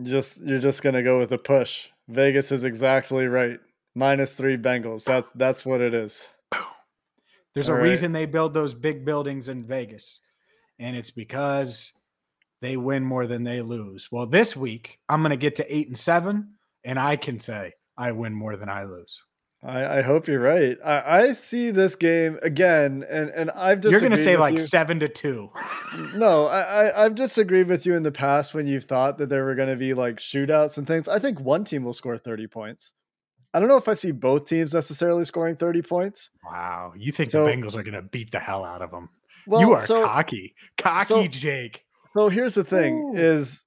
Just 0.02 0.42
you're 0.42 0.60
just 0.60 0.82
gonna 0.82 1.04
go 1.04 1.20
with 1.20 1.32
a 1.34 1.38
push. 1.38 1.90
Vegas 2.08 2.52
is 2.52 2.64
exactly 2.64 3.28
right. 3.28 3.60
Minus 3.96 4.36
three 4.36 4.58
Bengals. 4.58 5.04
That's 5.04 5.30
that's 5.36 5.66
what 5.66 5.82
it 5.82 5.94
is. 5.94 6.28
There's 7.54 7.70
All 7.70 7.76
a 7.76 7.78
right. 7.80 7.90
reason 7.90 8.12
they 8.12 8.26
build 8.26 8.54
those 8.56 8.74
big 8.74 9.06
buildings 9.06 9.50
in 9.50 9.64
Vegas, 9.64 10.20
and 10.80 10.96
it's 10.98 11.12
because 11.12 11.94
they 12.62 12.78
win 12.78 13.04
more 13.04 13.28
than 13.28 13.44
they 13.44 13.62
lose. 13.62 14.12
Well, 14.12 14.26
this 14.26 14.56
week 14.56 15.00
I'm 15.10 15.22
gonna 15.22 15.38
get 15.38 15.56
to 15.58 15.76
eight 15.76 15.88
and 15.88 15.98
seven, 15.98 16.54
and 16.84 16.98
I 16.98 17.16
can 17.16 17.40
say 17.40 17.74
I 17.96 18.14
win 18.14 18.34
more 18.34 18.58
than 18.58 18.70
I 18.70 18.86
lose. 18.86 19.24
I, 19.66 20.00
I 20.00 20.02
hope 20.02 20.28
you're 20.28 20.42
right. 20.42 20.78
I, 20.84 21.20
I, 21.20 21.34
see 21.34 21.72
this 21.72 21.96
game 21.96 22.38
again, 22.42 23.06
and 23.10 23.30
and 23.30 23.50
I've 23.52 23.80
just 23.80 23.92
you're 23.92 24.02
going 24.02 24.12
to 24.12 24.18
say 24.18 24.36
like 24.36 24.54
you. 24.54 24.58
seven 24.58 25.00
to 25.00 25.08
two. 25.08 25.52
no, 26.16 26.48
I, 26.48 26.62
I 26.62 27.06
I've 27.06 27.16
disagreed 27.16 27.68
with 27.68 27.86
you 27.86 27.96
in 27.96 28.04
the 28.04 28.12
past 28.12 28.54
when 28.54 28.68
you've 28.68 28.84
thought 28.84 29.18
that 29.20 29.30
there 29.30 29.46
were 29.46 29.56
going 29.56 29.70
to 29.70 29.78
be 29.78 29.94
like 29.94 30.18
shootouts 30.18 30.78
and 30.78 30.86
things. 30.86 31.08
I 31.08 31.18
think 31.18 31.40
one 31.40 31.64
team 31.64 31.84
will 31.86 31.94
score 31.94 32.18
thirty 32.18 32.46
points. 32.46 32.92
I 33.54 33.60
don't 33.60 33.70
know 33.70 33.78
if 33.78 33.88
I 33.88 33.94
see 33.94 34.12
both 34.12 34.46
teams 34.46 34.74
necessarily 34.74 35.24
scoring 35.24 35.56
thirty 35.56 35.82
points. 35.82 36.30
Wow, 36.44 36.92
you 36.98 37.14
think 37.14 37.32
so, 37.32 37.46
the 37.46 37.52
Bengals 37.52 37.78
are 37.78 37.84
going 37.84 37.94
to 37.94 38.02
beat 38.02 38.32
the 38.32 38.40
hell 38.40 38.66
out 38.66 38.82
of 38.82 38.92
them? 38.92 39.10
Well, 39.48 39.62
you 39.62 39.72
are 39.74 39.86
so, 39.86 40.04
cocky, 40.04 40.56
cocky, 40.78 41.06
so, 41.06 41.28
Jake. 41.28 41.86
So 42.18 42.28
here's 42.28 42.56
the 42.56 42.66
thing: 42.66 42.96
Ooh. 42.96 43.18
is 43.18 43.64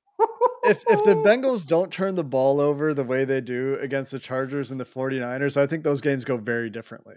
if 0.67 0.85
if 0.89 1.05
the 1.05 1.15
Bengals 1.27 1.67
don't 1.67 1.93
turn 1.93 2.15
the 2.15 2.25
ball 2.25 2.61
over 2.61 2.95
the 2.95 3.05
way 3.05 3.25
they 3.25 3.41
do 3.41 3.77
against 3.81 4.11
the 4.11 4.19
Chargers 4.19 4.71
and 4.71 4.81
the 4.81 4.85
49ers, 4.85 5.57
I 5.57 5.67
think 5.67 5.85
those 5.85 6.01
games 6.01 6.25
go 6.25 6.37
very 6.37 6.71
differently. 6.71 7.17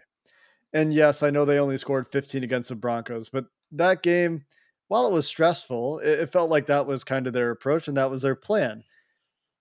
And 0.74 0.94
yes, 0.94 1.24
I 1.24 1.30
know 1.30 1.46
they 1.46 1.60
only 1.60 1.78
scored 1.78 2.08
15 2.12 2.44
against 2.44 2.70
the 2.70 2.76
Broncos, 2.76 3.30
but 3.30 3.46
that 3.72 4.04
game, 4.04 4.46
while 4.88 5.08
it 5.08 5.14
was 5.14 5.28
stressful, 5.28 6.00
it, 6.00 6.20
it 6.20 6.32
felt 6.32 6.50
like 6.50 6.68
that 6.68 6.86
was 6.86 7.04
kind 7.04 7.26
of 7.28 7.34
their 7.34 7.52
approach 7.52 7.88
and 7.88 7.98
that 7.98 8.12
was 8.12 8.22
their 8.22 8.36
plan. 8.36 8.84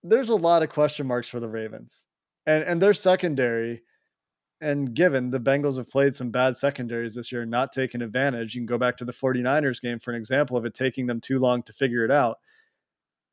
There's 0.02 0.28
a 0.28 0.36
lot 0.36 0.62
of 0.62 0.68
question 0.68 1.06
marks 1.06 1.28
for 1.28 1.40
the 1.40 1.48
Ravens. 1.48 2.04
And 2.46 2.64
and 2.64 2.80
their 2.80 2.94
secondary 2.94 3.82
and 4.60 4.92
given 4.94 5.30
the 5.30 5.40
Bengals 5.40 5.76
have 5.76 5.90
played 5.90 6.14
some 6.14 6.30
bad 6.30 6.56
secondaries 6.56 7.14
this 7.14 7.30
year, 7.30 7.46
not 7.46 7.72
taking 7.72 8.02
advantage, 8.02 8.54
you 8.54 8.60
can 8.60 8.66
go 8.66 8.78
back 8.78 8.96
to 8.96 9.04
the 9.04 9.12
49ers 9.12 9.80
game 9.80 10.00
for 10.00 10.10
an 10.10 10.16
example 10.16 10.56
of 10.56 10.64
it 10.64 10.74
taking 10.74 11.06
them 11.06 11.20
too 11.20 11.38
long 11.38 11.62
to 11.62 11.72
figure 11.72 12.04
it 12.04 12.10
out 12.10 12.38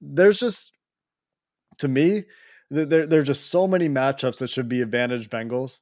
there's 0.02 0.39
just 0.39 0.72
to 1.80 1.88
me 1.88 2.24
there 2.72 3.06
there 3.06 3.20
are 3.20 3.24
just 3.24 3.50
so 3.52 3.68
many 3.68 3.89
matchups 3.89 4.39
that 4.39 4.50
should 4.50 4.70
be 4.70 4.82
advantage 4.82 5.30
Bengals, 5.30 5.80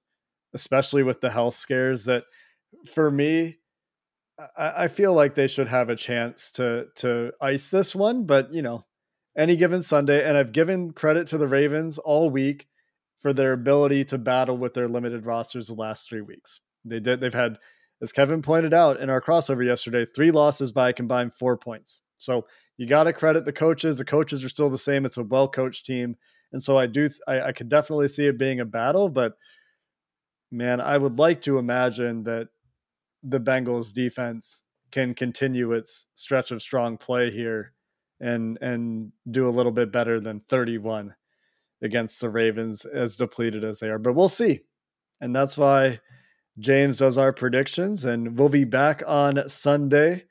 especially 0.53 1.03
with 1.03 1.21
the 1.21 1.29
health 1.29 1.57
scares. 1.57 2.05
That 2.05 2.23
for 2.93 3.09
me, 3.09 3.57
I, 4.57 4.83
I 4.83 4.87
feel 4.87 5.13
like 5.13 5.35
they 5.35 5.47
should 5.47 5.69
have 5.69 5.89
a 5.89 5.95
chance 5.95 6.51
to 6.51 6.87
to 6.97 7.31
ice 7.41 7.69
this 7.69 7.95
one. 7.95 8.25
But 8.25 8.53
you 8.53 8.61
know, 8.61 8.85
any 9.37 9.55
given 9.55 9.81
Sunday, 9.81 10.27
and 10.27 10.37
I've 10.37 10.51
given 10.51 10.91
credit 10.91 11.27
to 11.27 11.37
the 11.37 11.47
Ravens 11.47 11.97
all 11.97 12.29
week 12.29 12.67
for 13.21 13.33
their 13.33 13.53
ability 13.53 14.05
to 14.05 14.17
battle 14.17 14.57
with 14.57 14.73
their 14.73 14.87
limited 14.87 15.25
rosters 15.25 15.67
the 15.67 15.73
last 15.73 16.09
three 16.09 16.21
weeks. 16.21 16.59
They 16.83 16.99
did. 16.99 17.21
They've 17.21 17.33
had, 17.33 17.57
as 18.01 18.11
Kevin 18.11 18.41
pointed 18.41 18.73
out 18.73 18.99
in 18.99 19.09
our 19.09 19.21
crossover 19.21 19.65
yesterday, 19.65 20.05
three 20.05 20.31
losses 20.31 20.73
by 20.73 20.89
a 20.89 20.93
combined 20.93 21.33
four 21.33 21.55
points. 21.55 22.01
So 22.17 22.45
you 22.77 22.87
got 22.87 23.03
to 23.03 23.13
credit 23.13 23.45
the 23.45 23.53
coaches. 23.53 23.97
The 23.97 24.05
coaches 24.05 24.43
are 24.43 24.49
still 24.49 24.69
the 24.69 24.77
same. 24.77 25.05
It's 25.05 25.17
a 25.17 25.23
well 25.23 25.47
coached 25.47 25.85
team. 25.85 26.15
And 26.51 26.61
so 26.61 26.77
I 26.77 26.85
do, 26.85 27.07
I, 27.27 27.41
I 27.41 27.51
could 27.51 27.69
definitely 27.69 28.07
see 28.07 28.27
it 28.27 28.37
being 28.37 28.59
a 28.59 28.65
battle, 28.65 29.09
but 29.09 29.33
man, 30.51 30.79
I 30.79 30.97
would 30.97 31.17
like 31.17 31.41
to 31.41 31.57
imagine 31.57 32.23
that 32.23 32.49
the 33.23 33.39
Bengals 33.39 33.91
defense 33.91 34.63
can 34.91 35.15
continue 35.15 35.73
its 35.73 36.07
stretch 36.13 36.51
of 36.51 36.61
strong 36.61 36.97
play 36.97 37.31
here 37.31 37.73
and 38.19 38.59
and 38.61 39.11
do 39.31 39.47
a 39.47 39.51
little 39.51 39.71
bit 39.71 39.91
better 39.91 40.19
than 40.19 40.41
31 40.49 41.15
against 41.81 42.21
the 42.21 42.29
Ravens 42.29 42.85
as 42.85 43.17
depleted 43.17 43.63
as 43.63 43.79
they 43.79 43.89
are. 43.89 43.97
But 43.97 44.13
we'll 44.13 44.27
see. 44.29 44.61
And 45.19 45.35
that's 45.35 45.57
why 45.57 45.99
James 46.59 46.99
does 46.99 47.17
our 47.17 47.33
predictions 47.33 48.05
and 48.05 48.37
we'll 48.37 48.49
be 48.49 48.63
back 48.63 49.01
on 49.07 49.49
Sunday 49.49 50.25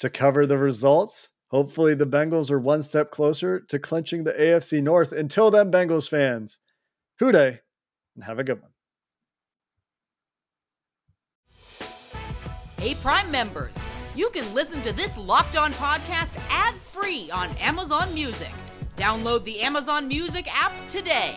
to 0.00 0.10
cover 0.10 0.46
the 0.46 0.58
results. 0.58 1.30
Hopefully, 1.48 1.94
the 1.94 2.06
Bengals 2.06 2.50
are 2.50 2.58
one 2.58 2.82
step 2.82 3.10
closer 3.10 3.60
to 3.60 3.78
clinching 3.78 4.24
the 4.24 4.32
AFC 4.32 4.82
North. 4.82 5.12
Until 5.12 5.50
then, 5.50 5.70
Bengals 5.70 6.08
fans, 6.08 6.58
Who 7.18 7.32
Dey 7.32 7.60
and 8.16 8.24
have 8.24 8.38
a 8.38 8.44
good 8.44 8.60
one. 8.60 8.70
Hey, 12.78 12.94
Prime 12.96 13.30
members, 13.30 13.74
you 14.14 14.30
can 14.30 14.52
listen 14.54 14.82
to 14.82 14.92
this 14.92 15.16
locked 15.16 15.56
on 15.56 15.72
podcast 15.74 16.30
ad 16.50 16.74
free 16.74 17.30
on 17.30 17.50
Amazon 17.56 18.12
Music. 18.12 18.52
Download 18.96 19.44
the 19.44 19.60
Amazon 19.60 20.08
Music 20.08 20.46
app 20.52 20.72
today. 20.88 21.36